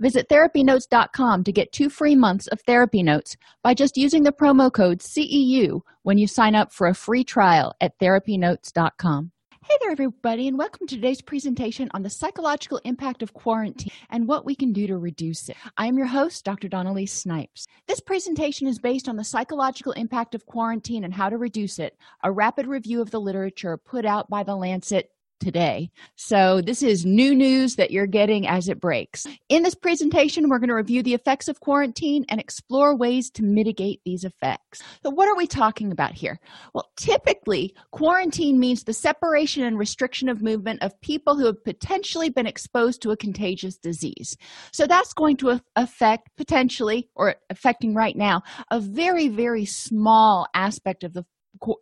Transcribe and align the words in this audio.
Visit 0.00 0.28
therapynotes.com 0.28 1.42
to 1.42 1.52
get 1.52 1.72
two 1.72 1.90
free 1.90 2.14
months 2.14 2.46
of 2.46 2.60
therapy 2.60 3.02
notes 3.02 3.36
by 3.64 3.74
just 3.74 3.96
using 3.96 4.22
the 4.22 4.32
promo 4.32 4.72
code 4.72 5.00
CEU 5.00 5.80
when 6.04 6.18
you 6.18 6.28
sign 6.28 6.54
up 6.54 6.72
for 6.72 6.86
a 6.86 6.94
free 6.94 7.24
trial 7.24 7.74
at 7.80 7.98
therapynotes.com. 7.98 9.32
Hey 9.64 9.76
there, 9.82 9.90
everybody, 9.90 10.46
and 10.46 10.56
welcome 10.56 10.86
to 10.86 10.94
today's 10.94 11.20
presentation 11.20 11.90
on 11.92 12.02
the 12.02 12.08
psychological 12.08 12.80
impact 12.84 13.22
of 13.22 13.34
quarantine 13.34 13.90
and 14.08 14.28
what 14.28 14.46
we 14.46 14.54
can 14.54 14.72
do 14.72 14.86
to 14.86 14.96
reduce 14.96 15.48
it. 15.48 15.56
I 15.76 15.88
am 15.88 15.98
your 15.98 16.06
host, 16.06 16.44
Dr. 16.44 16.68
Dawn-Elise 16.68 17.12
Snipes. 17.12 17.66
This 17.88 18.00
presentation 18.00 18.68
is 18.68 18.78
based 18.78 19.08
on 19.08 19.16
the 19.16 19.24
psychological 19.24 19.92
impact 19.92 20.36
of 20.36 20.46
quarantine 20.46 21.04
and 21.04 21.12
how 21.12 21.28
to 21.28 21.36
reduce 21.36 21.80
it, 21.80 21.98
a 22.22 22.30
rapid 22.30 22.66
review 22.68 23.02
of 23.02 23.10
the 23.10 23.20
literature 23.20 23.76
put 23.76 24.06
out 24.06 24.30
by 24.30 24.44
the 24.44 24.54
Lancet 24.54 25.10
today. 25.38 25.90
So, 26.16 26.60
this 26.60 26.82
is 26.82 27.04
new 27.04 27.34
news 27.34 27.76
that 27.76 27.90
you're 27.90 28.06
getting 28.06 28.46
as 28.46 28.68
it 28.68 28.80
breaks. 28.80 29.26
In 29.48 29.62
this 29.62 29.74
presentation, 29.74 30.48
we're 30.48 30.58
going 30.58 30.68
to 30.68 30.74
review 30.74 31.02
the 31.02 31.14
effects 31.14 31.48
of 31.48 31.60
quarantine 31.60 32.24
and 32.28 32.40
explore 32.40 32.96
ways 32.96 33.30
to 33.30 33.42
mitigate 33.42 34.00
these 34.04 34.24
effects. 34.24 34.82
So, 35.02 35.10
what 35.10 35.28
are 35.28 35.36
we 35.36 35.46
talking 35.46 35.92
about 35.92 36.12
here? 36.12 36.38
Well, 36.74 36.90
typically, 36.96 37.74
quarantine 37.92 38.58
means 38.58 38.84
the 38.84 38.92
separation 38.92 39.64
and 39.64 39.78
restriction 39.78 40.28
of 40.28 40.42
movement 40.42 40.82
of 40.82 41.00
people 41.00 41.36
who 41.36 41.46
have 41.46 41.64
potentially 41.64 42.28
been 42.28 42.46
exposed 42.46 43.02
to 43.02 43.10
a 43.10 43.16
contagious 43.16 43.76
disease. 43.76 44.36
So, 44.72 44.86
that's 44.86 45.12
going 45.12 45.36
to 45.38 45.60
affect 45.76 46.30
potentially, 46.36 47.08
or 47.14 47.36
affecting 47.50 47.94
right 47.94 48.16
now, 48.16 48.42
a 48.70 48.80
very, 48.80 49.28
very 49.28 49.64
small 49.64 50.46
aspect 50.54 51.04
of 51.04 51.12
the 51.12 51.24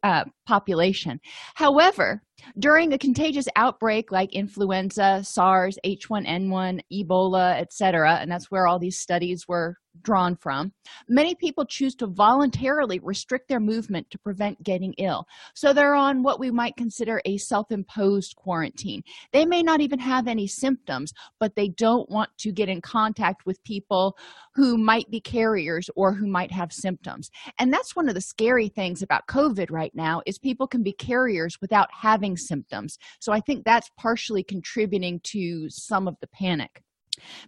uh, 0.03 0.25
population. 0.47 1.21
However, 1.55 2.23
during 2.59 2.93
a 2.93 2.99
contagious 2.99 3.47
outbreak 3.57 4.13
like 4.13 4.33
influenza, 4.35 5.23
SARS, 5.25 5.79
H1N1, 5.85 6.81
Ebola, 6.93 7.61
etc., 7.61 8.19
and 8.21 8.31
that's 8.31 8.51
where 8.51 8.67
all 8.67 8.79
these 8.79 8.99
studies 8.99 9.47
were 9.49 9.77
drawn 10.03 10.37
from, 10.37 10.73
many 11.09 11.35
people 11.35 11.65
choose 11.65 11.95
to 11.97 12.07
voluntarily 12.07 12.99
restrict 13.01 13.49
their 13.49 13.61
movement 13.61 14.09
to 14.11 14.19
prevent 14.19 14.63
getting 14.63 14.95
ill. 14.99 15.27
So 15.55 15.73
they're 15.73 15.95
on 15.95 16.23
what 16.23 16.41
we 16.41 16.51
might 16.51 16.77
consider 16.77 17.21
a 17.25 17.37
self 17.39 17.71
imposed 17.71 18.37
quarantine. 18.37 19.03
They 19.33 19.45
may 19.45 19.63
not 19.63 19.81
even 19.81 19.99
have 19.99 20.27
any 20.27 20.47
symptoms, 20.47 21.13
but 21.41 21.55
they 21.55 21.69
don't 21.69 22.09
want 22.11 22.31
to 22.39 22.53
get 22.53 22.69
in 22.69 22.81
contact 22.81 23.47
with 23.47 23.63
people 23.65 24.17
who 24.55 24.79
might 24.79 25.11
be 25.11 25.21
carriers 25.21 25.91
or 25.97 26.15
who 26.15 26.27
might 26.27 26.53
have 26.53 26.73
symptoms. 26.73 27.31
And 27.59 27.73
that's 27.73 27.97
one 27.97 28.09
of 28.09 28.15
the 28.15 28.21
scary 28.21 28.69
things 28.69 29.03
about 29.03 29.27
COVID 29.29 29.71
right 29.71 29.95
now 29.95 30.23
is 30.27 30.39
people 30.39 30.67
can 30.67 30.83
be 30.83 30.93
carriers 30.93 31.59
without 31.61 31.89
having 31.93 32.26
symptoms. 32.35 32.97
So 33.21 33.31
I 33.31 33.41
think 33.41 33.65
that's 33.65 33.91
partially 33.99 34.43
contributing 34.43 35.21
to 35.25 35.69
some 35.69 36.09
of 36.09 36.17
the 36.23 36.29
panic. 36.29 36.81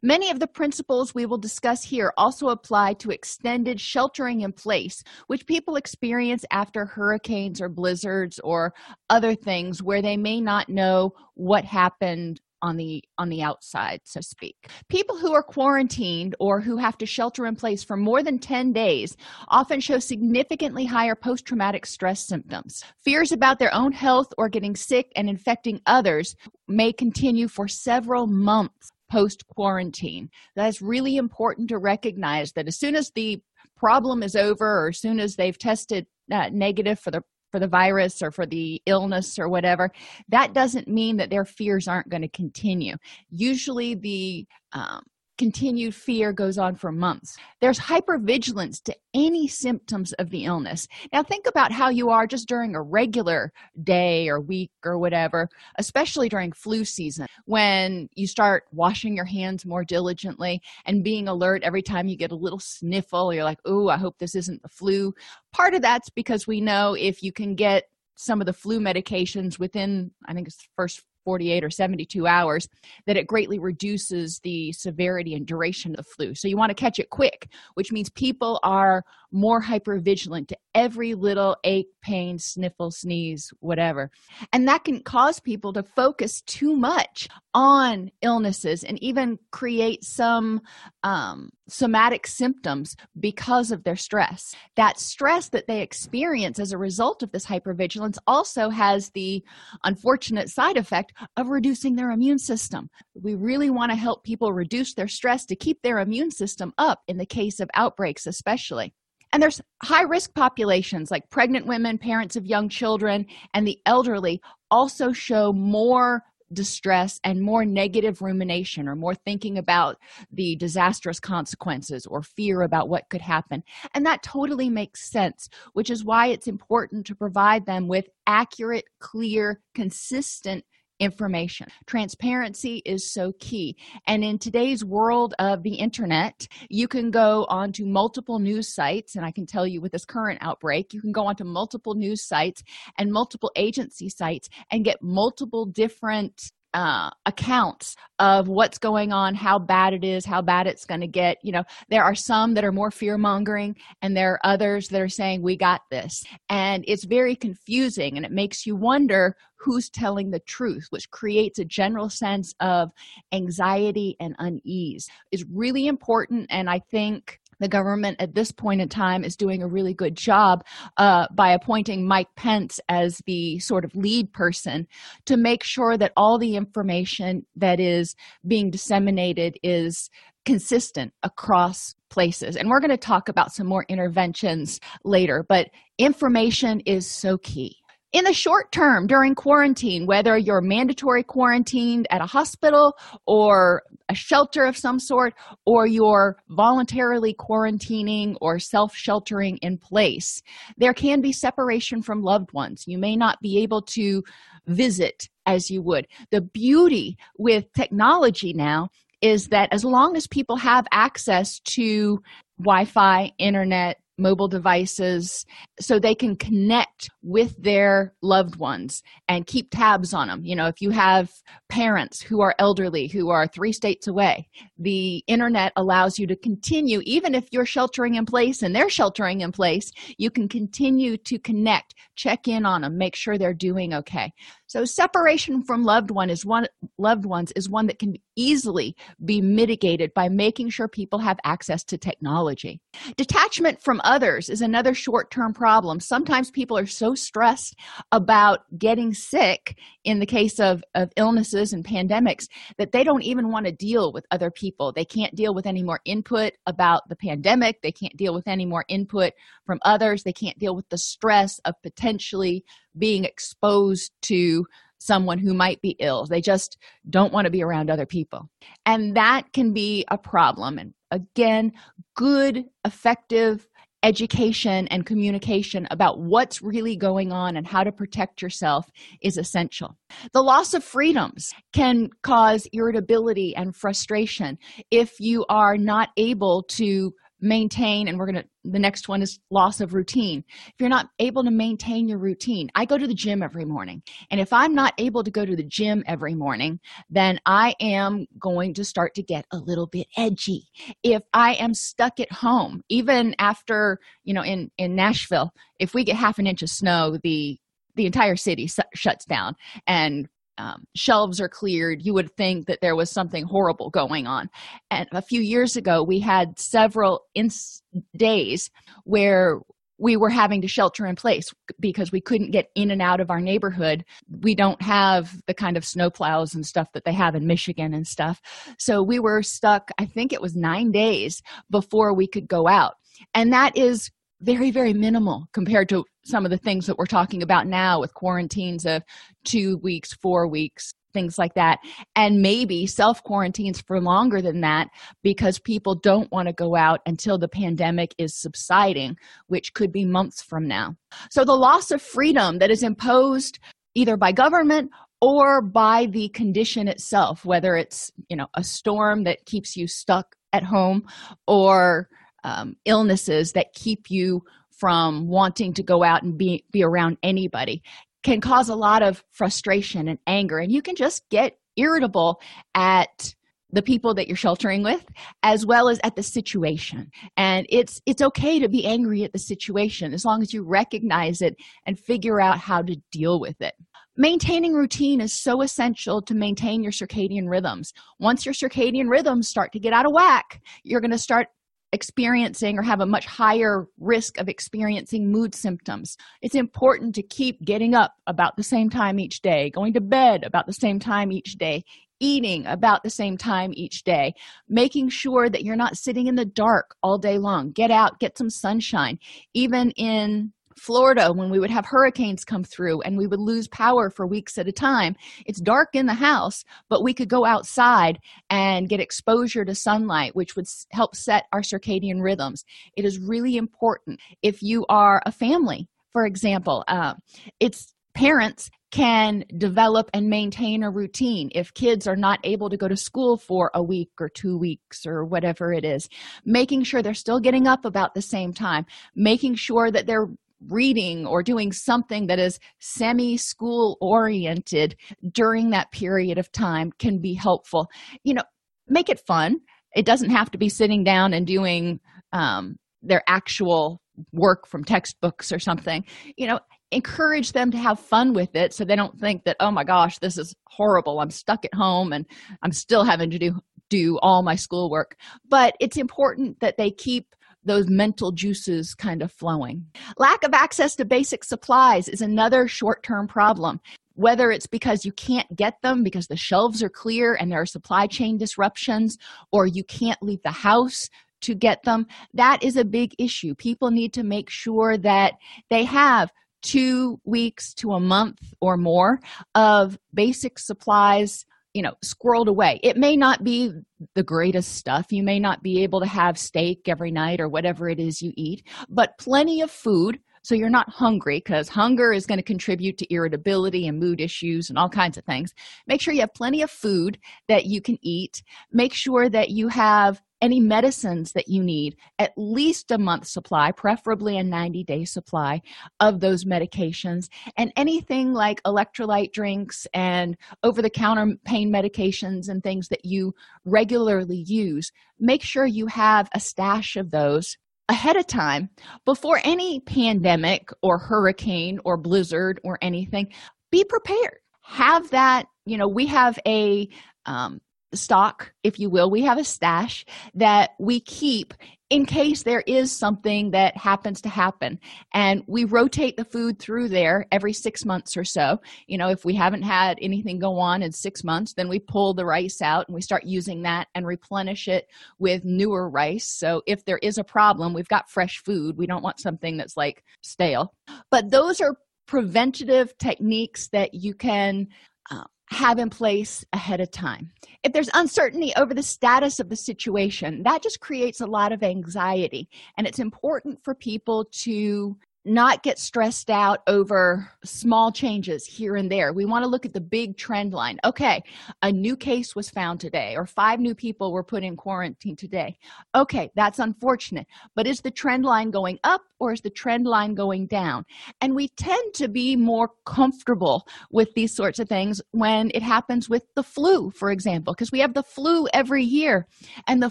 Many 0.02 0.30
of 0.30 0.40
the 0.40 0.46
principles 0.46 1.14
we 1.14 1.26
will 1.26 1.38
discuss 1.38 1.82
here 1.82 2.12
also 2.16 2.48
apply 2.48 2.94
to 2.94 3.10
extended 3.10 3.80
sheltering 3.80 4.42
in 4.42 4.52
place, 4.52 5.02
which 5.27 5.46
people 5.46 5.77
experience 5.77 6.44
after 6.50 6.86
hurricanes 6.86 7.61
or 7.61 7.68
blizzards 7.68 8.38
or 8.40 8.74
other 9.11 9.34
things 9.34 9.83
where 9.83 10.02
they 10.02 10.17
may 10.17 10.40
not 10.40 10.68
know 10.68 11.14
what 11.34 11.64
happened 11.64 12.40
on 12.63 12.77
the 12.77 13.02
on 13.19 13.29
the 13.29 13.42
outside 13.42 14.01
so 14.05 14.20
speak. 14.20 14.57
People 14.89 15.17
who 15.17 15.33
are 15.33 15.42
quarantined 15.42 16.35
or 16.41 16.61
who 16.61 16.77
have 16.77 16.98
to 16.98 17.07
shelter 17.07 17.46
in 17.46 17.57
place 17.57 17.85
for 17.85 17.96
more 17.96 18.23
than 18.23 18.39
10 18.39 18.73
days 18.73 19.17
often 19.48 19.80
show 19.80 19.98
significantly 19.98 20.85
higher 20.85 21.14
post-traumatic 21.14 21.86
stress 21.86 22.27
symptoms. 22.27 22.85
Fears 23.05 23.33
about 23.33 23.58
their 23.58 23.74
own 23.74 23.92
health 23.92 24.33
or 24.39 24.48
getting 24.48 24.77
sick 24.77 25.13
and 25.17 25.29
infecting 25.29 25.80
others 25.86 26.36
may 26.67 26.92
continue 26.92 27.48
for 27.48 27.68
several 27.68 28.27
months 28.27 28.91
post 29.11 29.47
quarantine 29.48 30.29
that's 30.55 30.83
really 30.83 31.17
important 31.17 31.68
to 31.68 31.79
recognize 31.79 32.52
that 32.52 32.68
as 32.68 32.79
soon 32.79 32.95
as 32.95 33.11
the 33.14 33.41
problem 33.74 34.23
is 34.23 34.36
over 34.36 34.85
or 34.85 34.89
as 34.89 35.01
soon 35.01 35.18
as 35.18 35.36
they've 35.36 35.58
tested 35.58 36.07
uh, 36.30 36.51
negative 36.52 36.98
for 36.98 37.11
the 37.11 37.23
for 37.51 37.59
the 37.59 37.69
virus 37.69 38.23
or 38.23 38.31
for 38.31 38.47
the 38.47 38.83
illness 38.86 39.39
or 39.39 39.48
whatever 39.48 39.91
that 40.29 40.53
doesn't 40.53 40.89
mean 40.89 41.17
that 41.17 41.31
their 41.31 41.45
fears 41.45 41.89
aren't 41.89 42.09
going 42.09 42.23
to 42.23 42.29
continue. 42.29 42.97
Usually 43.31 43.95
the 43.95 44.47
um, 44.73 45.03
continued 45.38 45.94
fear 45.94 46.32
goes 46.32 46.58
on 46.58 46.74
for 46.74 46.92
months. 46.92 47.38
There's 47.60 47.78
hypervigilance 47.78 48.82
to 48.82 48.96
any 49.14 49.48
symptoms 49.48 50.12
of 50.14 50.30
the 50.30 50.44
illness. 50.44 50.88
Now, 51.12 51.22
think 51.22 51.46
about 51.46 51.72
how 51.72 51.88
you 51.88 52.10
are 52.10 52.26
just 52.26 52.48
during 52.48 52.74
a 52.74 52.82
regular 52.82 53.52
day 53.82 54.28
or 54.28 54.40
week 54.40 54.72
or 54.84 54.98
whatever, 54.98 55.48
especially 55.76 56.28
during 56.28 56.52
flu 56.52 56.84
season, 56.84 57.26
when 57.46 58.08
you 58.14 58.26
start 58.26 58.64
washing 58.72 59.16
your 59.16 59.24
hands 59.24 59.64
more 59.64 59.84
diligently 59.84 60.60
and 60.84 61.04
being 61.04 61.28
alert 61.28 61.62
every 61.62 61.82
time 61.82 62.08
you 62.08 62.16
get 62.16 62.32
a 62.32 62.36
little 62.36 62.60
sniffle. 62.60 63.32
You're 63.32 63.44
like, 63.44 63.60
oh, 63.64 63.88
I 63.88 63.96
hope 63.96 64.18
this 64.18 64.34
isn't 64.34 64.62
the 64.62 64.68
flu. 64.68 65.14
Part 65.52 65.74
of 65.74 65.82
that's 65.82 66.10
because 66.10 66.46
we 66.46 66.60
know 66.60 66.94
if 66.94 67.22
you 67.22 67.32
can 67.32 67.55
get 67.55 67.84
some 68.18 68.40
of 68.40 68.46
the 68.46 68.52
flu 68.52 68.80
medications 68.80 69.60
within 69.60 70.10
i 70.26 70.34
think 70.34 70.48
it's 70.48 70.56
the 70.56 70.68
first 70.74 71.05
48 71.28 71.62
or 71.62 71.68
72 71.68 72.27
hours 72.27 72.70
that 73.05 73.18
it 73.18 73.27
greatly 73.27 73.58
reduces 73.58 74.39
the 74.39 74.72
severity 74.72 75.34
and 75.34 75.44
duration 75.46 75.94
of 75.96 76.06
the 76.06 76.11
flu. 76.11 76.34
So 76.34 76.48
you 76.48 76.56
want 76.56 76.70
to 76.70 76.74
catch 76.74 76.98
it 76.98 77.11
quick 77.11 77.50
which 77.74 77.92
means 77.92 78.08
people 78.11 78.61
are 78.62 79.05
more 79.30 79.61
hyper 79.61 79.98
vigilant 79.98 80.48
to 80.48 80.56
every 80.74 81.14
little 81.14 81.56
ache 81.64 81.90
pain 82.02 82.39
sniffle 82.39 82.90
sneeze 82.90 83.52
whatever. 83.61 84.11
And 84.52 84.68
that 84.68 84.84
can 84.84 85.02
cause 85.02 85.40
people 85.40 85.72
to 85.72 85.83
focus 85.83 86.40
too 86.42 86.77
much 86.77 87.28
on 87.52 88.11
illnesses 88.22 88.84
and 88.84 89.02
even 89.02 89.38
create 89.50 90.05
some 90.05 90.61
um, 91.02 91.50
somatic 91.68 92.27
symptoms 92.27 92.94
because 93.18 93.70
of 93.72 93.83
their 93.83 93.96
stress. 93.96 94.55
That 94.77 95.00
stress 95.00 95.48
that 95.50 95.67
they 95.67 95.83
experience 95.83 96.58
as 96.58 96.72
a 96.72 96.78
result 96.78 97.22
of 97.22 97.33
this 97.33 97.46
hypervigilance 97.46 98.18
also 98.27 98.70
has 98.70 99.11
the 99.11 99.42
unfortunate 99.84 100.48
side 100.48 100.77
effect 100.77 101.12
of 101.36 101.48
reducing 101.48 101.96
their 101.96 102.11
immune 102.11 102.38
system. 102.38 102.88
We 103.14 103.34
really 103.34 103.70
want 103.70 103.90
to 103.90 103.96
help 103.96 104.22
people 104.22 104.52
reduce 104.52 104.94
their 104.94 105.08
stress 105.08 105.44
to 105.46 105.56
keep 105.56 105.83
their 105.83 105.98
immune 105.98 106.30
system 106.30 106.72
up 106.78 107.00
in 107.08 107.18
the 107.18 107.27
case 107.27 107.61
of 107.61 107.68
outbreaks 107.74 108.27
especially 108.27 108.94
and 109.33 109.42
there's 109.42 109.61
high 109.83 110.02
risk 110.02 110.34
populations 110.34 111.11
like 111.11 111.30
pregnant 111.30 111.66
women, 111.66 111.98
parents 111.98 112.36
of 112.36 112.46
young 112.46 112.68
children, 112.68 113.27
and 113.55 113.66
the 113.66 113.78
elderly 113.86 114.40
also 114.70 115.12
show 115.12 115.52
more 115.52 116.22
distress 116.52 117.20
and 117.24 117.42
more 117.42 117.64
negative 117.64 118.22
rumination 118.22 118.88
or 118.88 118.96
more 118.96 119.14
thinking 119.14 119.58
about 119.58 119.98
the 120.33 120.56
disastrous 120.56 121.20
consequences 121.20 122.06
or 122.06 122.22
fear 122.22 122.62
about 122.62 122.88
what 122.88 123.08
could 123.11 123.20
happen. 123.20 123.62
And 123.94 124.06
that 124.06 124.22
totally 124.22 124.70
makes 124.70 125.11
sense, 125.11 125.48
which 125.74 125.90
is 125.90 126.05
why 126.05 126.28
it's 126.28 126.46
important 126.46 127.06
to 127.06 127.14
provide 127.14 127.67
them 127.67 127.86
with 127.86 128.06
accurate, 128.26 128.87
clear, 128.99 129.61
consistent 129.75 130.64
information. 131.00 131.69
Transparency 131.87 132.83
is 132.85 133.12
so 133.12 133.33
key. 133.39 133.77
And 134.06 134.25
in 134.25 134.39
today's 134.39 134.85
world 134.85 135.35
of 135.39 135.62
the 135.62 135.75
internet, 135.75 136.47
you 136.69 136.89
can 136.89 137.11
go 137.11 137.47
onto 137.49 137.87
multiple 137.87 138.39
news 138.39 138.75
sites. 138.75 139.17
And 139.17 139.25
I 139.25 139.31
can 139.31 139.47
tell 139.47 139.67
you 139.67 139.81
with 139.81 139.93
this 139.93 140.05
current 140.05 140.39
outbreak, 140.43 140.93
you 140.93 141.00
can 141.00 141.12
go 141.12 141.27
onto 141.27 141.45
multiple 141.45 141.95
news 141.95 142.27
sites 142.27 142.62
and 142.97 143.12
multiple 143.12 143.50
agency 143.56 144.09
sites 144.09 144.49
and 144.71 144.85
get 144.85 145.03
multiple 145.03 145.67
different 145.67 146.53
uh, 146.79 147.11
accounts 147.27 147.97
of 148.21 148.47
what's 148.47 148.79
going 148.79 149.13
on, 149.13 149.35
how 149.35 149.59
bad 149.59 149.93
it 149.93 150.05
is, 150.05 150.25
how 150.25 150.41
bad 150.41 150.69
it's 150.69 150.85
going 150.85 151.01
to 151.01 151.09
get. 151.09 151.37
You 151.43 151.51
know, 151.51 151.65
there 151.89 152.05
are 152.05 152.15
some 152.15 152.55
that 152.55 152.63
are 152.63 152.71
more 152.71 152.93
fear 152.93 153.19
mongering, 153.19 153.75
and 154.01 154.17
there 154.17 154.35
are 154.35 154.41
others 154.45 154.87
that 154.91 155.01
are 155.01 155.09
saying, 155.09 155.43
We 155.43 155.57
got 155.57 155.81
this. 155.91 156.25
And 156.49 156.85
it's 156.87 157.03
very 157.03 157.35
confusing, 157.35 158.17
and 158.17 158.25
it 158.25 158.31
makes 158.31 158.65
you 158.65 158.77
wonder 158.77 159.35
who's 159.57 159.91
telling 159.91 160.31
the 160.31 160.39
truth, 160.39 160.87
which 160.91 161.11
creates 161.11 161.59
a 161.59 161.65
general 161.65 162.09
sense 162.09 162.55
of 162.61 162.93
anxiety 163.33 164.17
and 164.21 164.37
unease. 164.39 165.09
Is 165.33 165.45
really 165.53 165.89
important, 165.89 166.47
and 166.49 166.71
I 166.71 166.79
think 166.79 167.41
the 167.60 167.69
government 167.69 168.16
at 168.20 168.34
this 168.34 168.52
point 168.52 168.81
in 168.81 168.88
time 168.88 169.25
is 169.25 169.37
doing 169.37 169.62
a 169.62 169.69
really 169.69 169.94
good 169.94 170.16
job 170.16 170.64
uh, 170.96 171.26
by 171.32 171.52
appointing 171.52 172.06
Mike 172.06 172.28
Pence 172.37 172.81
as 172.88 173.20
the 173.26 173.58
sort 173.58 173.84
of 173.84 173.94
lead 173.94 174.32
person 174.32 174.87
to 175.26 175.37
make 175.37 175.62
sure 175.64 175.96
that 175.96 176.12
all 176.16 176.38
the 176.38 176.56
information 176.56 177.44
that 177.56 177.81
is 177.81 178.14
being 178.46 178.70
disseminated 178.70 179.58
is 179.62 180.10
consistent 180.44 181.12
across 181.22 181.94
places. 182.10 182.56
And 182.56 182.70
we're 182.70 182.81
going 182.81 182.90
to 182.90 182.96
talk 182.96 183.28
about 183.28 183.52
some 183.52 183.66
more 183.66 183.84
interventions 183.88 184.81
later, 185.05 185.44
but 185.46 185.69
information 185.99 186.81
is 186.81 187.06
so 187.06 187.37
key 187.38 187.76
in 188.12 188.25
the 188.25 188.32
short 188.32 188.72
term 188.72 189.06
during 189.06 189.34
quarantine, 189.34 190.06
whether 190.06 190.37
you're 190.37 190.60
mandatory 190.60 191.22
quarantined 191.22 192.06
at 192.10 192.22
a 192.22 192.26
hospital 192.26 192.96
or 193.26 193.82
a 194.08 194.14
shelter 194.14 194.64
of 194.64 194.76
some 194.76 194.99
sort, 194.99 195.34
or 195.66 195.87
you're 195.87 196.38
voluntarily 196.49 197.34
quarantining 197.34 198.37
or 198.40 198.58
self 198.58 198.94
sheltering 198.94 199.58
in 199.58 199.76
place, 199.76 200.43
there 200.78 200.94
can 200.94 201.20
be 201.20 201.32
separation 201.32 202.02
from 202.02 202.22
loved 202.22 202.52
ones. 202.52 202.84
You 202.87 202.99
may 202.99 203.14
not 203.16 203.40
be 203.43 203.62
able 203.62 203.82
to 203.82 204.22
visit 204.66 205.28
as 205.44 205.70
you 205.70 205.82
would. 205.82 206.06
The 206.31 206.40
beauty 206.40 207.16
with 207.37 207.72
technology 207.75 208.52
now 208.55 208.88
is 209.20 209.49
that 209.49 209.72
as 209.72 209.84
long 209.84 210.16
as 210.16 210.26
people 210.26 210.56
have 210.56 210.87
access 210.93 211.58
to 211.60 212.20
Wi 212.58 212.84
Fi, 212.84 213.32
internet, 213.38 213.99
mobile 214.19 214.49
devices 214.49 215.47
so 215.81 215.99
they 215.99 216.15
can 216.15 216.37
connect 216.37 217.09
with 217.23 217.55
their 217.62 218.15
loved 218.23 218.56
ones 218.56 219.03
and 219.29 219.47
keep 219.47 219.70
tabs 219.70 220.12
on 220.12 220.29
them. 220.29 220.44
You 220.44 220.56
know, 220.56 220.67
if 220.67 220.81
you 220.81 220.91
have 220.91 221.31
parents 221.69 222.20
who 222.20 222.41
are 222.41 222.55
elderly 222.59 223.06
who 223.06 223.31
are 223.31 223.47
three 223.47 223.73
states 223.73 224.06
away, 224.06 224.49
the 224.79 225.23
internet 225.26 225.73
allows 225.76 226.19
you 226.19 226.26
to 226.26 226.37
continue, 226.37 227.00
even 227.05 227.35
if 227.35 227.49
you're 227.53 227.67
sheltering 227.67 228.17
in 228.17 228.26
place 228.26 228.62
and 228.62 228.75
they're 228.75 228.91
sheltering 228.91 229.41
in 229.41 229.53
place, 229.53 229.91
you 230.17 230.31
can 230.31 230.49
continue 230.49 231.17
to 231.17 231.38
connect, 231.38 231.94
check 232.17 232.49
in 232.49 232.67
on 232.67 232.82
them, 232.82 232.99
make 232.99 233.15
sure 233.15 233.38
they're 233.38 233.55
doing 233.55 233.94
okay. 233.94 234.32
So 234.69 234.85
separation 234.85 235.62
from 235.62 235.82
loved 235.82 236.11
one 236.11 236.29
is 236.29 236.44
one 236.44 236.69
loved 236.99 237.25
ones 237.25 237.53
is 237.53 237.70
one 237.70 237.87
that 237.87 237.99
can 237.99 238.17
easily 238.37 238.94
be 239.25 239.41
mitigated 239.41 240.12
by 240.12 240.29
making 240.29 240.69
sure 240.69 240.88
people 240.88 241.19
have 241.20 241.38
access 241.43 241.82
to 241.85 241.97
technology. 241.97 242.81
Detachment 243.17 243.82
from 243.82 244.03
others 244.05 244.50
is 244.50 244.61
another 244.61 244.93
short-term 244.93 245.55
problem. 245.55 246.00
Sometimes 246.00 246.50
people 246.50 246.76
are 246.76 246.87
so 246.87 247.15
stressed 247.15 247.76
about 248.12 248.61
getting 248.79 249.15
sick 249.15 249.79
in 250.05 250.19
the 250.19 250.26
case 250.26 250.61
of, 250.61 250.85
of 250.94 251.11
illnesses 251.17 251.73
and 251.73 251.82
pandemics 251.82 252.47
that 252.76 252.93
they 252.93 253.03
don't 253.03 253.23
even 253.23 253.50
want 253.50 253.65
to 253.65 253.73
deal 253.73 254.12
with 254.12 254.26
other 254.31 254.50
people. 254.50 254.93
They 254.93 255.06
can't 255.06 255.35
deal 255.35 255.55
with 255.55 255.67
any 255.67 255.82
more 255.82 256.00
input 256.05 256.53
about 256.67 257.09
the 257.09 257.17
pandemic. 257.17 257.81
They 257.81 257.93
can't 257.93 258.17
deal 258.17 258.35
with 258.35 258.47
any 258.47 258.67
more 258.67 258.85
input 258.88 259.32
from 259.65 259.81
others. 259.82 260.25
They 260.25 260.32
can't 260.35 260.59
deal 260.59 260.76
with 260.76 260.91
the 260.91 260.99
stress 260.99 261.59
of 261.61 261.75
potentially 261.82 262.65
being 262.96 263.25
exposed 263.25 264.12
to 264.23 264.67
someone 264.99 265.38
who 265.38 265.55
might 265.55 265.81
be 265.81 265.96
ill. 266.00 266.26
They 266.26 266.40
just 266.40 266.76
don't 267.08 267.32
want 267.32 267.44
to 267.44 267.50
be 267.50 267.62
around 267.62 267.90
other 267.90 268.06
people. 268.06 268.49
And 268.85 269.17
that 269.17 269.52
can 269.52 269.73
be 269.73 270.05
a 270.11 270.19
problem. 270.19 270.79
And 270.79 270.93
again, 271.11 271.73
good, 272.17 272.64
effective 272.85 273.69
education 274.02 274.87
and 274.88 275.05
communication 275.05 275.88
about 275.90 276.20
what's 276.20 276.62
really 276.62 276.96
going 276.96 277.32
on 277.32 277.56
and 277.56 277.67
how 277.67 277.82
to 277.82 277.90
protect 277.90 278.40
yourself 278.40 278.88
is 279.23 279.37
essential. 279.37 279.96
The 280.32 280.43
loss 280.43 280.73
of 280.75 280.84
freedoms 280.84 281.52
can 281.73 282.11
cause 282.23 282.69
irritability 282.73 283.56
and 283.56 283.75
frustration 283.75 284.58
if 284.91 285.19
you 285.19 285.44
are 285.49 285.76
not 285.76 286.11
able 286.17 286.62
to 286.70 287.12
maintain 287.40 288.08
and 288.08 288.19
we're 288.19 288.26
going 288.26 288.43
to 288.43 288.49
the 288.64 288.79
next 288.79 289.08
one 289.08 289.23
is 289.23 289.38
loss 289.50 289.81
of 289.81 289.94
routine. 289.94 290.44
If 290.67 290.75
you're 290.79 290.88
not 290.88 291.08
able 291.19 291.44
to 291.44 291.50
maintain 291.50 292.08
your 292.08 292.19
routine 292.19 292.70
i 292.75 292.85
go 292.85 292.99
to 292.99 293.06
the 293.06 293.14
gym 293.14 293.43
every 293.43 293.64
morning. 293.64 294.02
And 294.31 294.40
if 294.40 294.52
i'm 294.52 294.75
not 294.75 294.94
able 294.99 295.25
to 295.25 295.31
go 295.31 295.44
to 295.44 295.56
the 295.56 295.62
gym 295.62 296.02
every 296.06 296.35
morning 296.35 296.81
then 297.11 297.40
i 297.46 297.75
am 297.81 298.26
going 298.38 298.75
to 298.75 298.85
start 298.85 299.14
to 299.14 299.23
get 299.23 299.46
a 299.52 299.58
little 299.58 299.87
bit 299.87 300.06
edgy. 300.17 300.69
If 301.02 301.23
i 301.32 301.55
am 301.55 301.75
stuck 301.75 302.20
at 302.20 302.32
home 302.32 302.82
even 302.88 303.35
after 303.38 303.99
you 304.25 304.34
know 304.34 304.43
in 304.43 304.70
in 304.79 304.94
nashville 304.94 305.52
if 305.79 305.94
we 305.94 306.05
get 306.05 306.17
half 306.17 306.38
an 306.38 306.46
inch 306.46 306.62
of 306.62 306.70
snow 306.70 307.19
the 307.23 307.58
the 307.99 308.06
entire 308.06 308.37
city 308.37 308.67
su- 308.67 308.82
shuts 308.94 309.26
down. 309.26 309.55
And 309.87 310.29
um, 310.58 310.84
shelves 310.94 311.40
are 311.40 311.49
cleared, 311.49 312.05
you 312.05 312.12
would 312.14 312.37
think 312.37 312.66
that 312.66 312.81
there 312.82 312.96
was 312.96 313.10
something 313.10 313.44
horrible 313.44 313.90
going 313.90 314.26
on. 314.26 314.50
And 314.90 315.08
a 315.12 315.22
few 315.22 315.40
years 315.40 315.76
ago, 315.76 316.02
we 316.02 316.20
had 316.20 316.58
several 316.58 317.22
ins- 317.34 317.82
days 318.16 318.70
where 319.05 319.60
we 319.99 320.16
were 320.16 320.31
having 320.31 320.62
to 320.62 320.69
shelter 320.69 321.06
in 321.06 321.16
place 321.16 321.52
because 321.81 322.12
we 322.12 322.20
couldn't 322.20 322.52
get 322.52 322.70
in 322.75 322.90
and 322.90 323.02
out 323.02 323.20
of 323.20 323.31
our 323.31 323.40
neighborhood. 323.40 324.05
We 324.43 324.55
don't 324.55 324.81
have 324.81 325.34
the 325.46 325.55
kind 325.55 325.76
of 325.76 325.82
snowplows 325.82 326.55
and 326.55 326.64
stuff 326.64 326.93
that 326.93 327.05
they 327.05 327.12
have 327.12 327.34
in 327.34 327.46
Michigan 327.46 327.93
and 327.94 328.06
stuff. 328.06 328.40
So 328.78 329.02
we 329.02 329.19
were 329.19 329.43
stuck, 329.43 329.90
I 329.99 330.06
think 330.06 330.32
it 330.32 330.40
was 330.40 330.55
nine 330.55 330.93
days 330.93 331.43
before 331.69 332.14
we 332.14 332.28
could 332.28 332.46
go 332.49 332.69
out. 332.69 332.94
And 333.34 333.52
that 333.52 333.76
is 333.76 334.10
very, 334.40 334.70
very 334.70 334.93
minimal 334.93 335.49
compared 335.52 335.88
to 335.88 336.05
some 336.25 336.44
of 336.44 336.50
the 336.50 336.58
things 336.58 336.87
that 336.87 336.96
we're 336.96 337.06
talking 337.06 337.43
about 337.43 337.67
now 337.67 338.00
with 338.00 338.14
quarantines 338.14 338.87
of 338.87 339.02
two 339.44 339.79
weeks, 339.79 340.12
four 340.12 340.46
weeks, 340.46 340.93
things 341.12 341.38
like 341.38 341.55
that. 341.55 341.79
And 342.14 342.40
maybe 342.43 342.87
self 342.87 343.23
quarantines 343.25 343.81
for 343.81 344.00
longer 344.00 344.40
than 344.40 344.61
that 344.61 344.88
because 345.23 345.58
people 345.58 345.94
don't 345.94 346.31
want 346.31 346.49
to 346.49 346.55
go 346.55 346.76
out 346.76 347.00
until 347.06 347.38
the 347.38 347.49
pandemic 347.49 348.14
is 348.19 348.35
subsiding, 348.35 349.17
which 349.46 349.75
could 349.75 349.93
be 349.93 350.05
months 350.05 350.43
from 350.43 350.69
now. 350.69 350.94
So 351.31 351.44
the 351.44 351.55
loss 351.55 351.91
of 351.91 352.02
freedom 352.02 352.58
that 352.58 352.70
is 352.70 352.82
imposed 352.82 353.58
either 353.94 354.17
by 354.17 354.32
government 354.32 354.91
or 355.20 355.61
by 355.61 356.06
the 356.06 356.29
condition 356.29 356.87
itself, 356.87 357.44
whether 357.44 357.75
it's, 357.75 358.12
you 358.29 358.37
know, 358.37 358.46
a 358.55 358.62
storm 358.62 359.25
that 359.25 359.44
keeps 359.46 359.76
you 359.76 359.88
stuck 359.88 360.37
at 360.52 360.62
home 360.62 361.05
or 361.46 362.08
um, 362.44 362.76
illnesses 362.85 363.52
that 363.52 363.73
keep 363.75 364.11
you 364.11 364.43
from 364.70 365.26
wanting 365.26 365.75
to 365.75 365.82
go 365.82 366.05
out 366.05 366.23
and 366.23 366.38
be, 366.38 366.64
be 366.70 366.85
around 366.85 367.19
anybody 367.23 367.82
can 368.23 368.40
cause 368.40 368.69
a 368.69 368.75
lot 368.75 369.02
of 369.02 369.25
frustration 369.31 370.08
and 370.08 370.19
anger. 370.26 370.58
And 370.58 370.73
you 370.73 370.82
can 370.82 370.96
just 370.96 371.29
get 371.31 371.58
irritable 371.76 372.40
at 372.75 373.35
the 373.70 373.82
people 373.82 374.14
that 374.14 374.26
you're 374.26 374.37
sheltering 374.37 374.82
with 374.82 375.05
as 375.43 375.67
well 375.67 375.88
as 375.88 376.00
at 376.02 376.17
the 376.17 376.23
situation. 376.23 377.11
And 377.37 377.67
it's 377.69 378.00
it's 378.06 378.23
okay 378.23 378.58
to 378.58 378.69
be 378.69 378.87
angry 378.87 379.25
at 379.25 379.32
the 379.32 379.38
situation 379.38 380.14
as 380.14 380.25
long 380.25 380.41
as 380.41 380.55
you 380.55 380.64
recognize 380.64 381.43
it 381.43 381.55
and 381.87 381.99
figure 381.99 382.41
out 382.41 382.58
how 382.58 382.81
to 382.82 382.96
deal 383.12 383.38
with 383.38 383.61
it. 383.61 383.75
Maintaining 384.17 384.73
routine 384.73 385.20
is 385.20 385.32
so 385.32 385.62
essential 385.62 386.23
to 386.23 386.34
maintain 386.34 386.82
your 386.82 386.93
circadian 386.93 387.49
rhythms. 387.49 387.93
Once 388.19 388.44
your 388.44 388.55
circadian 388.55 389.08
rhythms 389.08 389.48
start 389.48 389.70
to 389.72 389.79
get 389.79 389.93
out 389.93 390.06
of 390.06 390.13
whack 390.13 390.60
you're 390.82 391.01
going 391.01 391.10
to 391.10 391.19
start 391.19 391.48
experiencing 391.93 392.79
or 392.79 392.83
have 392.83 393.01
a 393.01 393.07
much 393.07 393.27
higher 393.27 393.87
risk 393.99 394.39
of 394.39 394.49
experiencing 394.49 395.31
mood 395.31 395.55
symptoms. 395.55 396.17
It's 396.43 396.55
important 396.55 397.15
to 397.15 397.23
keep 397.23 397.63
getting 397.65 397.95
up 397.95 398.15
about 398.27 398.57
the 398.57 398.63
same 398.63 398.91
time 398.91 399.19
each 399.19 399.41
day, 399.41 399.71
going 399.71 399.95
to 399.95 400.01
bed 400.01 400.45
about 400.45 400.67
the 400.67 400.73
same 400.73 400.99
time 400.99 401.33
each 401.33 401.57
day, 401.57 401.85
eating 402.21 402.67
about 402.67 403.03
the 403.03 403.11
same 403.11 403.37
time 403.37 403.73
each 403.75 404.05
day, 404.05 404.35
making 404.69 405.09
sure 405.09 405.49
that 405.49 405.65
you're 405.65 405.77
not 405.77 405.97
sitting 405.97 406.27
in 406.27 406.35
the 406.35 406.45
dark 406.45 406.95
all 407.03 407.19
day 407.19 407.39
long. 407.39 407.71
Get 407.71 407.91
out, 407.91 408.19
get 408.19 408.37
some 408.37 408.51
sunshine. 408.51 409.19
Even 409.55 409.91
in 409.93 410.53
Florida 410.79 411.32
when 411.32 411.51
we 411.51 411.58
would 411.58 411.70
have 411.70 411.87
hurricanes 411.87 412.44
come 412.44 412.65
through 412.65 413.03
and 413.03 413.19
we 413.19 413.27
would 413.27 413.41
lose 413.41 413.69
power 413.69 414.11
for 414.11 414.27
weeks 414.27 414.58
at 414.58 414.69
a 414.69 414.73
time. 414.73 415.17
It's 415.47 415.61
dark 415.61 415.91
in 415.94 416.06
the 416.06 416.15
house, 416.15 416.65
but 416.89 417.03
we 417.03 417.15
could 417.15 417.29
go 417.29 417.44
outside 417.44 418.19
and 418.49 418.89
get 418.89 419.01
exposure 419.01 419.65
to 419.65 419.75
sunlight, 419.75 420.35
which 420.35 420.56
would 420.56 420.67
help 420.91 421.15
set 421.15 421.47
our 421.53 421.61
circadian 421.61 422.23
rhythms. 422.23 422.65
It 422.97 423.05
is 423.05 423.19
really 423.19 423.56
important. 423.56 424.20
If 424.43 424.63
you 424.63 424.87
are 424.89 425.23
a 425.27 425.32
family, 425.32 425.89
for 426.13 426.25
example, 426.27 426.85
uh, 426.89 427.15
it's 427.61 427.94
parents 428.15 428.70
can 428.91 429.44
develop 429.58 430.11
and 430.15 430.31
maintain 430.31 430.82
a 430.82 430.91
routine 430.91 431.51
if 431.55 431.75
kids 431.75 432.06
are 432.06 432.17
not 432.17 432.41
able 432.43 432.70
to 432.70 432.77
go 432.77 432.89
to 432.89 432.97
school 432.97 433.37
for 433.37 433.70
a 433.75 433.82
week 433.82 434.11
or 434.19 434.29
two 434.29 434.56
weeks 434.56 435.05
or 435.06 435.25
whatever 435.25 435.73
it 435.73 435.85
is 435.85 436.08
making 436.44 436.82
sure 436.82 437.03
they're 437.03 437.13
still 437.13 437.39
getting 437.39 437.67
up 437.67 437.85
about 437.85 438.15
the 438.15 438.23
same 438.23 438.53
time 438.53 438.87
making 439.15 439.55
sure 439.55 439.91
that 439.91 440.06
they're 440.06 440.29
reading 440.67 441.27
or 441.27 441.43
doing 441.43 441.72
something 441.72 442.27
that 442.27 442.38
is 442.38 442.58
semi 442.81 443.36
school 443.36 443.96
oriented 444.00 444.96
during 445.32 445.70
that 445.70 445.91
period 445.93 446.38
of 446.38 446.50
time 446.53 446.93
can 446.98 447.20
be 447.20 447.34
helpful. 447.34 447.88
You 448.24 448.34
know 448.34 448.43
make 448.88 449.08
it 449.08 449.20
fun. 449.27 449.60
It 449.94 450.06
doesn't 450.06 450.31
have 450.31 450.50
to 450.53 450.58
be 450.58 450.69
sitting 450.69 451.05
down 451.05 451.32
and 451.32 451.46
doing 451.46 452.00
um, 452.32 452.77
their 453.03 453.22
actual 453.29 454.00
work 454.32 454.67
from 454.67 454.84
textbooks 454.84 455.53
or 455.53 455.58
something. 455.58 456.05
You 456.36 456.48
know 456.48 456.60
encourage 456.91 457.53
them 457.53 457.70
to 457.70 457.77
have 457.77 458.00
fun 458.00 458.32
with 458.32 458.56
it 458.56 458.72
so 458.72 458.82
they 458.82 458.96
don't 458.96 459.20
think 459.20 459.44
that 459.44 459.56
oh 459.60 459.70
my 459.70 459.84
gosh 459.84 460.19
this 460.19 460.38
is 460.38 460.55
horrible. 460.67 461.20
I'm 461.20 461.31
stuck 461.31 461.65
at 461.65 461.74
home 461.74 462.12
and 462.12 462.24
i'm 462.62 462.72
still 462.72 463.05
having 463.05 463.31
to 463.31 463.38
do 463.38 463.60
do 463.88 464.19
all 464.22 464.43
my 464.43 464.55
schoolwork. 464.55 465.17
But 465.48 465.74
it's 465.81 465.96
important 465.96 466.60
that 466.60 466.77
they 466.77 466.91
keep 466.91 467.34
those 467.65 467.88
mental 467.88 468.32
juices 468.32 468.94
kind 468.94 469.22
of 469.22 469.32
flowing. 469.32 469.86
Lack 470.17 470.43
of 470.44 470.55
access 470.55 470.96
to 470.96 471.05
basic 471.05 471.44
supplies 471.44 472.08
is 472.08 472.20
another 472.20 472.69
short 472.69 473.03
term 473.03 473.27
problem. 473.27 473.81
Whether 474.15 474.50
it's 474.50 474.67
because 474.67 475.05
you 475.05 475.12
can't 475.12 475.55
get 475.55 475.81
them 475.82 476.03
because 476.03 476.27
the 476.27 476.36
shelves 476.36 476.82
are 476.82 476.88
clear 476.88 477.34
and 477.34 477.53
there 477.53 477.60
are 477.60 477.67
supply 477.67 478.06
chain 478.08 478.36
disruptions, 478.36 479.17
or 479.53 479.67
you 479.67 479.84
can't 479.84 480.20
leave 480.22 480.43
the 480.43 480.50
house 480.50 481.08
to 481.43 481.55
get 481.55 481.84
them, 481.84 482.06
that 482.34 482.62
is 482.65 482.77
a 482.77 482.84
big 482.84 483.15
issue. 483.19 483.55
People 483.55 483.93
need 483.93 484.12
to 484.15 484.24
make 484.24 484.50
sure 484.50 484.98
that 484.98 485.34
they 485.70 485.84
have 485.84 486.32
two 486.62 487.20
weeks 487.24 487.72
to 487.74 487.93
a 487.93 488.00
month 488.00 488.41
or 488.60 488.77
more 488.77 489.20
of 489.55 489.98
basic 490.12 490.58
supplies 490.58 491.46
you 491.75 491.82
know 491.82 491.94
squirreled 492.05 492.48
away. 492.48 492.81
It 492.82 492.96
may 492.96 493.17
not 493.17 493.44
be 493.44 493.72
the 494.15 494.22
greatest 494.22 494.77
stuff. 494.77 495.13
You 495.13 495.22
may 495.22 495.39
not 495.39 495.63
be 495.63 495.82
able 495.82 496.01
to 496.01 496.06
have 496.06 496.39
steak 496.39 496.89
every 496.89 497.10
night 497.10 497.41
or 497.41 497.48
whatever 497.48 497.89
it 497.89 497.98
is 497.98 498.22
you 498.22 498.32
eat 498.37 498.67
but 498.89 499.19
plenty 499.19 499.60
of 499.60 499.70
food 499.70 500.19
so 500.43 500.55
you're 500.55 500.70
not 500.70 500.89
hungry 500.89 501.39
because 501.39 501.69
hunger 501.69 502.13
is 502.13 502.27
going 502.27 502.39
to 502.39 502.44
contribute 502.44 502.96
to 502.98 503.13
irritability 503.13 503.87
and 503.87 503.98
mood 503.98 504.20
issues 504.20 504.70
and 504.70 504.79
all 504.79 504.89
kinds 504.89 505.19
of 505.19 505.25
things. 505.25 505.53
Make 505.87 506.01
sure 506.01 506.15
you 506.15 506.20
have 506.20 506.32
plenty 506.32 506.63
of 506.63 506.70
food 506.70 507.19
that 507.48 507.67
you 507.67 507.81
can 507.81 507.98
eat. 508.01 508.43
Make 508.72 508.94
sure 508.94 509.29
that 509.29 509.51
you 509.51 509.69
have 509.69 510.22
any 510.41 510.61
medicines 510.61 511.33
that 511.33 511.49
you 511.49 511.63
need 511.63 511.97
at 512.18 512.33
least 512.37 512.90
a 512.90 512.99
month 512.99 513.26
supply 513.26 513.73
preferably 513.73 514.37
a 514.37 514.42
90 514.42 514.85
day 514.85 515.04
supply 515.04 515.61
of 516.00 516.21
those 516.21 516.45
medications. 516.45 517.28
And 517.57 517.73
anything 517.76 518.33
like 518.33 518.62
electrolyte 518.62 519.33
drinks 519.33 519.87
and 519.95 520.37
over 520.62 520.83
the 520.83 520.90
counter 520.90 521.37
pain 521.45 521.73
medications 521.73 522.49
and 522.49 522.62
things 522.62 522.88
that 522.88 523.04
you 523.04 523.35
regularly 523.64 524.45
use 524.47 524.92
make 525.18 525.42
sure 525.42 525.66
you 525.66 525.87
have 525.87 526.28
a 526.35 526.40
stash 526.40 526.97
of 526.97 527.11
those 527.11 527.57
ahead 527.88 528.16
of 528.16 528.26
time 528.26 528.68
before 529.04 529.40
any 529.45 529.80
pandemic 529.80 530.68
or 530.83 530.99
hurricane 530.99 531.80
or 531.85 531.97
blizzard 531.97 532.61
or 532.62 532.78
anything. 532.83 533.28
Be 533.71 533.85
prepared. 533.85 534.38
Have 534.62 535.11
that 535.11 535.47
you 535.64 535.76
know 535.76 535.88
we 535.88 536.07
have 536.07 536.38
a 536.47 536.88
um, 537.26 537.61
stock, 537.95 538.52
if 538.62 538.78
you 538.78 538.90
will. 538.90 539.11
We 539.11 539.23
have 539.23 539.38
a 539.38 539.45
stash 539.45 540.04
that 540.35 540.71
we 540.78 541.00
keep 541.00 541.54
in 541.90 542.04
case 542.04 542.42
there 542.42 542.62
is 542.66 542.92
something 542.92 543.52
that 543.52 543.76
happens 543.76 544.21
to 544.21 544.28
happen. 544.28 544.78
And 545.14 545.42
we 545.47 545.64
rotate 545.64 546.16
the 546.16 546.25
food 546.25 546.59
through 546.59 546.88
there 546.88 547.26
every 547.33 547.54
six 547.54 547.87
months 547.87 548.16
or 548.16 548.25
so. 548.25 548.61
You 548.87 548.99
know, 548.99 549.09
if 549.09 549.25
we 549.25 549.35
haven't 549.35 549.62
had 549.62 549.99
anything 550.02 550.38
go 550.38 550.59
on 550.59 550.83
in 550.83 550.92
six 550.92 551.25
months, 551.25 551.54
then 551.54 551.68
we 551.68 551.78
pull 551.78 552.12
the 552.12 552.26
rice 552.26 552.61
out 552.61 552.88
and 552.88 552.95
we 552.95 553.00
start 553.00 553.25
using 553.25 553.62
that 553.62 553.88
and 553.95 554.07
replenish 554.07 554.68
it 554.68 554.87
with 555.18 555.45
newer 555.45 555.88
rice. 555.88 556.26
So 556.26 556.62
if 556.66 556.85
there 556.85 556.99
is 556.99 557.16
a 557.16 557.25
problem, 557.25 557.73
we've 557.73 557.88
got 557.88 558.11
fresh 558.11 558.42
food. 558.45 558.76
We 558.76 558.87
don't 558.87 559.02
want 559.02 559.21
something 559.21 559.57
that's 559.57 559.76
like 559.76 560.04
stale. 560.23 560.75
But 561.11 561.30
those 561.30 561.61
are 561.62 561.75
preventative 562.07 562.97
techniques 562.99 563.68
that 563.68 563.95
you 563.95 564.14
can 564.14 564.68
uh, 565.11 565.25
have 565.50 565.78
in 565.78 565.90
place 565.90 566.44
ahead 566.52 566.80
of 566.80 566.90
time. 566.90 567.30
If 567.64 567.72
there's 567.72 567.90
uncertainty 567.94 568.52
over 568.56 568.74
the 568.74 568.82
status 568.82 569.40
of 569.40 569.48
the 569.48 569.56
situation, 569.56 570.42
that 570.44 570.62
just 570.62 570.80
creates 570.80 571.20
a 571.20 571.26
lot 571.26 571.52
of 571.52 571.62
anxiety. 571.62 572.48
And 572.76 572.86
it's 572.86 572.98
important 572.98 573.62
for 573.64 573.74
people 573.74 574.26
to 574.42 574.96
not 575.28 575.62
get 575.62 575.78
stressed 575.78 576.30
out 576.30 576.61
over 576.66 577.30
small 577.44 577.92
changes 577.92 578.47
here 578.47 578.76
and 578.76 578.90
there. 578.90 579.12
We 579.12 579.25
want 579.25 579.44
to 579.44 579.49
look 579.49 579.66
at 579.66 579.75
the 579.75 579.80
big 579.80 580.16
trend 580.16 580.52
line. 580.52 580.78
Okay, 580.85 581.23
a 581.62 581.70
new 581.70 581.97
case 581.97 582.35
was 582.35 582.50
found 582.50 582.80
today, 582.80 583.14
or 583.16 583.26
five 583.26 583.61
new 583.61 583.75
people 583.75 584.12
were 584.12 584.25
put 584.25 584.42
in 584.42 584.56
quarantine 584.56 585.16
today. 585.16 585.58
Okay, 585.94 586.30
that's 586.35 586.58
unfortunate. 586.58 587.26
But 587.54 587.66
is 587.66 587.80
the 587.80 587.90
trend 587.90 588.25
line 588.25 588.50
going 588.50 588.78
up 588.85 589.02
or 589.20 589.32
is 589.32 589.40
the 589.40 589.50
trend 589.50 589.87
line 589.87 590.14
going 590.14 590.47
down? 590.47 590.85
And 591.20 591.35
we 591.35 591.49
tend 591.49 591.94
to 591.94 592.08
be 592.08 592.37
more 592.37 592.70
comfortable 592.87 593.66
with 593.90 594.12
these 594.14 594.35
sorts 594.35 594.58
of 594.58 594.68
things 594.68 595.00
when 595.11 595.50
it 595.54 595.62
happens 595.62 596.08
with 596.08 596.25
the 596.35 596.42
flu, 596.42 596.90
for 596.90 597.11
example, 597.11 597.52
because 597.52 597.73
we 597.73 597.80
have 597.80 597.94
the 597.94 598.02
flu 598.02 598.47
every 598.52 598.85
year 598.85 599.26
and 599.66 599.82
the 599.82 599.90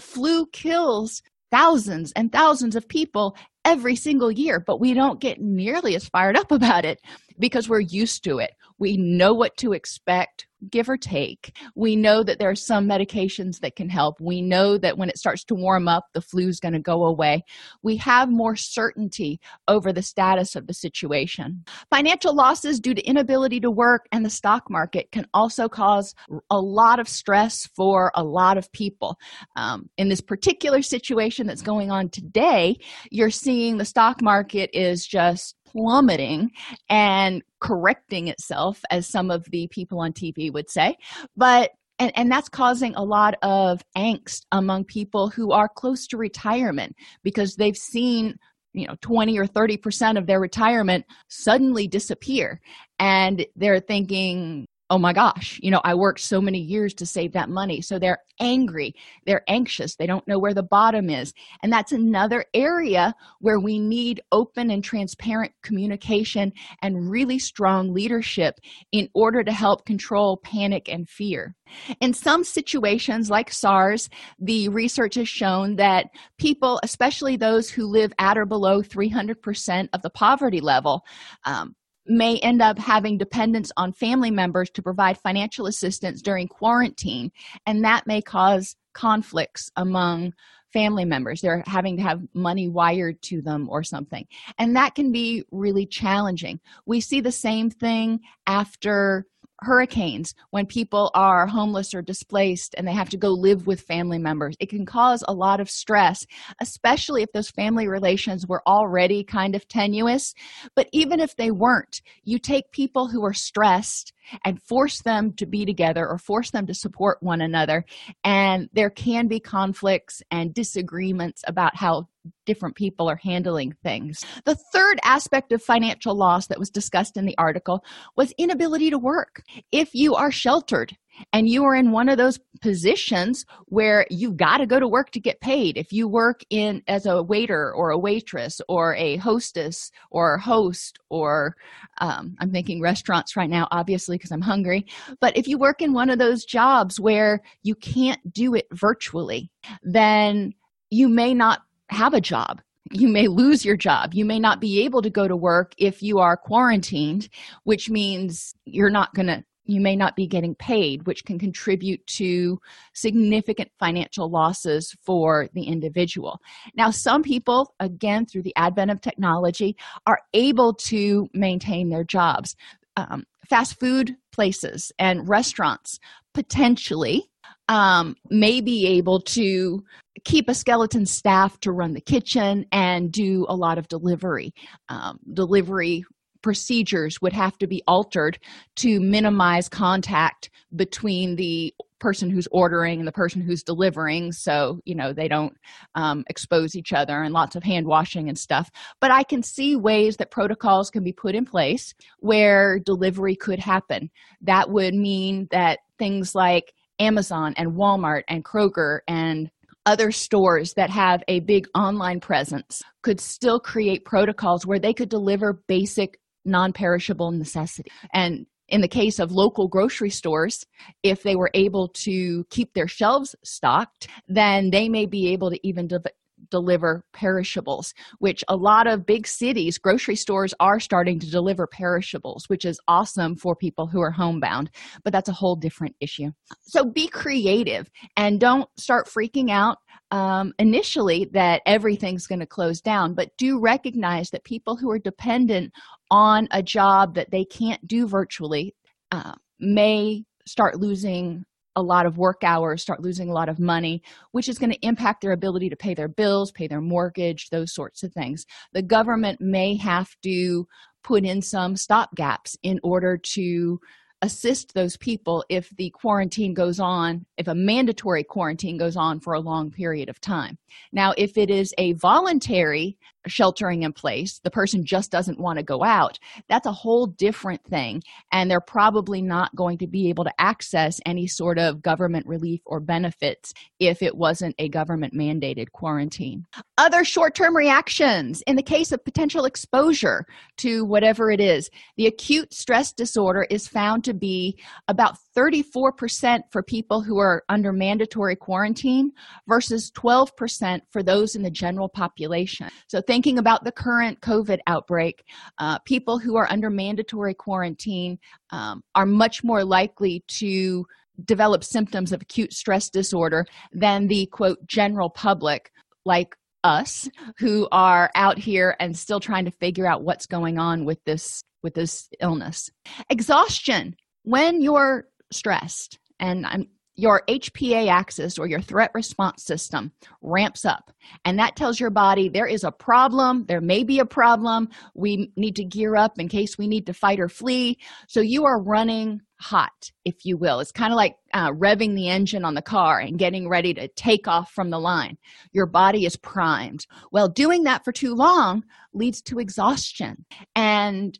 flu 0.00 0.46
kills 0.46 1.22
thousands 1.50 2.12
and 2.12 2.32
thousands 2.32 2.76
of 2.76 2.88
people 2.88 3.36
every 3.64 3.94
single 3.94 4.30
year, 4.32 4.58
but 4.58 4.80
we 4.80 4.94
don't 4.94 5.20
get 5.20 5.40
nearly 5.40 5.94
as 5.94 6.08
fired 6.08 6.36
up 6.36 6.50
about 6.58 6.84
it 6.84 7.00
because 7.38 7.68
we're 7.68 7.80
used 7.80 8.24
to 8.24 8.38
it. 8.38 8.50
We 8.78 8.96
know 8.96 9.32
what 9.34 9.56
to 9.58 9.72
expect, 9.72 10.46
give 10.70 10.88
or 10.88 10.96
take. 10.96 11.56
We 11.74 11.96
know 11.96 12.22
that 12.22 12.38
there 12.38 12.50
are 12.50 12.54
some 12.54 12.88
medications 12.88 13.60
that 13.60 13.76
can 13.76 13.88
help. 13.88 14.20
We 14.20 14.42
know 14.42 14.78
that 14.78 14.98
when 14.98 15.08
it 15.08 15.18
starts 15.18 15.44
to 15.44 15.54
warm 15.54 15.88
up, 15.88 16.06
the 16.14 16.20
flu 16.20 16.48
is 16.48 16.60
going 16.60 16.74
to 16.74 16.80
go 16.80 17.04
away. 17.04 17.44
We 17.82 17.96
have 17.98 18.30
more 18.30 18.56
certainty 18.56 19.40
over 19.66 19.92
the 19.92 20.02
status 20.02 20.56
of 20.56 20.66
the 20.66 20.74
situation. 20.74 21.64
Financial 21.90 22.34
losses 22.34 22.80
due 22.80 22.94
to 22.94 23.02
inability 23.02 23.60
to 23.60 23.70
work 23.70 24.06
and 24.12 24.24
the 24.24 24.30
stock 24.30 24.70
market 24.70 25.10
can 25.12 25.26
also 25.34 25.68
cause 25.68 26.14
a 26.50 26.58
lot 26.58 26.98
of 26.98 27.08
stress 27.08 27.66
for 27.76 28.10
a 28.14 28.24
lot 28.24 28.58
of 28.58 28.70
people. 28.72 29.18
Um, 29.56 29.88
in 29.96 30.08
this 30.08 30.20
particular 30.20 30.82
situation 30.82 31.46
that's 31.46 31.62
going 31.62 31.90
on 31.90 32.08
today, 32.08 32.76
you're 33.10 33.30
seeing 33.30 33.76
the 33.76 33.84
stock 33.84 34.22
market 34.22 34.70
is 34.72 35.06
just 35.06 35.54
plummeting 35.72 36.50
and 36.88 37.42
correcting 37.60 38.28
itself 38.28 38.80
as 38.90 39.08
some 39.08 39.30
of 39.30 39.44
the 39.50 39.68
people 39.68 40.00
on 40.00 40.12
tv 40.12 40.52
would 40.52 40.70
say. 40.70 40.96
But 41.36 41.70
and, 41.98 42.12
and 42.14 42.30
that's 42.30 42.48
causing 42.48 42.94
a 42.94 43.02
lot 43.02 43.34
of 43.42 43.82
angst 43.96 44.42
among 44.52 44.84
people 44.84 45.28
who 45.28 45.52
are 45.52 45.68
close 45.68 46.06
to 46.08 46.16
retirement 46.16 46.94
because 47.22 47.56
they've 47.56 47.76
seen 47.76 48.36
you 48.72 48.86
know 48.86 48.94
20 49.00 49.38
or 49.38 49.46
30 49.46 49.76
percent 49.78 50.18
of 50.18 50.26
their 50.26 50.40
retirement 50.40 51.04
suddenly 51.28 51.88
disappear. 51.88 52.60
And 52.98 53.44
they're 53.56 53.80
thinking 53.80 54.66
oh 54.90 54.98
my 54.98 55.12
gosh 55.12 55.58
you 55.62 55.70
know 55.70 55.80
i 55.84 55.94
worked 55.94 56.20
so 56.20 56.40
many 56.40 56.58
years 56.58 56.94
to 56.94 57.06
save 57.06 57.32
that 57.32 57.48
money. 57.48 57.80
So 57.80 57.98
they're 57.98 58.18
angry 58.40 58.94
they're 59.26 59.44
anxious 59.48 59.96
they 59.96 60.06
don't 60.06 60.26
know 60.28 60.38
where 60.38 60.54
the 60.54 60.62
bottom 60.62 61.10
is. 61.10 61.32
And 61.62 61.72
that's 61.72 61.92
another 61.92 62.44
area 62.54 63.14
where 63.40 63.58
we 63.58 63.78
need 63.78 64.20
open 64.32 64.70
and 64.70 64.82
transparent 64.82 65.52
communication 65.62 66.52
and 66.82 67.10
really 67.10 67.38
strong 67.38 67.92
leadership 67.92 68.60
in 68.92 69.08
order 69.14 69.42
to 69.42 69.52
help 69.52 69.84
control 69.84 70.36
panic 70.38 70.88
and 70.88 71.08
fear. 71.08 71.54
In 72.00 72.14
some 72.14 72.44
situations 72.44 73.30
like 73.30 73.52
sars 73.52 74.08
the 74.38 74.68
research 74.68 75.16
has 75.16 75.28
shown 75.28 75.76
that 75.76 76.06
people 76.38 76.80
especially 76.82 77.36
those 77.36 77.70
who 77.70 77.86
live 77.86 78.12
at 78.18 78.38
or 78.38 78.46
below 78.46 78.82
300% 78.82 79.88
of 79.92 80.02
the 80.02 80.10
poverty 80.10 80.60
level 80.60 81.04
um, 81.44 81.74
may 82.08 82.38
end 82.38 82.62
up 82.62 82.78
having 82.78 83.18
dependence 83.18 83.70
on 83.76 83.92
family 83.92 84.30
members 84.30 84.70
to 84.70 84.82
provide 84.82 85.18
financial 85.18 85.66
assistance 85.66 86.22
during 86.22 86.48
quarantine, 86.48 87.30
and 87.66 87.84
that 87.84 88.06
may 88.06 88.22
cause 88.22 88.76
conflicts 88.94 89.70
among 89.76 90.32
family 90.72 91.04
members. 91.04 91.40
They're 91.40 91.62
having 91.66 91.96
to 91.96 92.02
have 92.02 92.22
money 92.34 92.68
wired 92.68 93.22
to 93.22 93.40
them 93.40 93.68
or 93.70 93.82
something, 93.82 94.26
and 94.58 94.76
that 94.76 94.94
can 94.94 95.12
be 95.12 95.44
really 95.50 95.86
challenging. 95.86 96.60
We 96.86 97.00
see 97.00 97.20
the 97.20 97.32
same 97.32 97.70
thing 97.70 98.20
after 98.46 99.26
hurricanes 99.60 100.34
when 100.50 100.66
people 100.66 101.10
are 101.14 101.46
homeless 101.46 101.94
or 101.94 102.02
displaced 102.02 102.74
and 102.76 102.86
they 102.86 102.92
have 102.92 103.08
to 103.10 103.16
go 103.16 103.30
live 103.30 103.66
with 103.66 103.80
family 103.80 104.18
members. 104.18 104.56
It 104.60 104.70
can 104.70 104.86
cause 104.86 105.24
a 105.26 105.34
lot 105.34 105.60
of 105.60 105.70
stress 105.70 106.24
especially 106.60 107.22
if 107.22 107.32
those 107.32 107.50
family 107.50 107.88
relations 107.88 108.46
were 108.46 108.62
already 108.66 109.24
kind 109.24 109.54
of 109.54 109.66
tenuous. 109.68 110.34
But 110.74 110.88
even 110.92 111.20
if 111.20 111.36
they 111.36 111.50
weren't 111.50 112.00
you 112.24 112.38
take 112.38 112.70
people 112.72 113.08
who 113.08 113.24
are 113.24 113.34
stressed 113.34 114.12
and 114.44 114.62
force 114.62 115.02
them 115.02 115.32
to 115.34 115.46
be 115.46 115.64
together 115.64 116.06
or 116.06 116.18
force 116.18 116.50
them 116.50 116.66
to 116.66 116.74
support 116.74 117.18
one 117.22 117.40
another 117.40 117.84
and 118.24 118.68
there 118.72 118.90
can 118.90 119.28
be 119.28 119.40
conflicts 119.40 120.22
and 120.30 120.54
disagreements 120.54 121.42
about 121.46 121.76
how 121.76 122.08
different 122.46 122.76
people 122.76 123.08
are 123.08 123.16
handling 123.16 123.74
things. 123.82 124.24
The 124.44 124.54
third 124.72 124.98
aspect 125.02 125.52
of 125.52 125.62
financial 125.62 126.14
loss 126.14 126.46
that 126.48 126.58
was 126.58 126.70
discussed 126.70 127.16
in 127.16 127.24
the 127.24 127.36
article 127.38 127.84
was 128.16 128.32
inability 128.38 128.90
to 128.90 128.98
work. 128.98 129.42
If 129.72 129.94
you 129.94 130.14
are 130.14 130.30
sheltered 130.30 130.96
and 131.32 131.48
you 131.48 131.64
are 131.64 131.74
in 131.74 131.92
one 131.92 132.08
of 132.08 132.18
those 132.18 132.38
positions 132.60 133.44
where 133.66 134.06
you've 134.10 134.36
got 134.36 134.58
to 134.58 134.66
go 134.66 134.80
to 134.80 134.88
work 134.88 135.10
to 135.10 135.20
get 135.20 135.40
paid. 135.40 135.76
If 135.76 135.92
you 135.92 136.08
work 136.08 136.42
in 136.50 136.82
as 136.88 137.06
a 137.06 137.22
waiter 137.22 137.72
or 137.72 137.90
a 137.90 137.98
waitress 137.98 138.60
or 138.68 138.94
a 138.94 139.16
hostess 139.16 139.90
or 140.10 140.38
host 140.38 140.98
or 141.10 141.56
um, 142.00 142.36
i'm 142.40 142.50
thinking 142.50 142.80
restaurants 142.80 143.36
right 143.36 143.50
now 143.50 143.66
obviously 143.70 144.16
because 144.16 144.32
i'm 144.32 144.40
hungry. 144.40 144.86
But 145.20 145.36
if 145.36 145.46
you 145.46 145.58
work 145.58 145.82
in 145.82 145.92
one 145.92 146.10
of 146.10 146.18
those 146.18 146.44
jobs 146.44 147.00
where 147.00 147.40
you 147.62 147.74
can't 147.74 148.20
do 148.32 148.54
it 148.54 148.66
virtually 148.72 149.50
then 149.82 150.52
you 150.90 151.08
may 151.08 151.34
not 151.34 151.60
have 151.90 152.14
a 152.14 152.20
job. 152.20 152.60
You 152.90 153.08
may 153.08 153.28
lose 153.28 153.64
your 153.64 153.76
job. 153.76 154.14
You 154.14 154.24
may 154.24 154.38
not 154.38 154.60
be 154.60 154.82
able 154.84 155.02
to 155.02 155.10
go 155.10 155.28
to 155.28 155.36
work 155.36 155.74
if 155.78 156.02
you 156.02 156.18
are 156.18 156.36
quarantined 156.36 157.28
which 157.64 157.90
means 157.90 158.54
you're 158.64 158.90
not 158.90 159.14
going 159.14 159.26
to 159.26 159.44
you 159.68 159.80
may 159.80 159.94
not 159.94 160.16
be 160.16 160.26
getting 160.26 160.54
paid, 160.54 161.06
which 161.06 161.24
can 161.24 161.38
contribute 161.38 162.04
to 162.06 162.58
significant 162.94 163.70
financial 163.78 164.30
losses 164.30 164.96
for 165.02 165.48
the 165.52 165.64
individual. 165.64 166.40
Now, 166.74 166.90
some 166.90 167.22
people, 167.22 167.74
again, 167.78 168.26
through 168.26 168.42
the 168.42 168.56
advent 168.56 168.90
of 168.90 169.00
technology, 169.00 169.76
are 170.06 170.20
able 170.32 170.72
to 170.74 171.28
maintain 171.34 171.90
their 171.90 172.02
jobs. 172.02 172.56
Um, 172.96 173.24
fast 173.48 173.78
food 173.78 174.16
places 174.32 174.90
and 174.98 175.28
restaurants 175.28 176.00
potentially 176.34 177.30
um, 177.68 178.16
may 178.30 178.60
be 178.60 178.86
able 178.86 179.20
to 179.20 179.84
keep 180.24 180.48
a 180.48 180.54
skeleton 180.54 181.04
staff 181.04 181.60
to 181.60 181.72
run 181.72 181.92
the 181.92 182.00
kitchen 182.00 182.64
and 182.72 183.12
do 183.12 183.44
a 183.48 183.54
lot 183.54 183.78
of 183.78 183.88
delivery. 183.88 184.52
Um, 184.88 185.18
delivery 185.32 186.04
procedures 186.42 187.20
would 187.20 187.32
have 187.32 187.58
to 187.58 187.66
be 187.66 187.82
altered 187.86 188.38
to 188.76 189.00
minimize 189.00 189.68
contact 189.68 190.50
between 190.74 191.36
the 191.36 191.74
person 191.98 192.30
who's 192.30 192.46
ordering 192.52 193.00
and 193.00 193.08
the 193.08 193.12
person 193.12 193.40
who's 193.42 193.62
delivering. 193.62 194.32
So 194.32 194.80
you 194.84 194.94
know 194.94 195.12
they 195.12 195.28
don't 195.28 195.56
um, 195.94 196.24
expose 196.28 196.76
each 196.76 196.92
other 196.92 197.22
and 197.22 197.34
lots 197.34 197.56
of 197.56 197.64
hand 197.64 197.86
washing 197.86 198.28
and 198.28 198.38
stuff. 198.38 198.70
But 199.00 199.10
i 199.10 199.22
can 199.22 199.42
see 199.42 199.76
ways 199.76 200.16
that 200.16 200.30
protocols 200.30 200.90
can 200.90 201.02
be 201.02 201.12
put 201.12 201.34
in 201.34 201.44
place 201.44 201.94
where 202.18 202.78
delivery 202.78 203.36
could 203.36 203.58
happen. 203.58 204.10
That 204.40 204.70
would 204.70 204.94
mean 204.94 205.48
that 205.50 205.80
things 205.98 206.34
like 206.34 206.72
amazon 207.00 207.54
and 207.56 207.72
walmart 207.72 208.22
and 208.28 208.44
kroger 208.44 209.00
and 209.06 209.50
other 209.86 210.12
stores 210.12 210.74
that 210.74 210.90
have 210.90 211.22
a 211.28 211.40
big 211.40 211.66
online 211.74 212.20
presence 212.20 212.82
could 213.02 213.18
still 213.18 213.58
create 213.58 214.04
protocols 214.04 214.66
where 214.66 214.78
they 214.78 214.92
could 214.92 215.08
deliver 215.08 215.62
basic 215.66 216.20
non-perishable 216.44 217.32
necessity. 217.32 217.90
And 218.12 218.46
in 218.68 218.80
the 218.80 218.88
case 218.88 219.18
of 219.18 219.32
local 219.32 219.66
grocery 219.66 220.10
stores 220.10 220.64
if 221.02 221.22
they 221.22 221.36
were 221.36 221.50
able 221.54 221.88
to 221.88 222.44
keep 222.50 222.74
their 222.74 222.88
shelves 222.88 223.34
stocked 223.42 224.08
then 224.28 224.70
they 224.70 224.88
may 224.88 225.06
be 225.06 225.28
able 225.28 225.50
to 225.50 225.66
even 225.66 225.88
de- 225.88 226.02
deliver 226.50 227.04
perishables 227.12 227.92
which 228.18 228.42
a 228.48 228.56
lot 228.56 228.86
of 228.86 229.06
big 229.06 229.26
cities 229.26 229.78
grocery 229.78 230.16
stores 230.16 230.54
are 230.60 230.80
starting 230.80 231.18
to 231.18 231.30
deliver 231.30 231.66
perishables 231.66 232.44
which 232.48 232.64
is 232.64 232.80
awesome 232.88 233.36
for 233.36 233.54
people 233.54 233.86
who 233.86 234.00
are 234.00 234.10
homebound 234.10 234.70
but 235.04 235.12
that's 235.12 235.28
a 235.28 235.32
whole 235.32 235.56
different 235.56 235.94
issue. 236.00 236.30
So 236.62 236.84
be 236.84 237.08
creative 237.08 237.90
and 238.16 238.40
don't 238.40 238.68
start 238.78 239.06
freaking 239.06 239.50
out 239.50 239.78
um, 240.10 240.52
initially 240.58 241.28
that 241.32 241.62
everything's 241.66 242.26
going 242.26 242.40
to 242.40 242.46
close 242.46 242.80
down 242.80 243.14
but 243.14 243.30
do 243.36 243.60
recognize 243.60 244.30
that 244.30 244.44
people 244.44 244.76
who 244.76 244.90
are 244.90 244.98
dependent 244.98 245.72
on 246.10 246.48
a 246.50 246.62
job 246.62 247.14
that 247.14 247.30
they 247.30 247.44
can't 247.44 247.86
do 247.86 248.06
virtually 248.06 248.74
uh, 249.12 249.34
may 249.60 250.24
start 250.46 250.80
losing 250.80 251.44
a 251.76 251.82
lot 251.82 252.06
of 252.06 252.18
work 252.18 252.42
hours 252.42 252.82
start 252.82 253.02
losing 253.02 253.28
a 253.28 253.32
lot 253.32 253.48
of 253.48 253.58
money 253.58 254.02
which 254.32 254.48
is 254.48 254.58
going 254.58 254.70
to 254.70 254.86
impact 254.86 255.20
their 255.20 255.32
ability 255.32 255.68
to 255.68 255.76
pay 255.76 255.94
their 255.94 256.08
bills 256.08 256.50
pay 256.50 256.66
their 256.66 256.80
mortgage 256.80 257.48
those 257.50 257.74
sorts 257.74 258.02
of 258.02 258.12
things. 258.12 258.46
The 258.72 258.82
government 258.82 259.40
may 259.40 259.76
have 259.76 260.10
to 260.22 260.66
put 261.04 261.24
in 261.24 261.42
some 261.42 261.76
stop 261.76 262.14
gaps 262.14 262.56
in 262.62 262.80
order 262.82 263.16
to 263.16 263.80
assist 264.22 264.74
those 264.74 264.96
people 264.96 265.44
if 265.48 265.70
the 265.76 265.90
quarantine 265.90 266.52
goes 266.52 266.80
on 266.80 267.24
if 267.36 267.46
a 267.46 267.54
mandatory 267.54 268.24
quarantine 268.24 268.76
goes 268.76 268.96
on 268.96 269.20
for 269.20 269.34
a 269.34 269.40
long 269.40 269.70
period 269.70 270.08
of 270.08 270.20
time. 270.20 270.58
Now 270.92 271.14
if 271.16 271.38
it 271.38 271.50
is 271.50 271.72
a 271.78 271.92
voluntary 271.92 272.98
sheltering 273.28 273.82
in 273.82 273.92
place. 273.92 274.40
The 274.42 274.50
person 274.50 274.84
just 274.84 275.10
doesn't 275.10 275.40
want 275.40 275.58
to 275.58 275.62
go 275.62 275.84
out. 275.84 276.18
That's 276.48 276.66
a 276.66 276.72
whole 276.72 277.06
different 277.06 277.64
thing 277.64 278.02
and 278.32 278.50
they're 278.50 278.60
probably 278.60 279.22
not 279.22 279.54
going 279.54 279.78
to 279.78 279.86
be 279.86 280.08
able 280.08 280.24
to 280.24 280.40
access 280.40 281.00
any 281.06 281.26
sort 281.26 281.58
of 281.58 281.82
government 281.82 282.26
relief 282.26 282.60
or 282.66 282.80
benefits 282.80 283.52
if 283.78 284.02
it 284.02 284.16
wasn't 284.16 284.54
a 284.58 284.68
government 284.68 285.14
mandated 285.14 285.72
quarantine. 285.72 286.44
Other 286.76 287.04
short-term 287.04 287.56
reactions 287.56 288.42
in 288.46 288.56
the 288.56 288.62
case 288.62 288.92
of 288.92 289.04
potential 289.04 289.44
exposure 289.44 290.24
to 290.58 290.84
whatever 290.84 291.30
it 291.30 291.40
is. 291.40 291.70
The 291.96 292.06
acute 292.06 292.52
stress 292.52 292.92
disorder 292.92 293.46
is 293.50 293.68
found 293.68 294.04
to 294.04 294.14
be 294.14 294.58
about 294.88 295.18
34% 295.38 296.40
for 296.50 296.62
people 296.64 297.00
who 297.00 297.18
are 297.18 297.44
under 297.48 297.72
mandatory 297.72 298.34
quarantine 298.34 299.12
versus 299.46 299.92
12% 299.92 300.80
for 300.90 301.02
those 301.02 301.36
in 301.36 301.42
the 301.42 301.50
general 301.50 301.88
population. 301.88 302.68
So 302.88 303.00
thinking 303.00 303.38
about 303.38 303.62
the 303.62 303.70
current 303.70 304.20
covid 304.20 304.58
outbreak 304.66 305.24
uh, 305.58 305.78
people 305.80 306.18
who 306.18 306.36
are 306.36 306.48
under 306.50 306.70
mandatory 306.70 307.34
quarantine 307.34 308.18
um, 308.50 308.82
are 308.96 309.06
much 309.06 309.44
more 309.44 309.64
likely 309.64 310.24
to 310.26 310.84
develop 311.24 311.62
symptoms 311.62 312.12
of 312.12 312.22
acute 312.22 312.52
stress 312.52 312.90
disorder 312.90 313.44
than 313.72 314.08
the 314.08 314.26
quote 314.26 314.64
general 314.66 315.10
public 315.10 315.70
like 316.04 316.34
us 316.64 317.08
who 317.38 317.68
are 317.70 318.10
out 318.16 318.38
here 318.38 318.74
and 318.80 318.96
still 318.96 319.20
trying 319.20 319.44
to 319.44 319.50
figure 319.52 319.86
out 319.86 320.02
what's 320.02 320.26
going 320.26 320.58
on 320.58 320.84
with 320.84 321.02
this 321.04 321.44
with 321.62 321.74
this 321.74 322.08
illness. 322.20 322.70
Exhaustion. 323.08 323.94
When 324.24 324.60
you're 324.60 325.06
stressed 325.30 325.98
and 326.18 326.46
I'm 326.46 326.68
your 326.98 327.22
HPA 327.28 327.88
axis 327.88 328.40
or 328.40 328.48
your 328.48 328.60
threat 328.60 328.90
response 328.92 329.44
system 329.44 329.92
ramps 330.20 330.64
up, 330.64 330.90
and 331.24 331.38
that 331.38 331.54
tells 331.54 331.78
your 331.78 331.90
body 331.90 332.28
there 332.28 332.48
is 332.48 332.64
a 332.64 332.72
problem, 332.72 333.44
there 333.46 333.60
may 333.60 333.84
be 333.84 334.00
a 334.00 334.04
problem, 334.04 334.68
we 334.96 335.30
need 335.36 335.54
to 335.54 335.64
gear 335.64 335.94
up 335.94 336.18
in 336.18 336.28
case 336.28 336.58
we 336.58 336.66
need 336.66 336.86
to 336.86 336.92
fight 336.92 337.20
or 337.20 337.28
flee. 337.28 337.78
So 338.08 338.20
you 338.20 338.46
are 338.46 338.60
running 338.60 339.20
hot, 339.40 339.92
if 340.04 340.24
you 340.24 340.36
will. 340.36 340.58
It's 340.58 340.72
kind 340.72 340.92
of 340.92 340.96
like 340.96 341.14
uh, 341.32 341.52
revving 341.52 341.94
the 341.94 342.08
engine 342.08 342.44
on 342.44 342.54
the 342.54 342.62
car 342.62 342.98
and 342.98 343.16
getting 343.16 343.48
ready 343.48 343.72
to 343.74 343.86
take 343.86 344.26
off 344.26 344.50
from 344.50 344.70
the 344.70 344.80
line. 344.80 345.18
Your 345.52 345.66
body 345.66 346.04
is 346.04 346.16
primed. 346.16 346.84
Well, 347.12 347.28
doing 347.28 347.62
that 347.62 347.84
for 347.84 347.92
too 347.92 348.14
long 348.14 348.64
leads 348.92 349.22
to 349.22 349.38
exhaustion 349.38 350.24
and 350.56 351.16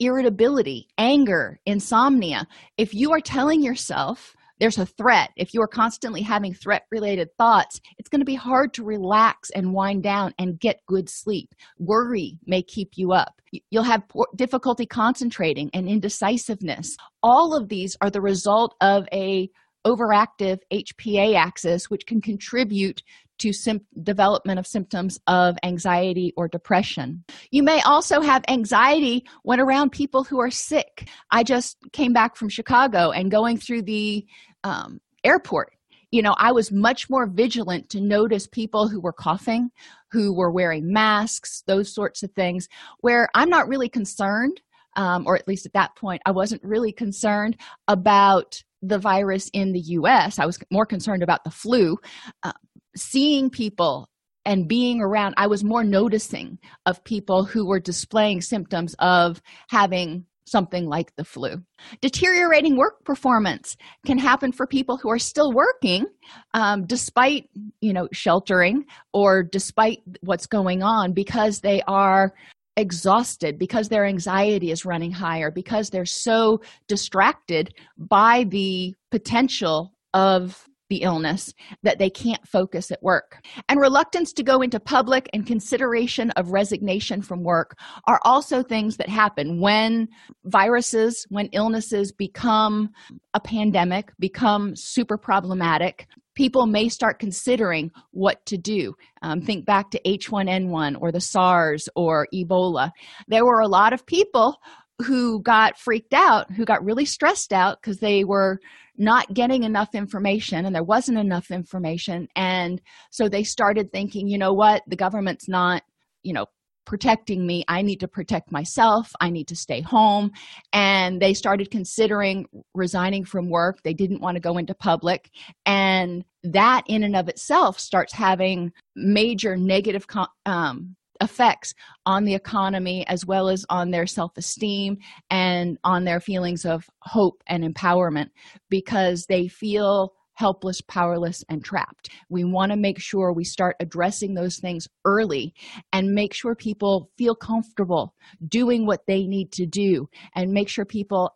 irritability, 0.00 0.88
anger, 0.98 1.60
insomnia. 1.66 2.46
If 2.76 2.94
you 2.94 3.12
are 3.12 3.20
telling 3.20 3.62
yourself, 3.62 4.36
there's 4.58 4.78
a 4.78 4.86
threat 4.86 5.30
if 5.36 5.52
you 5.52 5.60
are 5.60 5.68
constantly 5.68 6.22
having 6.22 6.54
threat 6.54 6.86
related 6.90 7.28
thoughts 7.36 7.80
it's 7.98 8.08
going 8.08 8.20
to 8.20 8.26
be 8.26 8.34
hard 8.34 8.72
to 8.74 8.84
relax 8.84 9.50
and 9.50 9.74
wind 9.74 10.02
down 10.02 10.32
and 10.38 10.58
get 10.58 10.80
good 10.86 11.08
sleep. 11.08 11.54
Worry 11.78 12.38
may 12.46 12.62
keep 12.62 12.92
you 12.96 13.12
up. 13.12 13.40
You'll 13.70 13.82
have 13.82 14.04
difficulty 14.34 14.86
concentrating 14.86 15.70
and 15.74 15.88
indecisiveness. 15.88 16.96
All 17.22 17.54
of 17.54 17.68
these 17.68 17.96
are 18.00 18.10
the 18.10 18.20
result 18.20 18.74
of 18.80 19.06
a 19.12 19.50
overactive 19.86 20.58
hpa 20.72 21.36
axis 21.36 21.88
which 21.88 22.06
can 22.06 22.20
contribute 22.20 23.02
to 23.38 23.52
sim- 23.52 23.86
development 24.02 24.58
of 24.58 24.66
symptoms 24.66 25.18
of 25.26 25.56
anxiety 25.62 26.32
or 26.36 26.48
depression. 26.48 27.24
You 27.50 27.62
may 27.62 27.80
also 27.82 28.20
have 28.20 28.44
anxiety 28.48 29.26
when 29.42 29.60
around 29.60 29.90
people 29.90 30.24
who 30.24 30.40
are 30.40 30.50
sick. 30.50 31.08
I 31.30 31.42
just 31.42 31.76
came 31.92 32.12
back 32.12 32.36
from 32.36 32.48
Chicago 32.48 33.10
and 33.10 33.30
going 33.30 33.58
through 33.58 33.82
the 33.82 34.26
um, 34.64 35.00
airport. 35.24 35.72
You 36.10 36.22
know, 36.22 36.34
I 36.38 36.52
was 36.52 36.72
much 36.72 37.10
more 37.10 37.26
vigilant 37.26 37.90
to 37.90 38.00
notice 38.00 38.46
people 38.46 38.88
who 38.88 39.00
were 39.00 39.12
coughing, 39.12 39.70
who 40.10 40.32
were 40.32 40.50
wearing 40.50 40.92
masks, 40.92 41.62
those 41.66 41.92
sorts 41.92 42.22
of 42.22 42.32
things, 42.32 42.68
where 43.00 43.28
I'm 43.34 43.50
not 43.50 43.68
really 43.68 43.88
concerned, 43.88 44.60
um, 44.94 45.26
or 45.26 45.36
at 45.36 45.48
least 45.48 45.66
at 45.66 45.74
that 45.74 45.94
point, 45.96 46.22
I 46.24 46.30
wasn't 46.30 46.62
really 46.62 46.92
concerned 46.92 47.56
about 47.86 48.62
the 48.82 48.98
virus 48.98 49.50
in 49.52 49.72
the 49.72 49.80
US. 49.80 50.38
I 50.38 50.46
was 50.46 50.58
more 50.70 50.86
concerned 50.86 51.22
about 51.22 51.44
the 51.44 51.50
flu. 51.50 51.98
Uh, 52.42 52.52
seeing 52.96 53.50
people 53.50 54.08
and 54.44 54.68
being 54.68 55.00
around, 55.00 55.34
I 55.36 55.48
was 55.48 55.64
more 55.64 55.84
noticing 55.84 56.58
of 56.86 57.02
people 57.04 57.44
who 57.44 57.66
were 57.66 57.80
displaying 57.80 58.40
symptoms 58.40 58.94
of 58.98 59.42
having 59.68 60.26
something 60.46 60.86
like 60.86 61.14
the 61.16 61.24
flu. 61.24 61.56
Deteriorating 62.00 62.76
work 62.76 63.04
performance 63.04 63.76
can 64.06 64.16
happen 64.16 64.52
for 64.52 64.66
people 64.66 64.96
who 64.96 65.10
are 65.10 65.18
still 65.18 65.52
working 65.52 66.06
um, 66.54 66.86
despite, 66.86 67.50
you 67.80 67.92
know, 67.92 68.08
sheltering 68.12 68.84
or 69.12 69.42
despite 69.42 69.98
what's 70.20 70.46
going 70.46 70.82
on 70.82 71.12
because 71.12 71.60
they 71.60 71.82
are 71.88 72.32
exhausted 72.76 73.58
because 73.58 73.88
their 73.88 74.04
anxiety 74.04 74.70
is 74.70 74.84
running 74.84 75.12
higher 75.12 75.50
because 75.50 75.90
they're 75.90 76.04
so 76.04 76.60
distracted 76.88 77.74
by 77.96 78.44
the 78.44 78.94
potential 79.10 79.92
of 80.12 80.66
the 80.88 81.02
illness 81.02 81.52
that 81.82 81.98
they 81.98 82.10
can't 82.10 82.46
focus 82.46 82.90
at 82.90 83.02
work. 83.02 83.44
And 83.68 83.80
reluctance 83.80 84.32
to 84.34 84.42
go 84.42 84.62
into 84.62 84.78
public 84.78 85.28
and 85.32 85.46
consideration 85.46 86.30
of 86.32 86.52
resignation 86.52 87.22
from 87.22 87.42
work 87.42 87.76
are 88.06 88.20
also 88.22 88.62
things 88.62 88.96
that 88.98 89.08
happen 89.08 89.60
when 89.60 90.08
viruses, 90.44 91.26
when 91.28 91.48
illnesses 91.52 92.12
become 92.12 92.90
a 93.34 93.40
pandemic, 93.40 94.12
become 94.18 94.76
super 94.76 95.18
problematic. 95.18 96.06
People 96.36 96.66
may 96.66 96.88
start 96.88 97.18
considering 97.18 97.90
what 98.12 98.44
to 98.46 98.56
do. 98.56 98.94
Um, 99.22 99.40
think 99.40 99.66
back 99.66 99.90
to 99.90 100.00
H1N1 100.06 100.96
or 101.00 101.10
the 101.10 101.20
SARS 101.20 101.88
or 101.96 102.28
Ebola. 102.32 102.90
There 103.26 103.44
were 103.44 103.60
a 103.60 103.68
lot 103.68 103.92
of 103.92 104.06
people 104.06 104.56
who 105.04 105.42
got 105.42 105.78
freaked 105.78 106.14
out, 106.14 106.50
who 106.52 106.64
got 106.64 106.84
really 106.84 107.04
stressed 107.04 107.52
out 107.52 107.78
because 107.80 107.98
they 107.98 108.24
were 108.24 108.58
not 108.96 109.32
getting 109.34 109.62
enough 109.62 109.94
information 109.94 110.64
and 110.64 110.74
there 110.74 110.82
wasn't 110.82 111.18
enough 111.18 111.50
information. 111.50 112.28
And 112.34 112.80
so 113.10 113.28
they 113.28 113.42
started 113.42 113.92
thinking, 113.92 114.28
you 114.28 114.38
know 114.38 114.52
what, 114.52 114.82
the 114.86 114.96
government's 114.96 115.48
not, 115.48 115.82
you 116.22 116.32
know, 116.32 116.46
protecting 116.86 117.46
me. 117.46 117.64
I 117.68 117.82
need 117.82 118.00
to 118.00 118.08
protect 118.08 118.50
myself. 118.50 119.12
I 119.20 119.30
need 119.30 119.48
to 119.48 119.56
stay 119.56 119.82
home. 119.82 120.30
And 120.72 121.20
they 121.20 121.34
started 121.34 121.70
considering 121.70 122.46
resigning 122.74 123.24
from 123.24 123.50
work. 123.50 123.82
They 123.82 123.94
didn't 123.94 124.22
want 124.22 124.36
to 124.36 124.40
go 124.40 124.56
into 124.56 124.74
public. 124.74 125.30
And 125.66 126.24
that, 126.44 126.84
in 126.86 127.02
and 127.02 127.16
of 127.16 127.28
itself, 127.28 127.78
starts 127.78 128.12
having 128.12 128.72
major 128.94 129.56
negative 129.56 130.06
um, 130.46 130.96
effects 131.20 131.74
on 132.04 132.24
the 132.24 132.34
economy 132.34 133.06
as 133.06 133.26
well 133.26 133.48
as 133.48 133.64
on 133.68 133.90
their 133.90 134.06
self 134.06 134.36
esteem 134.36 134.98
and 135.30 135.78
on 135.84 136.04
their 136.04 136.20
feelings 136.20 136.64
of 136.64 136.88
hope 137.02 137.42
and 137.46 137.64
empowerment 137.64 138.28
because 138.70 139.26
they 139.28 139.48
feel 139.48 140.12
helpless, 140.36 140.80
powerless, 140.80 141.44
and 141.48 141.64
trapped. 141.64 142.08
We 142.28 142.44
want 142.44 142.70
to 142.70 142.76
make 142.76 143.00
sure 143.00 143.32
we 143.32 143.44
start 143.44 143.76
addressing 143.80 144.34
those 144.34 144.58
things 144.58 144.86
early 145.04 145.54
and 145.92 146.14
make 146.14 146.32
sure 146.32 146.54
people 146.54 147.10
feel 147.18 147.34
comfortable 147.34 148.14
doing 148.46 148.86
what 148.86 149.06
they 149.06 149.26
need 149.26 149.50
to 149.52 149.66
do 149.66 150.08
and 150.34 150.52
make 150.52 150.68
sure 150.68 150.84
people 150.84 151.34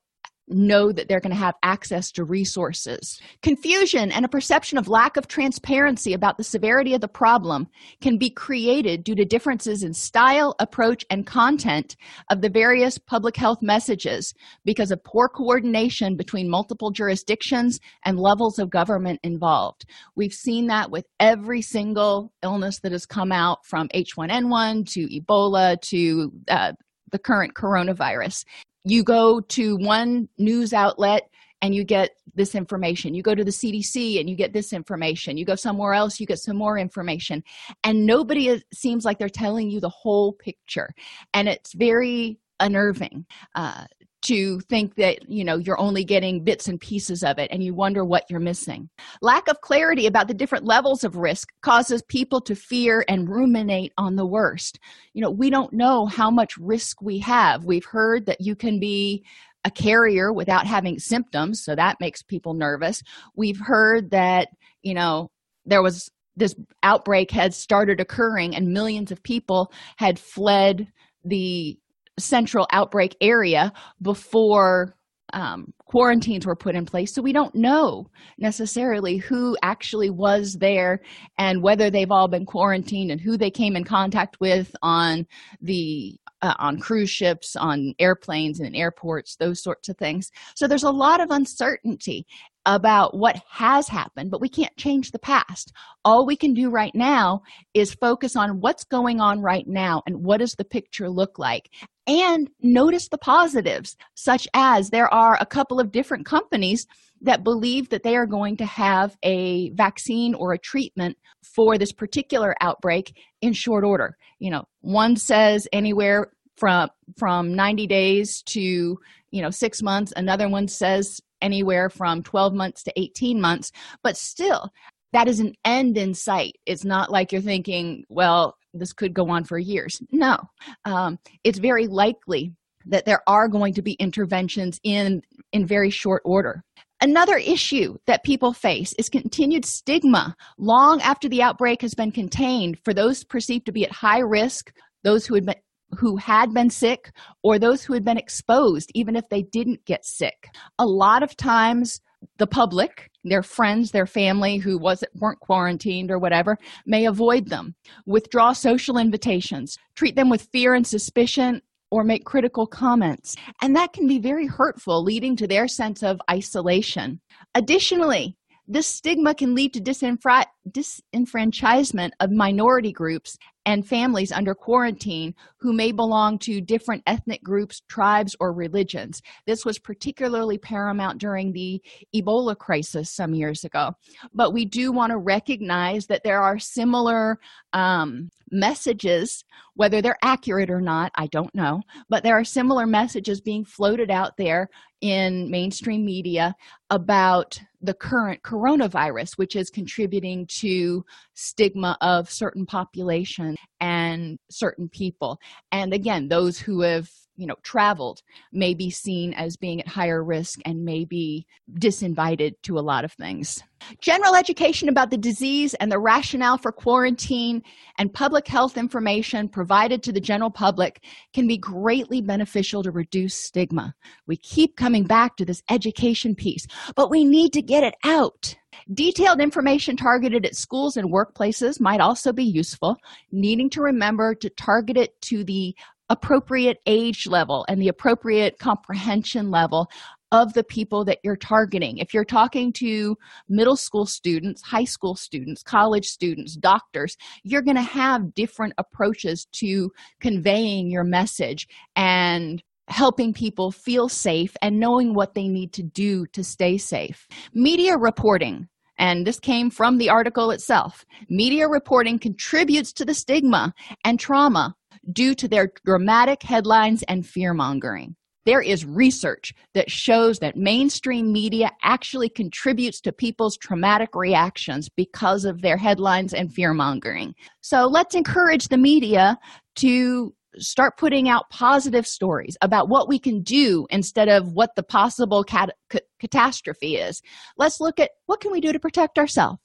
know 0.50 0.92
that 0.92 1.08
they're 1.08 1.20
going 1.20 1.34
to 1.34 1.36
have 1.36 1.54
access 1.62 2.10
to 2.12 2.24
resources. 2.24 3.20
Confusion 3.42 4.10
and 4.12 4.24
a 4.24 4.28
perception 4.28 4.78
of 4.78 4.88
lack 4.88 5.16
of 5.16 5.28
transparency 5.28 6.12
about 6.12 6.36
the 6.36 6.44
severity 6.44 6.94
of 6.94 7.00
the 7.00 7.08
problem 7.08 7.68
can 8.00 8.18
be 8.18 8.30
created 8.30 9.04
due 9.04 9.14
to 9.14 9.24
differences 9.24 9.82
in 9.82 9.94
style, 9.94 10.54
approach, 10.58 11.04
and 11.10 11.26
content 11.26 11.96
of 12.30 12.40
the 12.40 12.50
various 12.50 12.98
public 12.98 13.36
health 13.36 13.62
messages 13.62 14.34
because 14.64 14.90
of 14.90 15.02
poor 15.04 15.28
coordination 15.28 16.16
between 16.16 16.50
multiple 16.50 16.90
jurisdictions 16.90 17.78
and 18.04 18.18
levels 18.18 18.58
of 18.58 18.70
government 18.70 19.20
involved. 19.22 19.84
We've 20.16 20.32
seen 20.32 20.66
that 20.66 20.90
with 20.90 21.06
every 21.18 21.62
single 21.62 22.32
illness 22.42 22.80
that 22.80 22.92
has 22.92 23.06
come 23.06 23.32
out 23.32 23.64
from 23.64 23.88
H1N1 23.94 24.90
to 24.92 25.08
Ebola 25.08 25.80
to 25.82 26.32
uh, 26.48 26.72
the 27.10 27.18
current 27.18 27.54
coronavirus 27.54 28.44
you 28.84 29.02
go 29.02 29.40
to 29.40 29.76
one 29.76 30.28
news 30.38 30.72
outlet 30.72 31.28
and 31.62 31.74
you 31.74 31.84
get 31.84 32.10
this 32.34 32.54
information. 32.54 33.14
You 33.14 33.22
go 33.22 33.34
to 33.34 33.44
the 33.44 33.50
CDC 33.50 34.18
and 34.18 34.30
you 34.30 34.36
get 34.36 34.52
this 34.52 34.72
information. 34.72 35.36
You 35.36 35.44
go 35.44 35.54
somewhere 35.54 35.92
else, 35.92 36.18
you 36.18 36.26
get 36.26 36.38
some 36.38 36.56
more 36.56 36.78
information. 36.78 37.42
And 37.84 38.06
nobody 38.06 38.48
is, 38.48 38.64
seems 38.72 39.04
like 39.04 39.18
they're 39.18 39.28
telling 39.28 39.70
you 39.70 39.80
the 39.80 39.90
whole 39.90 40.32
picture. 40.32 40.94
And 41.34 41.48
it's 41.48 41.74
very 41.74 42.38
unnerving. 42.60 43.26
Uh, 43.54 43.84
to 44.22 44.61
think 44.61 44.96
that 44.96 45.28
you 45.28 45.44
know 45.44 45.56
you're 45.56 45.80
only 45.80 46.04
getting 46.04 46.44
bits 46.44 46.68
and 46.68 46.80
pieces 46.80 47.22
of 47.22 47.38
it 47.38 47.50
and 47.50 47.62
you 47.62 47.74
wonder 47.74 48.04
what 48.04 48.24
you're 48.28 48.40
missing. 48.40 48.88
Lack 49.22 49.48
of 49.48 49.61
clarity 49.61 50.06
about 50.06 50.28
the 50.28 50.35
different 50.35 50.64
levels 50.64 51.04
of 51.04 51.16
risk 51.16 51.48
causes 51.62 52.02
people 52.02 52.40
to 52.42 52.54
fear 52.54 53.04
and 53.09 53.28
ruminate 53.28 53.92
on 53.96 54.16
the 54.16 54.26
worst. 54.26 54.78
You 55.14 55.22
know 55.22 55.30
we 55.30 55.50
don't 55.50 55.72
know 55.72 56.06
how 56.06 56.30
much 56.30 56.56
risk 56.59 57.00
we 57.00 57.18
have. 57.20 57.64
We've 57.64 57.85
heard 57.85 58.26
that 58.26 58.40
you 58.40 58.54
can 58.54 58.78
be 58.78 59.24
a 59.64 59.70
carrier 59.70 60.33
without 60.33 60.66
having 60.66 60.98
symptoms 60.98 61.62
so 61.62 61.74
that 61.74 62.00
makes 62.00 62.22
people 62.22 62.54
nervous. 62.54 63.02
We've 63.37 63.61
heard 63.61 64.11
that 64.11 64.48
you 64.83 64.94
know 64.94 65.30
there 65.64 65.83
was 65.83 66.11
this 66.37 66.54
outbreak 66.83 67.30
had 67.30 67.54
started 67.54 68.00
occurring 68.00 68.54
and 68.54 68.72
millions 68.72 69.11
of 69.11 69.22
people 69.22 69.72
had 69.96 70.18
fled 70.18 70.88
the 71.24 71.78
central 72.20 72.66
outbreak 72.72 73.16
area 73.20 73.72
before 74.02 74.96
um, 75.33 75.72
quarantines 75.85 76.44
were 76.44 76.56
put 76.56 76.74
in 76.74 76.85
place 76.85 77.14
so 77.14 77.22
we 77.22 77.33
don't 77.33 77.54
know 77.54 78.09
necessarily 78.38 79.16
who 79.16 79.56
actually 79.62 80.11
was 80.11 80.54
there 80.54 81.00
and 81.38 81.62
whether 81.62 81.88
they've 81.88 82.11
all 82.11 82.28
been 82.28 82.44
quarantined 82.46 83.11
and 83.11 83.20
who 83.20 83.37
they 83.37 83.50
came 83.50 83.76
in 83.76 83.85
contact 83.85 84.38
with 84.40 84.74
on 84.83 85.26
the 85.61 86.16
uh, 86.42 86.54
on 86.59 86.78
cruise 86.78 87.11
ships 87.11 87.54
on 87.54 87.94
airplanes 87.98 88.59
and 88.59 88.66
in 88.66 88.74
airports 88.74 89.37
those 89.37 89.62
sorts 89.62 89.88
of 89.88 89.96
things 89.98 90.30
so 90.56 90.66
there's 90.66 90.83
a 90.83 90.90
lot 90.90 91.20
of 91.20 91.30
uncertainty 91.30 92.26
about 92.66 93.16
what 93.16 93.40
has 93.48 93.88
happened, 93.88 94.30
but 94.30 94.40
we 94.40 94.48
can't 94.48 94.76
change 94.76 95.11
the 95.11 95.18
past. 95.18 95.72
All 96.04 96.26
we 96.26 96.37
can 96.37 96.52
do 96.52 96.70
right 96.70 96.94
now 96.94 97.42
is 97.74 97.94
focus 97.94 98.37
on 98.37 98.61
what's 98.61 98.85
going 98.85 99.20
on 99.20 99.40
right 99.40 99.66
now 99.66 100.02
and 100.06 100.22
what 100.22 100.38
does 100.38 100.54
the 100.54 100.64
picture 100.64 101.09
look 101.09 101.38
like 101.38 101.70
and 102.11 102.51
notice 102.61 103.09
the 103.09 103.18
positives, 103.18 103.96
such 104.16 104.49
as 104.53 104.90
there 104.90 105.12
are 105.14 105.38
a 105.40 105.46
couple 105.46 105.79
of 105.79 105.92
different 105.92 106.27
companies 106.27 106.85
that 107.23 107.44
believe 107.44 107.90
that 107.90 108.03
they 108.03 108.16
are 108.16 108.27
going 108.27 108.57
to 108.57 108.66
have 108.66 109.16
a 109.23 109.70
vaccine 109.70 110.35
or 110.35 110.53
a 110.53 110.59
treatment 110.59 111.16
for 111.55 111.79
this 111.79 111.92
particular 111.92 112.57
outbreak 112.61 113.16
in 113.40 113.53
short 113.53 113.85
order. 113.85 114.16
You 114.40 114.51
know, 114.51 114.64
one 114.81 115.14
says 115.14 115.68
anywhere 115.73 116.33
from 116.57 116.90
from 117.16 117.55
90 117.55 117.87
days 117.87 118.42
to 118.46 118.99
you 119.31 119.42
know 119.42 119.51
6 119.51 119.83
months. 119.83 120.12
Another 120.16 120.49
one 120.49 120.66
says 120.66 121.20
anywhere 121.40 121.90
from 121.90 122.25
12 122.25 122.55
months 122.55 122.83
to 122.83 122.92
18 123.01 123.40
months. 123.40 123.70
But 124.03 124.16
still 124.16 124.70
that 125.12 125.29
is 125.29 125.38
an 125.38 125.55
end 125.64 125.96
in 125.96 126.14
sight. 126.14 126.57
It's 126.66 126.85
not 126.85 127.11
like 127.11 127.31
you're 127.31 127.40
thinking 127.40 128.05
well 128.09 128.57
this 128.72 128.92
could 128.92 129.14
go 129.14 129.28
on 129.30 129.44
for 129.44 129.59
years. 129.59 130.00
No. 130.12 130.38
Um, 130.85 131.18
it's 131.44 131.59
very 131.59 131.87
likely 131.87 132.52
that 132.87 133.04
there 133.04 133.22
are 133.26 133.48
going 133.48 133.74
to 133.74 133.83
be 133.83 133.92
interventions 133.94 134.80
in 134.85 135.22
in 135.52 135.66
very 135.66 135.90
short 135.90 136.22
order. 136.24 136.62
Another 137.02 137.37
issue 137.37 137.96
that 138.06 138.24
people 138.24 138.52
face 138.52 138.92
is 138.98 139.09
continued 139.09 139.64
stigma 139.64 140.35
long 140.59 141.00
after 141.00 141.28
the 141.28 141.42
outbreak 141.42 141.80
has 141.83 141.94
been 141.94 142.12
contained 142.12 142.78
for 142.85 142.92
those 142.92 143.24
perceived 143.24 143.66
to 143.66 143.72
be 143.72 143.85
at 143.85 143.92
high 143.92 144.20
risk 144.20 144.72
those 145.02 145.26
who 145.26 145.35
had 145.35 145.46
been 145.46 145.56
who 145.98 146.16
had 146.16 146.54
been 146.54 146.70
sick 146.70 147.11
or 147.42 147.59
those 147.59 147.83
who 147.83 147.94
had 147.94 148.04
been 148.04 148.18
exposed 148.18 148.90
even 148.94 149.16
if 149.16 149.28
they 149.28 149.42
didn't 149.42 149.85
get 149.87 150.04
sick. 150.04 150.48
A 150.78 150.87
lot 150.87 151.22
of 151.22 151.37
times 151.37 152.00
the 152.38 152.46
public 152.46 153.11
their 153.24 153.42
friends 153.42 153.90
their 153.90 154.06
family 154.06 154.56
who 154.56 154.78
wasn't 154.78 155.14
weren't 155.16 155.40
quarantined 155.40 156.11
or 156.11 156.18
whatever 156.18 156.56
may 156.87 157.04
avoid 157.06 157.48
them. 157.48 157.74
Withdraw 158.06 158.52
social 158.52 158.96
invitations. 158.96 159.76
Treat 159.94 160.16
them 160.16 160.30
with 160.30 160.48
fear 160.52 160.74
and 160.74 160.87
suspicion 160.87 161.61
or 161.90 162.04
make 162.04 162.24
critical 162.24 162.66
comments. 162.66 163.37
And 163.61 163.74
that 163.76 163.92
can 163.92 164.06
be 164.06 164.18
very 164.18 164.46
hurtful 164.46 165.02
leading 165.02 165.37
to 165.37 165.46
their 165.46 165.68
sense 165.68 166.02
of 166.02 166.20
isolation. 166.30 167.20
Additionally 167.54 168.37
this 168.70 168.87
stigma 168.87 169.35
can 169.35 169.56
lead 169.56 169.74
to 169.74 169.80
disenfra- 169.80 170.44
disenfranchisement 170.70 172.12
of 172.20 172.30
minority 172.30 172.92
groups 172.92 173.37
and 173.66 173.87
families 173.87 174.33
under 174.33 174.55
quarantine 174.55 175.35
who 175.59 175.73
may 175.73 175.92
belong 175.92 176.38
to 176.38 176.61
different 176.61 177.03
ethnic 177.07 177.42
groups, 177.42 177.83
tribes, 177.88 178.35
or 178.40 178.53
religions. 178.53 179.20
This 179.46 179.64
was 179.64 179.79
particularly 179.79 180.59
paramount 180.59 181.18
during 181.18 181.53
the 181.53 181.83
Ebola 182.14 182.57
crisis 182.57 183.11
some 183.11 183.35
years 183.35 183.64
ago. 183.64 183.92
But 184.33 184.53
we 184.53 184.64
do 184.64 184.92
want 184.92 185.11
to 185.11 185.18
recognize 185.18 186.07
that 186.07 186.25
there 186.25 186.40
are 186.40 186.59
similar 186.59 187.38
um, 187.73 188.31
messages, 188.51 189.44
whether 189.75 190.03
they're 190.03 190.18
accurate 190.23 190.70
or 190.70 190.81
not, 190.81 191.12
I 191.14 191.27
don't 191.29 191.55
know, 191.55 191.83
but 192.09 192.25
there 192.25 192.38
are 192.38 192.44
similar 192.44 192.87
messages 192.87 193.40
being 193.40 193.64
floated 193.64 194.11
out 194.11 194.37
there 194.37 194.68
in 195.01 195.51
mainstream 195.51 196.05
media 196.05 196.55
about 196.90 197.61
the 197.81 197.94
current 197.94 198.42
coronavirus, 198.42 199.38
which 199.38 199.57
is 199.57 199.70
contributing 199.70 200.46
to 200.46 201.05
stigma 201.35 201.96
of 202.01 202.31
certain 202.31 202.66
populations 202.66 203.49
and 203.80 204.38
certain 204.50 204.88
people. 204.88 205.38
And 205.72 205.92
again, 205.92 206.28
those 206.28 206.58
who 206.58 206.80
have 206.82 207.10
you 207.40 207.46
know 207.46 207.57
traveled 207.62 208.20
may 208.53 208.74
be 208.74 208.90
seen 208.90 209.33
as 209.33 209.57
being 209.57 209.81
at 209.81 209.88
higher 209.88 210.22
risk 210.22 210.61
and 210.66 210.85
may 210.85 211.05
be 211.05 211.46
disinvited 211.72 212.53
to 212.62 212.79
a 212.79 212.81
lot 212.81 213.05
of 213.05 213.12
things. 213.12 213.62
General 214.03 214.37
education 214.37 214.90
about 214.90 215.11
the 215.11 215.16
disease 215.16 215.72
and 215.74 215.90
the 215.90 215.98
rationale 215.98 216.59
for 216.59 216.70
quarantine 216.70 217.62
and 217.96 218.12
public 218.12 218.46
health 218.46 218.76
information 218.76 219.48
provided 219.48 220.03
to 220.03 220.12
the 220.12 220.20
general 220.20 220.50
public 220.50 221.03
can 221.33 221.46
be 221.46 221.57
greatly 221.57 222.20
beneficial 222.20 222.83
to 222.83 222.90
reduce 222.90 223.35
stigma. 223.35 223.94
We 224.26 224.37
keep 224.37 224.76
coming 224.76 225.05
back 225.05 225.37
to 225.37 225.46
this 225.46 225.62
education 225.70 226.35
piece 226.35 226.66
but 226.94 227.11
we 227.11 227.24
need 227.24 227.55
to 227.55 227.62
get 227.62 227.85
it 227.85 227.94
out. 228.05 228.55
Detailed 228.92 229.40
information 229.40 229.96
targeted 229.96 230.46
at 230.46 230.57
schools 230.57 230.96
and 230.96 231.12
workplaces 231.12 231.81
might 231.81 232.00
also 232.00 232.33
be 232.33 232.44
useful, 232.44 232.96
needing 233.33 233.70
to 233.70 233.83
remember 233.83 234.35
to 234.35 234.50
target 234.50 234.96
it 234.96 235.20
to 235.22 235.44
the 235.44 235.74
appropriate 236.11 236.79
age 236.87 237.27
level 237.27 237.64
and 237.68 237.81
the 237.81 237.88
appropriate 237.88 238.59
comprehension 238.59 239.51
level 239.51 239.88
of 240.33 240.53
the 240.53 240.62
people 240.62 241.05
that 241.05 241.18
you're 241.25 241.37
targeting. 241.37 241.99
If 241.99 242.12
you're 242.14 242.25
talking 242.25 242.73
to 242.75 243.16
middle 243.49 243.77
school 243.77 244.07
students, 244.07 244.62
high 244.62 244.85
school 244.85 245.16
students, 245.16 245.62
college 245.62 246.07
students, 246.07 246.55
doctors, 246.55 247.16
you're 247.42 247.62
going 247.62 247.77
to 247.77 247.83
have 247.83 248.35
different 248.35 248.75
approaches 248.79 249.46
to 249.55 249.90
conveying 250.20 250.90
your 250.90 251.05
message 251.05 251.66
and 251.96 252.62
helping 252.88 253.33
people 253.33 253.70
feel 253.70 254.09
safe 254.09 254.57
and 254.62 254.79
knowing 254.79 255.14
what 255.14 255.35
they 255.35 255.49
need 255.49 255.73
to 255.73 255.83
do 255.83 256.27
to 256.27 256.42
stay 256.44 256.77
safe. 256.77 257.27
Media 257.55 257.96
reporting, 257.96 258.68
and 258.99 259.27
this 259.27 259.40
came 259.40 259.70
from 259.70 259.99
the 259.99 260.11
article 260.11 260.51
itself 260.51 261.05
media 261.29 261.66
reporting 261.66 262.18
contributes 262.18 262.92
to 262.92 263.05
the 263.05 263.14
stigma 263.14 263.73
and 264.05 264.20
trauma 264.20 264.75
due 265.12 265.35
to 265.35 265.49
their 265.49 265.73
dramatic 265.85 266.42
headlines 266.42 267.03
and 267.05 267.27
fear 267.27 267.55
mongering. 267.55 268.16
There 268.46 268.62
is 268.62 268.87
research 268.87 269.53
that 269.75 269.90
shows 269.90 270.38
that 270.38 270.57
mainstream 270.57 271.31
media 271.31 271.70
actually 271.83 272.31
contributes 272.31 273.01
to 273.03 273.12
people's 273.12 273.57
traumatic 273.57 274.14
reactions 274.14 274.88
because 274.88 275.44
of 275.44 275.61
their 275.61 275.77
headlines 275.77 276.33
and 276.33 276.53
fear 276.53 276.73
mongering. 276.73 277.35
So 277.61 277.87
let's 277.87 278.14
encourage 278.14 278.68
the 278.68 278.79
media 278.79 279.38
to 279.77 280.35
start 280.57 280.96
putting 280.96 281.29
out 281.29 281.51
positive 281.51 282.07
stories 282.07 282.57
about 282.62 282.88
what 282.88 283.09
we 283.09 283.18
can 283.18 283.42
do 283.42 283.87
instead 283.90 284.29
of 284.29 284.53
what 284.53 284.75
the 284.75 284.83
possible 284.83 285.44
cat- 285.44 285.77
catastrophe 286.18 286.96
is 286.96 287.23
let's 287.57 287.81
look 287.81 288.01
at 288.01 288.11
what 288.27 288.40
can 288.40 288.51
we 288.51 288.61
do 288.61 288.73
to 288.73 288.81
protect 288.81 289.16
ourselves 289.16 289.61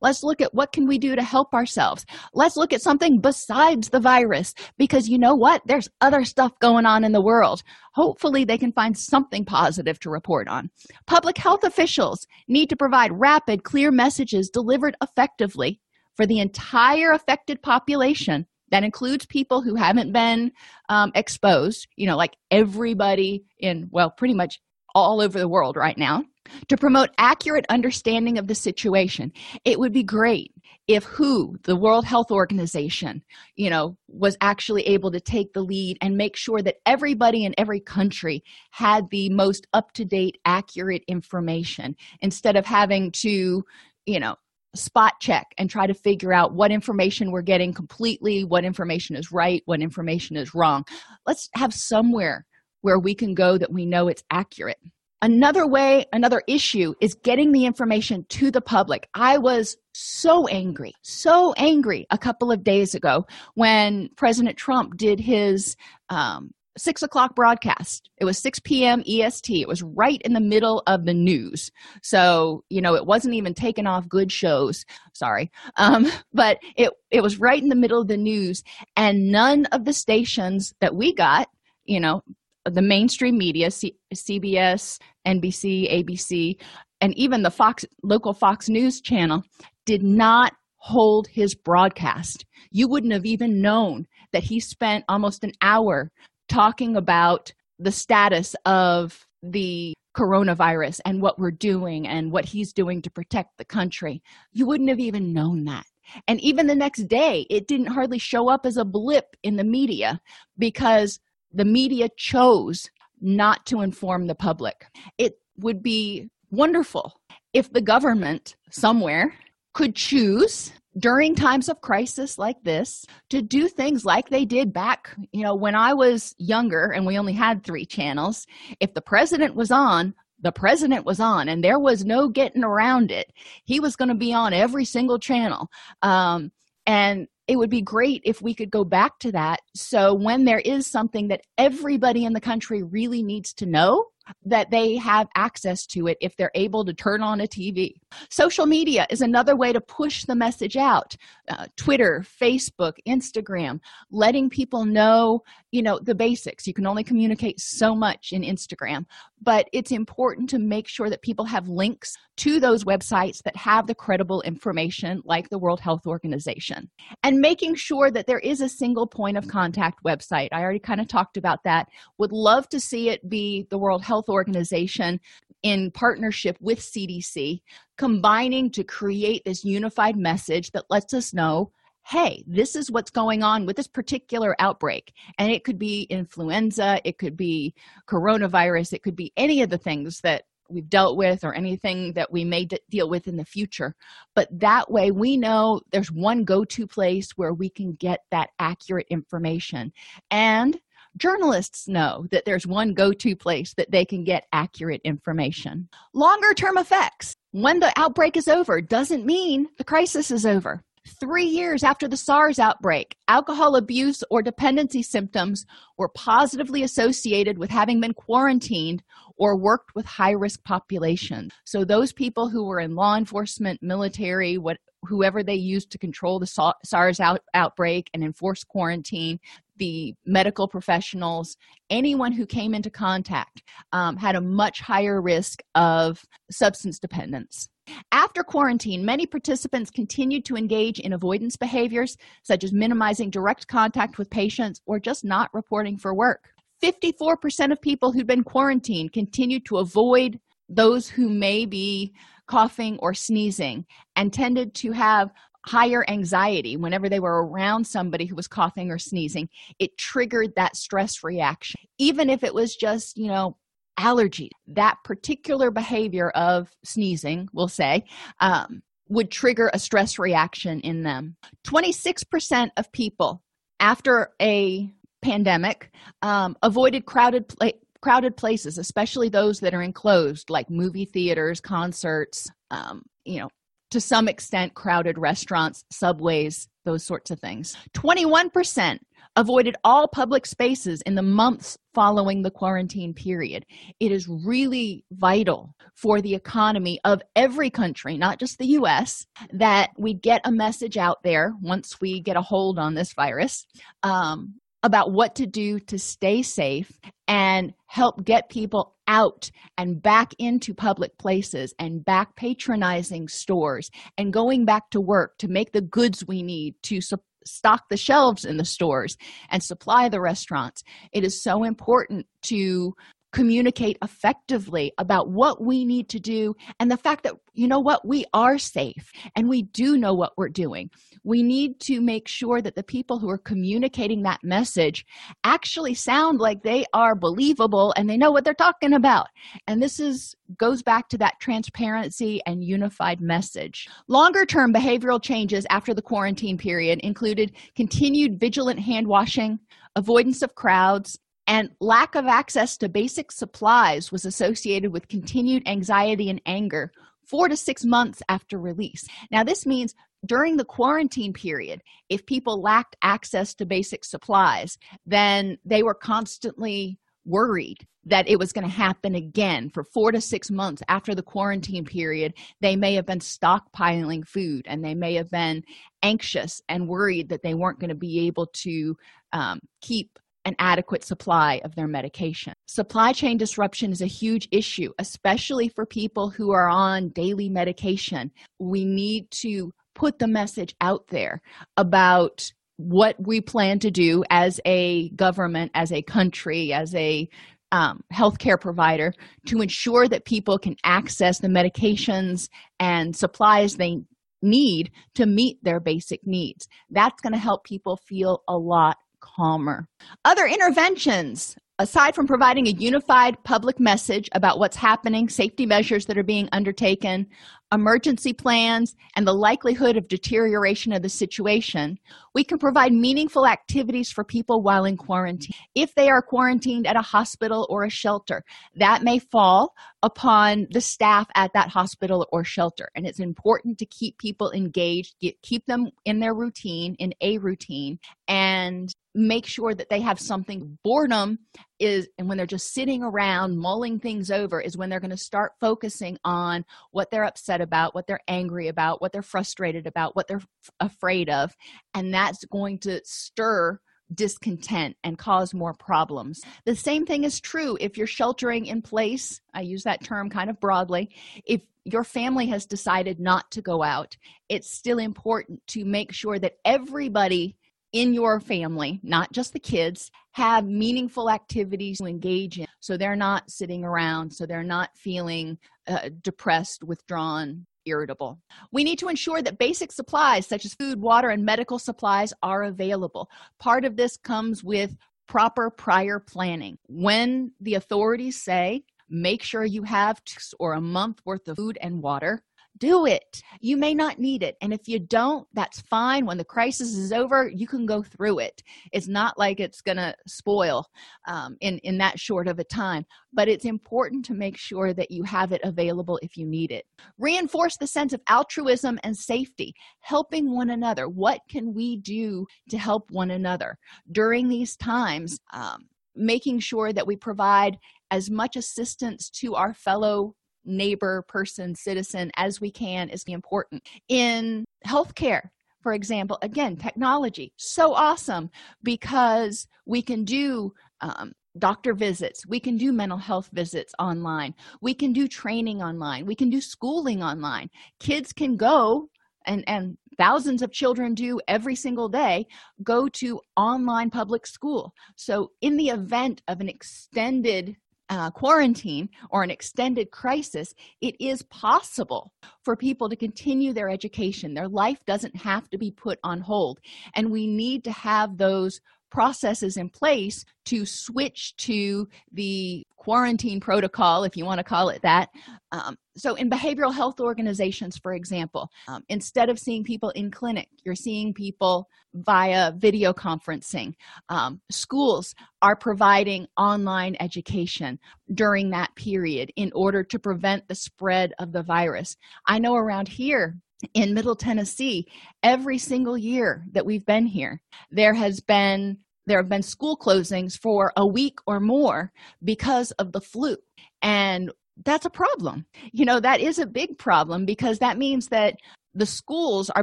let's 0.00 0.22
look 0.22 0.40
at 0.40 0.54
what 0.54 0.72
can 0.72 0.86
we 0.86 0.98
do 0.98 1.14
to 1.16 1.22
help 1.22 1.54
ourselves. 1.54 2.04
Let's 2.34 2.56
look 2.56 2.72
at 2.72 2.82
something 2.82 3.20
besides 3.20 3.88
the 3.88 4.00
virus 4.00 4.54
because 4.76 5.08
you 5.08 5.18
know 5.18 5.34
what? 5.34 5.62
There's 5.66 5.88
other 6.00 6.24
stuff 6.24 6.58
going 6.60 6.86
on 6.86 7.04
in 7.04 7.12
the 7.12 7.22
world. 7.22 7.62
Hopefully 7.94 8.44
they 8.44 8.58
can 8.58 8.72
find 8.72 8.96
something 8.96 9.44
positive 9.44 9.98
to 10.00 10.10
report 10.10 10.48
on. 10.48 10.70
Public 11.06 11.38
health 11.38 11.64
officials 11.64 12.26
need 12.46 12.68
to 12.70 12.76
provide 12.76 13.12
rapid 13.12 13.64
clear 13.64 13.90
messages 13.90 14.50
delivered 14.50 14.96
effectively 15.02 15.80
for 16.16 16.26
the 16.26 16.40
entire 16.40 17.12
affected 17.12 17.62
population. 17.62 18.46
That 18.70 18.84
includes 18.84 19.24
people 19.24 19.62
who 19.62 19.76
haven't 19.76 20.12
been 20.12 20.52
um, 20.90 21.10
exposed 21.14 21.86
you 21.96 22.06
know 22.06 22.16
like 22.16 22.36
everybody 22.50 23.44
in 23.58 23.88
well 23.90 24.10
pretty 24.10 24.34
much 24.34 24.60
all 24.94 25.20
over 25.20 25.38
the 25.38 25.48
world 25.48 25.76
right 25.76 25.98
now 25.98 26.24
to 26.68 26.76
promote 26.76 27.10
accurate 27.18 27.66
understanding 27.68 28.38
of 28.38 28.46
the 28.46 28.54
situation 28.54 29.32
it 29.64 29.78
would 29.78 29.92
be 29.92 30.02
great 30.02 30.52
if 30.86 31.04
who 31.04 31.56
the 31.64 31.76
world 31.76 32.04
health 32.04 32.30
organization 32.30 33.22
you 33.56 33.68
know 33.68 33.96
was 34.08 34.36
actually 34.40 34.82
able 34.82 35.10
to 35.10 35.20
take 35.20 35.52
the 35.52 35.62
lead 35.62 35.98
and 36.00 36.16
make 36.16 36.36
sure 36.36 36.62
that 36.62 36.76
everybody 36.86 37.44
in 37.44 37.54
every 37.58 37.80
country 37.80 38.42
had 38.70 39.08
the 39.10 39.28
most 39.30 39.66
up 39.72 39.92
to 39.92 40.04
date 40.04 40.38
accurate 40.44 41.02
information 41.06 41.94
instead 42.20 42.56
of 42.56 42.64
having 42.64 43.10
to 43.12 43.62
you 44.06 44.18
know 44.18 44.34
spot 44.74 45.14
check 45.20 45.46
and 45.58 45.70
try 45.70 45.86
to 45.86 45.94
figure 45.94 46.32
out 46.32 46.54
what 46.54 46.70
information 46.70 47.30
we're 47.30 47.42
getting 47.42 47.72
completely, 47.72 48.44
what 48.44 48.64
information 48.64 49.16
is 49.16 49.32
right, 49.32 49.62
what 49.64 49.80
information 49.80 50.36
is 50.36 50.54
wrong. 50.54 50.84
Let's 51.26 51.48
have 51.54 51.74
somewhere 51.74 52.46
where 52.80 52.98
we 52.98 53.14
can 53.14 53.34
go 53.34 53.58
that 53.58 53.72
we 53.72 53.86
know 53.86 54.08
it's 54.08 54.24
accurate. 54.30 54.78
Another 55.20 55.66
way, 55.66 56.06
another 56.12 56.42
issue 56.46 56.94
is 57.00 57.14
getting 57.14 57.50
the 57.50 57.66
information 57.66 58.24
to 58.28 58.52
the 58.52 58.60
public. 58.60 59.08
I 59.14 59.38
was 59.38 59.76
so 59.92 60.46
angry, 60.46 60.94
so 61.02 61.54
angry 61.54 62.06
a 62.10 62.18
couple 62.18 62.52
of 62.52 62.62
days 62.62 62.94
ago 62.94 63.26
when 63.54 64.10
President 64.16 64.56
Trump 64.56 64.96
did 64.96 65.18
his 65.18 65.74
um, 66.08 66.52
six 66.78 67.02
o'clock 67.02 67.34
broadcast. 67.34 68.08
It 68.18 68.24
was 68.24 68.38
6 68.38 68.60
p.m. 68.60 69.02
EST. 69.06 69.60
It 69.60 69.68
was 69.68 69.82
right 69.82 70.22
in 70.22 70.32
the 70.32 70.40
middle 70.40 70.82
of 70.86 71.04
the 71.04 71.14
news. 71.14 71.70
So, 72.02 72.64
you 72.70 72.80
know, 72.80 72.94
it 72.94 73.06
wasn't 73.06 73.34
even 73.34 73.54
taken 73.54 73.86
off 73.86 74.08
good 74.08 74.32
shows. 74.32 74.84
Sorry. 75.12 75.50
Um, 75.76 76.06
but 76.32 76.58
it, 76.76 76.92
it 77.10 77.22
was 77.22 77.40
right 77.40 77.62
in 77.62 77.68
the 77.68 77.74
middle 77.74 78.00
of 78.00 78.08
the 78.08 78.16
news. 78.16 78.62
And 78.96 79.30
none 79.30 79.66
of 79.66 79.84
the 79.84 79.92
stations 79.92 80.74
that 80.80 80.94
we 80.94 81.12
got, 81.12 81.48
you 81.84 82.00
know, 82.00 82.22
the 82.70 82.82
mainstream 82.82 83.38
media, 83.38 83.70
C- 83.70 83.96
CBS, 84.14 84.98
NBC, 85.26 85.90
ABC, 85.92 86.60
and 87.00 87.16
even 87.16 87.42
the 87.42 87.50
Fox 87.50 87.84
local 88.02 88.34
Fox 88.34 88.68
News 88.68 89.00
channel 89.00 89.44
did 89.86 90.02
not 90.02 90.52
hold 90.76 91.26
his 91.28 91.54
broadcast. 91.54 92.44
You 92.70 92.88
wouldn't 92.88 93.12
have 93.12 93.26
even 93.26 93.60
known 93.60 94.06
that 94.32 94.44
he 94.44 94.60
spent 94.60 95.04
almost 95.08 95.44
an 95.44 95.52
hour 95.62 96.10
talking 96.48 96.96
about 96.96 97.52
the 97.78 97.92
status 97.92 98.54
of 98.64 99.26
the 99.42 99.94
coronavirus 100.16 101.00
and 101.04 101.22
what 101.22 101.38
we're 101.38 101.50
doing 101.50 102.06
and 102.08 102.32
what 102.32 102.44
he's 102.44 102.72
doing 102.72 103.00
to 103.02 103.10
protect 103.10 103.56
the 103.56 103.64
country. 103.64 104.22
You 104.52 104.66
wouldn't 104.66 104.88
have 104.88 104.98
even 104.98 105.32
known 105.32 105.64
that. 105.64 105.84
And 106.26 106.40
even 106.40 106.66
the 106.66 106.74
next 106.74 107.06
day, 107.06 107.46
it 107.50 107.68
didn't 107.68 107.86
hardly 107.86 108.18
show 108.18 108.48
up 108.48 108.64
as 108.64 108.76
a 108.76 108.84
blip 108.84 109.36
in 109.42 109.56
the 109.56 109.64
media 109.64 110.20
because 110.58 111.20
the 111.52 111.64
media 111.64 112.08
chose 112.16 112.90
not 113.20 113.66
to 113.66 113.80
inform 113.80 114.26
the 114.26 114.34
public. 114.34 114.86
It 115.18 115.38
would 115.58 115.82
be 115.82 116.30
wonderful 116.50 117.20
if 117.52 117.72
the 117.72 117.80
government 117.80 118.56
somewhere 118.70 119.34
could 119.74 119.94
choose 119.94 120.72
during 120.98 121.34
times 121.34 121.68
of 121.68 121.80
crisis 121.80 122.38
like 122.38 122.62
this 122.62 123.04
to 123.30 123.42
do 123.42 123.68
things 123.68 124.04
like 124.04 124.28
they 124.28 124.44
did 124.44 124.72
back 124.72 125.14
you 125.32 125.42
know 125.42 125.54
when 125.54 125.74
i 125.74 125.92
was 125.92 126.34
younger 126.38 126.90
and 126.90 127.06
we 127.06 127.18
only 127.18 127.34
had 127.34 127.62
three 127.62 127.84
channels. 127.84 128.46
If 128.80 128.94
the 128.94 129.02
president 129.02 129.54
was 129.54 129.70
on 129.70 130.14
the 130.40 130.52
president 130.52 131.04
was 131.04 131.20
on 131.20 131.48
and 131.48 131.62
there 131.62 131.78
was 131.78 132.04
no 132.04 132.28
getting 132.28 132.64
around 132.64 133.10
it. 133.10 133.32
He 133.64 133.80
was 133.80 133.96
going 133.96 134.08
to 134.08 134.14
be 134.14 134.32
on 134.32 134.52
every 134.52 134.84
single 134.84 135.18
channel. 135.18 135.68
Um, 136.02 136.52
and 136.86 137.26
it 137.48 137.56
would 137.56 137.70
be 137.70 137.80
great 137.80 138.20
if 138.24 138.42
we 138.42 138.54
could 138.54 138.70
go 138.70 138.84
back 138.84 139.18
to 139.20 139.32
that. 139.32 139.60
So 139.74 140.12
when 140.12 140.44
there 140.44 140.60
is 140.60 140.86
something 140.86 141.28
that 141.28 141.40
everybody 141.56 142.26
in 142.26 142.34
the 142.34 142.40
country 142.40 142.82
really 142.82 143.22
needs 143.22 143.54
to 143.54 143.66
know 143.66 144.06
that 144.44 144.70
they 144.70 144.96
have 144.96 145.28
access 145.36 145.86
to 145.86 146.06
it 146.06 146.18
if 146.20 146.36
they're 146.36 146.50
able 146.54 146.84
to 146.84 146.92
turn 146.92 147.22
on 147.22 147.40
a 147.40 147.46
TV. 147.46 147.94
Social 148.30 148.66
media 148.66 149.06
is 149.10 149.20
another 149.20 149.56
way 149.56 149.72
to 149.72 149.80
push 149.80 150.24
the 150.24 150.34
message 150.34 150.76
out. 150.76 151.14
Uh, 151.48 151.66
Twitter, 151.76 152.24
Facebook, 152.40 152.94
Instagram, 153.06 153.80
letting 154.10 154.50
people 154.50 154.84
know, 154.84 155.42
you 155.70 155.82
know, 155.82 155.98
the 155.98 156.14
basics. 156.14 156.66
You 156.66 156.74
can 156.74 156.86
only 156.86 157.04
communicate 157.04 157.60
so 157.60 157.94
much 157.94 158.32
in 158.32 158.42
Instagram, 158.42 159.04
but 159.40 159.68
it's 159.72 159.92
important 159.92 160.50
to 160.50 160.58
make 160.58 160.88
sure 160.88 161.10
that 161.10 161.22
people 161.22 161.44
have 161.44 161.68
links 161.68 162.16
to 162.38 162.60
those 162.60 162.84
websites 162.84 163.42
that 163.42 163.56
have 163.56 163.86
the 163.86 163.94
credible 163.94 164.42
information, 164.42 165.20
like 165.24 165.48
the 165.48 165.58
World 165.58 165.80
Health 165.80 166.06
Organization, 166.06 166.88
and 167.22 167.40
making 167.40 167.74
sure 167.74 168.10
that 168.10 168.26
there 168.26 168.38
is 168.38 168.60
a 168.60 168.68
single 168.68 169.06
point 169.06 169.36
of 169.36 169.48
contact 169.48 170.04
website. 170.04 170.48
I 170.52 170.62
already 170.62 170.78
kind 170.78 171.00
of 171.00 171.08
talked 171.08 171.36
about 171.36 171.64
that. 171.64 171.88
Would 172.18 172.32
love 172.32 172.68
to 172.70 172.80
see 172.80 173.08
it 173.08 173.28
be 173.28 173.66
the 173.70 173.78
World 173.78 174.02
Health 174.02 174.17
Organization 174.28 175.20
in 175.62 175.90
partnership 175.90 176.56
with 176.60 176.80
CDC, 176.80 177.60
combining 177.96 178.70
to 178.70 178.84
create 178.84 179.42
this 179.44 179.64
unified 179.64 180.16
message 180.16 180.70
that 180.72 180.84
lets 180.88 181.12
us 181.12 181.34
know 181.34 181.70
hey, 182.10 182.42
this 182.46 182.74
is 182.74 182.90
what's 182.90 183.10
going 183.10 183.42
on 183.42 183.66
with 183.66 183.76
this 183.76 183.86
particular 183.86 184.56
outbreak. 184.60 185.12
And 185.38 185.52
it 185.52 185.62
could 185.62 185.78
be 185.78 186.04
influenza, 186.04 187.02
it 187.04 187.18
could 187.18 187.36
be 187.36 187.74
coronavirus, 188.08 188.94
it 188.94 189.02
could 189.02 189.14
be 189.14 189.30
any 189.36 189.60
of 189.60 189.68
the 189.68 189.76
things 189.76 190.22
that 190.22 190.44
we've 190.70 190.88
dealt 190.88 191.18
with 191.18 191.44
or 191.44 191.54
anything 191.54 192.14
that 192.14 192.32
we 192.32 192.44
may 192.44 192.66
deal 192.90 193.10
with 193.10 193.28
in 193.28 193.36
the 193.36 193.44
future. 193.44 193.94
But 194.34 194.48
that 194.58 194.90
way, 194.90 195.10
we 195.10 195.36
know 195.36 195.82
there's 195.92 196.10
one 196.10 196.44
go 196.44 196.64
to 196.64 196.86
place 196.86 197.32
where 197.36 197.52
we 197.52 197.68
can 197.68 197.92
get 197.92 198.20
that 198.30 198.50
accurate 198.58 199.06
information. 199.10 199.92
And 200.30 200.78
journalists 201.18 201.88
know 201.88 202.26
that 202.30 202.44
there's 202.44 202.66
one 202.66 202.94
go 202.94 203.12
to 203.12 203.36
place 203.36 203.74
that 203.74 203.90
they 203.90 204.04
can 204.04 204.24
get 204.24 204.46
accurate 204.52 205.00
information. 205.04 205.88
Longer 206.14 206.54
term 206.54 206.78
effects. 206.78 207.34
When 207.52 207.80
the 207.80 207.92
outbreak 207.96 208.36
is 208.36 208.48
over 208.48 208.80
doesn't 208.80 209.26
mean 209.26 209.68
the 209.78 209.84
crisis 209.84 210.30
is 210.30 210.46
over. 210.46 210.82
Three 211.20 211.46
years 211.46 211.82
after 211.82 212.06
the 212.06 212.16
SARS 212.16 212.58
outbreak, 212.58 213.16
alcohol 213.28 213.76
abuse 213.76 214.22
or 214.30 214.42
dependency 214.42 215.02
symptoms 215.02 215.64
were 215.96 216.10
positively 216.10 216.82
associated 216.82 217.56
with 217.58 217.70
having 217.70 218.00
been 218.00 218.12
quarantined 218.12 219.02
or 219.38 219.56
worked 219.56 219.94
with 219.94 220.04
high 220.04 220.32
risk 220.32 220.62
populations. 220.64 221.52
So, 221.64 221.84
those 221.84 222.12
people 222.12 222.48
who 222.48 222.66
were 222.66 222.80
in 222.80 222.94
law 222.94 223.16
enforcement, 223.16 223.82
military, 223.82 224.58
what, 224.58 224.78
whoever 225.04 225.42
they 225.42 225.54
used 225.54 225.90
to 225.92 225.98
control 225.98 226.38
the 226.38 226.74
SARS 226.84 227.20
out, 227.20 227.40
outbreak 227.54 228.10
and 228.14 228.22
enforce 228.22 228.64
quarantine, 228.64 229.38
the 229.76 230.14
medical 230.26 230.66
professionals, 230.68 231.56
anyone 231.88 232.32
who 232.32 232.46
came 232.46 232.74
into 232.74 232.90
contact 232.90 233.62
um, 233.92 234.16
had 234.16 234.34
a 234.34 234.40
much 234.40 234.80
higher 234.80 235.20
risk 235.22 235.62
of 235.74 236.22
substance 236.50 236.98
dependence. 236.98 237.68
After 238.12 238.42
quarantine, 238.42 239.04
many 239.04 239.26
participants 239.26 239.90
continued 239.90 240.44
to 240.46 240.56
engage 240.56 241.00
in 241.00 241.12
avoidance 241.12 241.56
behaviors 241.56 242.16
such 242.42 242.64
as 242.64 242.72
minimizing 242.72 243.30
direct 243.30 243.66
contact 243.66 244.18
with 244.18 244.28
patients 244.28 244.80
or 244.84 245.00
just 245.00 245.24
not 245.24 245.48
reporting 245.54 245.96
for 245.96 246.14
work. 246.14 246.50
54% 246.82 247.72
of 247.72 247.80
people 247.80 248.12
who'd 248.12 248.26
been 248.26 248.44
quarantined 248.44 249.12
continued 249.12 249.64
to 249.66 249.78
avoid 249.78 250.38
those 250.68 251.08
who 251.08 251.28
may 251.28 251.64
be 251.64 252.12
coughing 252.48 252.98
or 253.00 253.14
sneezing 253.14 253.84
and 254.16 254.32
tended 254.32 254.74
to 254.74 254.92
have 254.92 255.30
higher 255.66 256.04
anxiety 256.08 256.76
whenever 256.76 257.08
they 257.08 257.20
were 257.20 257.46
around 257.46 257.86
somebody 257.86 258.24
who 258.24 258.34
was 258.34 258.48
coughing 258.48 258.90
or 258.90 258.98
sneezing 258.98 259.48
it 259.78 259.96
triggered 259.98 260.52
that 260.56 260.76
stress 260.76 261.22
reaction. 261.22 261.80
Even 261.98 262.30
if 262.30 262.42
it 262.42 262.54
was 262.54 262.74
just 262.74 263.16
you 263.16 263.28
know 263.28 263.56
allergy 263.98 264.50
that 264.68 264.96
particular 265.04 265.70
behavior 265.72 266.30
of 266.30 266.70
sneezing 266.84 267.48
we'll 267.52 267.68
say 267.68 268.04
um, 268.40 268.80
would 269.08 269.30
trigger 269.30 269.70
a 269.72 269.78
stress 269.78 270.18
reaction 270.18 270.80
in 270.80 271.02
them. 271.02 271.36
26% 271.66 272.70
of 272.76 272.92
people 272.92 273.42
after 273.80 274.30
a 274.40 274.90
pandemic 275.22 275.90
um, 276.22 276.56
avoided 276.62 277.04
crowded 277.06 277.48
pla- 277.48 277.70
crowded 278.00 278.36
places 278.36 278.78
especially 278.78 279.28
those 279.28 279.60
that 279.60 279.74
are 279.74 279.82
enclosed 279.82 280.50
like 280.50 280.70
movie 280.70 281.04
theaters 281.04 281.60
concerts 281.60 282.48
um, 282.70 283.02
you 283.24 283.38
know 283.38 283.48
to 283.90 284.00
some 284.00 284.28
extent 284.28 284.74
crowded 284.74 285.16
restaurants 285.18 285.84
subways 285.90 286.68
those 286.88 287.04
sorts 287.04 287.30
of 287.30 287.38
things. 287.38 287.76
21% 287.94 288.98
avoided 289.36 289.76
all 289.84 290.08
public 290.08 290.46
spaces 290.46 291.02
in 291.02 291.14
the 291.14 291.22
months 291.22 291.76
following 291.94 292.40
the 292.40 292.50
quarantine 292.50 293.12
period. 293.12 293.64
It 294.00 294.10
is 294.10 294.26
really 294.26 295.04
vital 295.12 295.74
for 295.94 296.22
the 296.22 296.34
economy 296.34 296.98
of 297.04 297.20
every 297.36 297.68
country 297.68 298.16
not 298.16 298.38
just 298.38 298.58
the 298.58 298.66
us 298.66 299.26
that 299.52 299.90
we 299.98 300.14
get 300.14 300.40
a 300.44 300.50
message 300.50 300.96
out 300.96 301.18
there 301.22 301.52
once 301.60 302.00
we 302.00 302.20
get 302.20 302.36
a 302.36 302.42
hold 302.42 302.78
on 302.78 302.94
this 302.94 303.12
virus. 303.12 303.66
Um, 304.02 304.54
about 304.82 305.12
what 305.12 305.34
to 305.36 305.46
do 305.46 305.80
to 305.80 305.98
stay 305.98 306.42
safe 306.42 307.00
and 307.26 307.72
help 307.86 308.24
get 308.24 308.48
people 308.48 308.94
out 309.08 309.50
and 309.76 310.02
back 310.02 310.32
into 310.38 310.74
public 310.74 311.16
places 311.18 311.74
and 311.78 312.04
back 312.04 312.36
patronizing 312.36 313.26
stores 313.26 313.90
and 314.16 314.32
going 314.32 314.64
back 314.64 314.90
to 314.90 315.00
work 315.00 315.36
to 315.38 315.48
make 315.48 315.72
the 315.72 315.80
goods 315.80 316.24
we 316.26 316.42
need 316.42 316.74
to 316.82 317.00
su- 317.00 317.16
stock 317.44 317.88
the 317.88 317.96
shelves 317.96 318.44
in 318.44 318.56
the 318.56 318.64
stores 318.64 319.16
and 319.50 319.62
supply 319.62 320.08
the 320.08 320.20
restaurants. 320.20 320.82
It 321.12 321.24
is 321.24 321.42
so 321.42 321.64
important 321.64 322.26
to 322.42 322.92
communicate 323.32 323.98
effectively 324.02 324.92
about 324.98 325.30
what 325.30 325.62
we 325.62 325.84
need 325.84 326.08
to 326.08 326.18
do 326.18 326.54
and 326.80 326.90
the 326.90 326.96
fact 326.96 327.24
that 327.24 327.34
you 327.52 327.68
know 327.68 327.80
what 327.80 328.06
we 328.06 328.24
are 328.32 328.58
safe 328.58 329.10
and 329.36 329.48
we 329.48 329.62
do 329.62 329.96
know 329.96 330.14
what 330.14 330.32
we're 330.36 330.48
doing. 330.48 330.90
We 331.24 331.42
need 331.42 331.80
to 331.80 332.00
make 332.00 332.28
sure 332.28 332.62
that 332.62 332.74
the 332.74 332.82
people 332.82 333.18
who 333.18 333.28
are 333.28 333.38
communicating 333.38 334.22
that 334.22 334.40
message 334.42 335.04
actually 335.44 335.94
sound 335.94 336.38
like 336.38 336.62
they 336.62 336.84
are 336.94 337.14
believable 337.14 337.92
and 337.96 338.08
they 338.08 338.16
know 338.16 338.30
what 338.30 338.44
they're 338.44 338.54
talking 338.54 338.92
about. 338.92 339.26
And 339.66 339.82
this 339.82 340.00
is 340.00 340.34
goes 340.56 340.82
back 340.82 341.08
to 341.10 341.18
that 341.18 341.34
transparency 341.40 342.40
and 342.46 342.64
unified 342.64 343.20
message. 343.20 343.88
Longer 344.06 344.46
term 344.46 344.72
behavioral 344.72 345.22
changes 345.22 345.66
after 345.68 345.92
the 345.92 346.02
quarantine 346.02 346.56
period 346.56 347.00
included 347.02 347.52
continued 347.76 348.40
vigilant 348.40 348.78
hand 348.78 349.06
washing 349.06 349.58
avoidance 349.96 350.42
of 350.42 350.54
crowds 350.54 351.18
and 351.48 351.70
lack 351.80 352.14
of 352.14 352.26
access 352.26 352.76
to 352.76 352.88
basic 352.90 353.32
supplies 353.32 354.12
was 354.12 354.26
associated 354.26 354.92
with 354.92 355.08
continued 355.08 355.66
anxiety 355.66 356.28
and 356.28 356.42
anger 356.44 356.92
four 357.24 357.48
to 357.48 357.56
six 357.56 357.84
months 357.84 358.22
after 358.28 358.58
release. 358.58 359.06
Now, 359.30 359.42
this 359.42 359.66
means 359.66 359.94
during 360.26 360.56
the 360.56 360.64
quarantine 360.64 361.32
period, 361.32 361.82
if 362.10 362.26
people 362.26 362.60
lacked 362.60 362.96
access 363.02 363.54
to 363.54 363.66
basic 363.66 364.04
supplies, 364.04 364.76
then 365.06 365.58
they 365.64 365.82
were 365.82 365.94
constantly 365.94 366.98
worried 367.24 367.86
that 368.04 368.28
it 368.28 368.38
was 368.38 368.52
going 368.52 368.66
to 368.66 368.72
happen 368.72 369.14
again 369.14 369.70
for 369.70 369.84
four 369.84 370.12
to 370.12 370.20
six 370.20 370.50
months 370.50 370.82
after 370.88 371.14
the 371.14 371.22
quarantine 371.22 371.84
period. 371.84 372.34
They 372.60 372.76
may 372.76 372.94
have 372.94 373.06
been 373.06 373.20
stockpiling 373.20 374.26
food 374.26 374.66
and 374.66 374.84
they 374.84 374.94
may 374.94 375.14
have 375.14 375.30
been 375.30 375.64
anxious 376.02 376.60
and 376.68 376.88
worried 376.88 377.30
that 377.30 377.42
they 377.42 377.54
weren't 377.54 377.80
going 377.80 377.90
to 377.90 377.94
be 377.94 378.26
able 378.26 378.46
to 378.46 378.96
um, 379.32 379.60
keep 379.80 380.18
an 380.48 380.56
adequate 380.58 381.04
supply 381.04 381.60
of 381.64 381.74
their 381.74 381.86
medication. 381.86 382.54
Supply 382.66 383.12
chain 383.12 383.36
disruption 383.36 383.92
is 383.92 384.02
a 384.02 384.06
huge 384.06 384.48
issue, 384.50 384.92
especially 384.98 385.68
for 385.68 385.86
people 385.86 386.30
who 386.30 386.50
are 386.52 386.68
on 386.68 387.10
daily 387.10 387.48
medication. 387.48 388.32
We 388.58 388.84
need 388.84 389.30
to 389.42 389.72
put 389.94 390.18
the 390.18 390.26
message 390.26 390.74
out 390.80 391.06
there 391.08 391.40
about 391.76 392.50
what 392.76 393.16
we 393.18 393.40
plan 393.40 393.78
to 393.80 393.90
do 393.90 394.24
as 394.30 394.60
a 394.64 395.10
government, 395.10 395.70
as 395.74 395.92
a 395.92 396.02
country, 396.02 396.72
as 396.72 396.94
a 396.94 397.28
um, 397.70 398.00
healthcare 398.12 398.60
provider 398.60 399.12
to 399.46 399.60
ensure 399.60 400.08
that 400.08 400.24
people 400.24 400.58
can 400.58 400.76
access 400.84 401.38
the 401.40 401.48
medications 401.48 402.48
and 402.80 403.14
supplies 403.14 403.74
they 403.74 403.98
need 404.40 404.90
to 405.14 405.26
meet 405.26 405.62
their 405.62 405.80
basic 405.80 406.20
needs. 406.24 406.68
That's 406.90 407.20
going 407.20 407.32
to 407.32 407.38
help 407.38 407.64
people 407.64 407.96
feel 407.96 408.42
a 408.48 408.56
lot 408.56 408.96
calmer. 409.36 409.86
Other 410.24 410.46
interventions 410.46 411.56
aside 411.78 412.14
from 412.14 412.26
providing 412.26 412.66
a 412.66 412.72
unified 412.72 413.42
public 413.44 413.78
message 413.78 414.28
about 414.32 414.58
what's 414.58 414.76
happening, 414.76 415.28
safety 415.28 415.64
measures 415.64 416.06
that 416.06 416.18
are 416.18 416.24
being 416.24 416.48
undertaken, 416.52 417.26
emergency 417.72 418.32
plans, 418.32 418.94
and 419.14 419.26
the 419.26 419.32
likelihood 419.32 419.96
of 419.96 420.08
deterioration 420.08 420.92
of 420.92 421.02
the 421.02 421.08
situation, 421.08 421.98
we 422.34 422.44
can 422.44 422.58
provide 422.58 422.92
meaningful 422.92 423.46
activities 423.46 424.10
for 424.10 424.24
people 424.24 424.62
while 424.62 424.84
in 424.84 424.96
quarantine. 424.96 425.54
If 425.74 425.94
they 425.94 426.08
are 426.08 426.22
quarantined 426.22 426.86
at 426.86 426.96
a 426.96 427.02
hospital 427.02 427.66
or 427.68 427.84
a 427.84 427.90
shelter, 427.90 428.42
that 428.76 429.02
may 429.02 429.18
fall 429.18 429.74
upon 430.02 430.66
the 430.70 430.80
staff 430.80 431.28
at 431.34 431.52
that 431.54 431.68
hospital 431.68 432.26
or 432.32 432.44
shelter. 432.44 432.88
And 432.94 433.06
it's 433.06 433.20
important 433.20 433.78
to 433.78 433.86
keep 433.86 434.18
people 434.18 434.50
engaged, 434.52 435.16
get, 435.20 435.40
keep 435.42 435.66
them 435.66 435.90
in 436.04 436.20
their 436.20 436.34
routine, 436.34 436.94
in 436.98 437.12
a 437.20 437.38
routine, 437.38 437.98
and 438.28 438.88
make 439.14 439.46
sure 439.46 439.74
that 439.74 439.88
they 439.90 440.00
have 440.00 440.20
something 440.20 440.78
boredom 440.84 441.38
is 441.78 442.08
and 442.18 442.28
when 442.28 442.36
they're 442.36 442.46
just 442.46 442.72
sitting 442.72 443.02
around 443.02 443.58
mulling 443.58 443.98
things 443.98 444.30
over 444.30 444.60
is 444.60 444.76
when 444.76 444.88
they're 444.88 445.00
going 445.00 445.10
to 445.10 445.16
start 445.16 445.52
focusing 445.60 446.18
on 446.24 446.64
what 446.90 447.10
they're 447.10 447.24
upset 447.24 447.60
about 447.60 447.94
what 447.94 448.06
they're 448.06 448.20
angry 448.28 448.68
about 448.68 449.00
what 449.00 449.12
they're 449.12 449.22
frustrated 449.22 449.86
about 449.86 450.16
what 450.16 450.26
they're 450.28 450.38
f- 450.38 450.70
afraid 450.80 451.28
of 451.28 451.56
and 451.94 452.12
that's 452.12 452.44
going 452.46 452.78
to 452.78 453.00
stir 453.04 453.78
discontent 454.14 454.96
and 455.04 455.18
cause 455.18 455.52
more 455.52 455.74
problems. 455.74 456.40
The 456.64 456.76
same 456.76 457.04
thing 457.04 457.24
is 457.24 457.40
true 457.40 457.76
if 457.80 457.98
you're 457.98 458.06
sheltering 458.06 458.66
in 458.66 458.82
place. 458.82 459.40
I 459.52 459.62
use 459.62 459.82
that 459.84 460.02
term 460.02 460.30
kind 460.30 460.50
of 460.50 460.60
broadly. 460.60 461.10
If 461.44 461.60
your 461.84 462.04
family 462.04 462.46
has 462.46 462.66
decided 462.66 463.20
not 463.20 463.50
to 463.52 463.62
go 463.62 463.82
out, 463.82 464.16
it's 464.48 464.70
still 464.70 464.98
important 464.98 465.66
to 465.68 465.84
make 465.84 466.12
sure 466.12 466.38
that 466.38 466.58
everybody 466.64 467.56
in 467.92 468.12
your 468.12 468.40
family, 468.40 469.00
not 469.02 469.32
just 469.32 469.52
the 469.52 469.58
kids, 469.58 470.10
have 470.32 470.66
meaningful 470.66 471.30
activities 471.30 471.98
to 471.98 472.06
engage 472.06 472.58
in 472.58 472.66
so 472.80 472.96
they're 472.96 473.16
not 473.16 473.50
sitting 473.50 473.84
around, 473.84 474.32
so 474.32 474.46
they're 474.46 474.62
not 474.62 474.90
feeling 474.96 475.58
uh, 475.86 476.10
depressed, 476.22 476.84
withdrawn, 476.84 477.66
irritable. 477.86 478.38
We 478.72 478.84
need 478.84 478.98
to 479.00 479.08
ensure 479.08 479.42
that 479.42 479.58
basic 479.58 479.92
supplies 479.92 480.46
such 480.46 480.64
as 480.64 480.74
food, 480.74 481.00
water, 481.00 481.30
and 481.30 481.44
medical 481.44 481.78
supplies 481.78 482.32
are 482.42 482.64
available. 482.64 483.30
Part 483.58 483.84
of 483.84 483.96
this 483.96 484.16
comes 484.16 484.62
with 484.62 484.96
proper 485.26 485.70
prior 485.70 486.20
planning. 486.20 486.78
When 486.88 487.52
the 487.60 487.74
authorities 487.74 488.42
say, 488.42 488.84
make 489.08 489.42
sure 489.42 489.64
you 489.64 489.82
have 489.84 490.20
or 490.58 490.74
a 490.74 490.80
month 490.80 491.20
worth 491.24 491.48
of 491.48 491.56
food 491.56 491.78
and 491.80 492.02
water 492.02 492.42
do 492.78 493.06
it. 493.06 493.42
You 493.60 493.76
may 493.76 493.94
not 493.94 494.18
need 494.18 494.42
it. 494.42 494.56
And 494.60 494.72
if 494.72 494.88
you 494.88 494.98
don't, 494.98 495.46
that's 495.54 495.80
fine. 495.82 496.26
When 496.26 496.38
the 496.38 496.44
crisis 496.44 496.94
is 496.96 497.12
over, 497.12 497.50
you 497.54 497.66
can 497.66 497.86
go 497.86 498.02
through 498.02 498.40
it. 498.40 498.62
It's 498.92 499.08
not 499.08 499.38
like 499.38 499.60
it's 499.60 499.80
going 499.80 499.96
to 499.96 500.14
spoil 500.26 500.86
um, 501.26 501.56
in, 501.60 501.78
in 501.78 501.98
that 501.98 502.18
short 502.18 502.48
of 502.48 502.58
a 502.58 502.64
time, 502.64 503.04
but 503.32 503.48
it's 503.48 503.64
important 503.64 504.24
to 504.26 504.34
make 504.34 504.56
sure 504.56 504.92
that 504.94 505.10
you 505.10 505.22
have 505.24 505.52
it 505.52 505.60
available 505.64 506.18
if 506.22 506.36
you 506.36 506.46
need 506.46 506.70
it. 506.70 506.84
Reinforce 507.18 507.76
the 507.76 507.86
sense 507.86 508.12
of 508.12 508.22
altruism 508.28 508.98
and 509.02 509.16
safety, 509.16 509.74
helping 510.00 510.54
one 510.54 510.70
another. 510.70 511.08
What 511.08 511.40
can 511.50 511.74
we 511.74 511.96
do 511.96 512.46
to 512.70 512.78
help 512.78 513.10
one 513.10 513.30
another 513.30 513.78
during 514.12 514.48
these 514.48 514.76
times? 514.76 515.38
Um, 515.52 515.88
making 516.14 516.58
sure 516.58 516.92
that 516.92 517.06
we 517.06 517.16
provide 517.16 517.78
as 518.10 518.28
much 518.28 518.56
assistance 518.56 519.30
to 519.30 519.54
our 519.54 519.72
fellow 519.72 520.34
neighbor, 520.68 521.22
person, 521.28 521.74
citizen 521.74 522.30
as 522.36 522.60
we 522.60 522.70
can 522.70 523.08
is 523.08 523.24
the 523.24 523.32
important. 523.32 523.82
In 524.08 524.64
healthcare, 524.86 525.48
for 525.82 525.92
example, 525.92 526.38
again, 526.42 526.76
technology, 526.76 527.52
so 527.56 527.94
awesome 527.94 528.50
because 528.82 529.66
we 529.86 530.02
can 530.02 530.24
do 530.24 530.72
um, 531.00 531.32
doctor 531.58 531.94
visits, 531.94 532.46
we 532.46 532.60
can 532.60 532.76
do 532.76 532.92
mental 532.92 533.18
health 533.18 533.48
visits 533.52 533.94
online, 533.98 534.54
we 534.80 534.94
can 534.94 535.12
do 535.12 535.26
training 535.26 535.82
online, 535.82 536.26
we 536.26 536.34
can 536.34 536.50
do 536.50 536.60
schooling 536.60 537.22
online. 537.22 537.70
Kids 537.98 538.32
can 538.32 538.56
go 538.56 539.08
and 539.46 539.64
and 539.66 539.96
thousands 540.18 540.62
of 540.62 540.72
children 540.72 541.14
do 541.14 541.40
every 541.48 541.74
single 541.74 542.08
day 542.08 542.46
go 542.82 543.08
to 543.08 543.40
online 543.56 544.10
public 544.10 544.46
school 544.46 544.92
so 545.14 545.52
in 545.60 545.76
the 545.76 545.88
event 545.88 546.42
of 546.48 546.60
an 546.60 546.68
extended 546.68 547.76
uh, 548.10 548.30
quarantine 548.30 549.08
or 549.30 549.42
an 549.42 549.50
extended 549.50 550.10
crisis, 550.10 550.74
it 551.00 551.14
is 551.20 551.42
possible 551.44 552.32
for 552.64 552.76
people 552.76 553.08
to 553.08 553.16
continue 553.16 553.72
their 553.72 553.88
education. 553.88 554.54
Their 554.54 554.68
life 554.68 554.98
doesn't 555.06 555.36
have 555.36 555.68
to 555.70 555.78
be 555.78 555.90
put 555.90 556.18
on 556.24 556.40
hold. 556.40 556.80
And 557.14 557.30
we 557.30 557.46
need 557.46 557.84
to 557.84 557.92
have 557.92 558.36
those 558.36 558.80
processes 559.10 559.76
in 559.76 559.88
place 559.88 560.44
to 560.66 560.84
switch 560.84 561.56
to 561.56 562.08
the 562.32 562.86
quarantine 562.96 563.60
protocol, 563.60 564.24
if 564.24 564.36
you 564.36 564.44
want 564.44 564.58
to 564.58 564.64
call 564.64 564.90
it 564.90 565.00
that. 565.02 565.30
Um, 565.72 565.96
so, 566.16 566.34
in 566.34 566.50
behavioral 566.50 566.92
health 566.92 567.20
organizations, 567.20 567.96
for 567.96 568.12
example, 568.12 568.68
um, 568.88 569.02
instead 569.08 569.48
of 569.48 569.58
seeing 569.58 569.84
people 569.84 570.10
in 570.10 570.30
clinic, 570.30 570.68
you're 570.84 570.94
seeing 570.94 571.32
people 571.32 571.88
via 572.14 572.72
video 572.72 573.12
conferencing. 573.12 573.94
Um, 574.28 574.60
schools 574.70 575.34
are 575.62 575.76
providing 575.76 576.46
online 576.56 577.16
education 577.20 577.98
during 578.34 578.70
that 578.70 578.94
period 578.94 579.52
in 579.56 579.72
order 579.74 580.02
to 580.04 580.18
prevent 580.18 580.66
the 580.68 580.74
spread 580.74 581.32
of 581.38 581.52
the 581.52 581.62
virus. 581.62 582.16
I 582.46 582.58
know 582.58 582.74
around 582.74 583.08
here, 583.08 583.56
in 583.94 584.14
Middle 584.14 584.36
Tennessee, 584.36 585.06
every 585.42 585.78
single 585.78 586.18
year 586.18 586.64
that 586.72 586.86
we've 586.86 587.06
been 587.06 587.26
here, 587.26 587.60
there 587.90 588.14
has 588.14 588.40
been 588.40 588.98
there 589.26 589.38
have 589.38 589.48
been 589.48 589.62
school 589.62 589.96
closings 589.96 590.58
for 590.58 590.90
a 590.96 591.06
week 591.06 591.38
or 591.46 591.60
more 591.60 592.12
because 592.42 592.92
of 592.92 593.12
the 593.12 593.20
flu. 593.20 593.56
And 594.00 594.50
that's 594.86 595.04
a 595.04 595.10
problem. 595.10 595.66
You 595.92 596.06
know, 596.06 596.18
that 596.18 596.40
is 596.40 596.58
a 596.58 596.66
big 596.66 596.96
problem 596.96 597.44
because 597.44 597.80
that 597.80 597.98
means 597.98 598.28
that 598.28 598.54
the 598.94 599.06
schools 599.06 599.70
are 599.70 599.82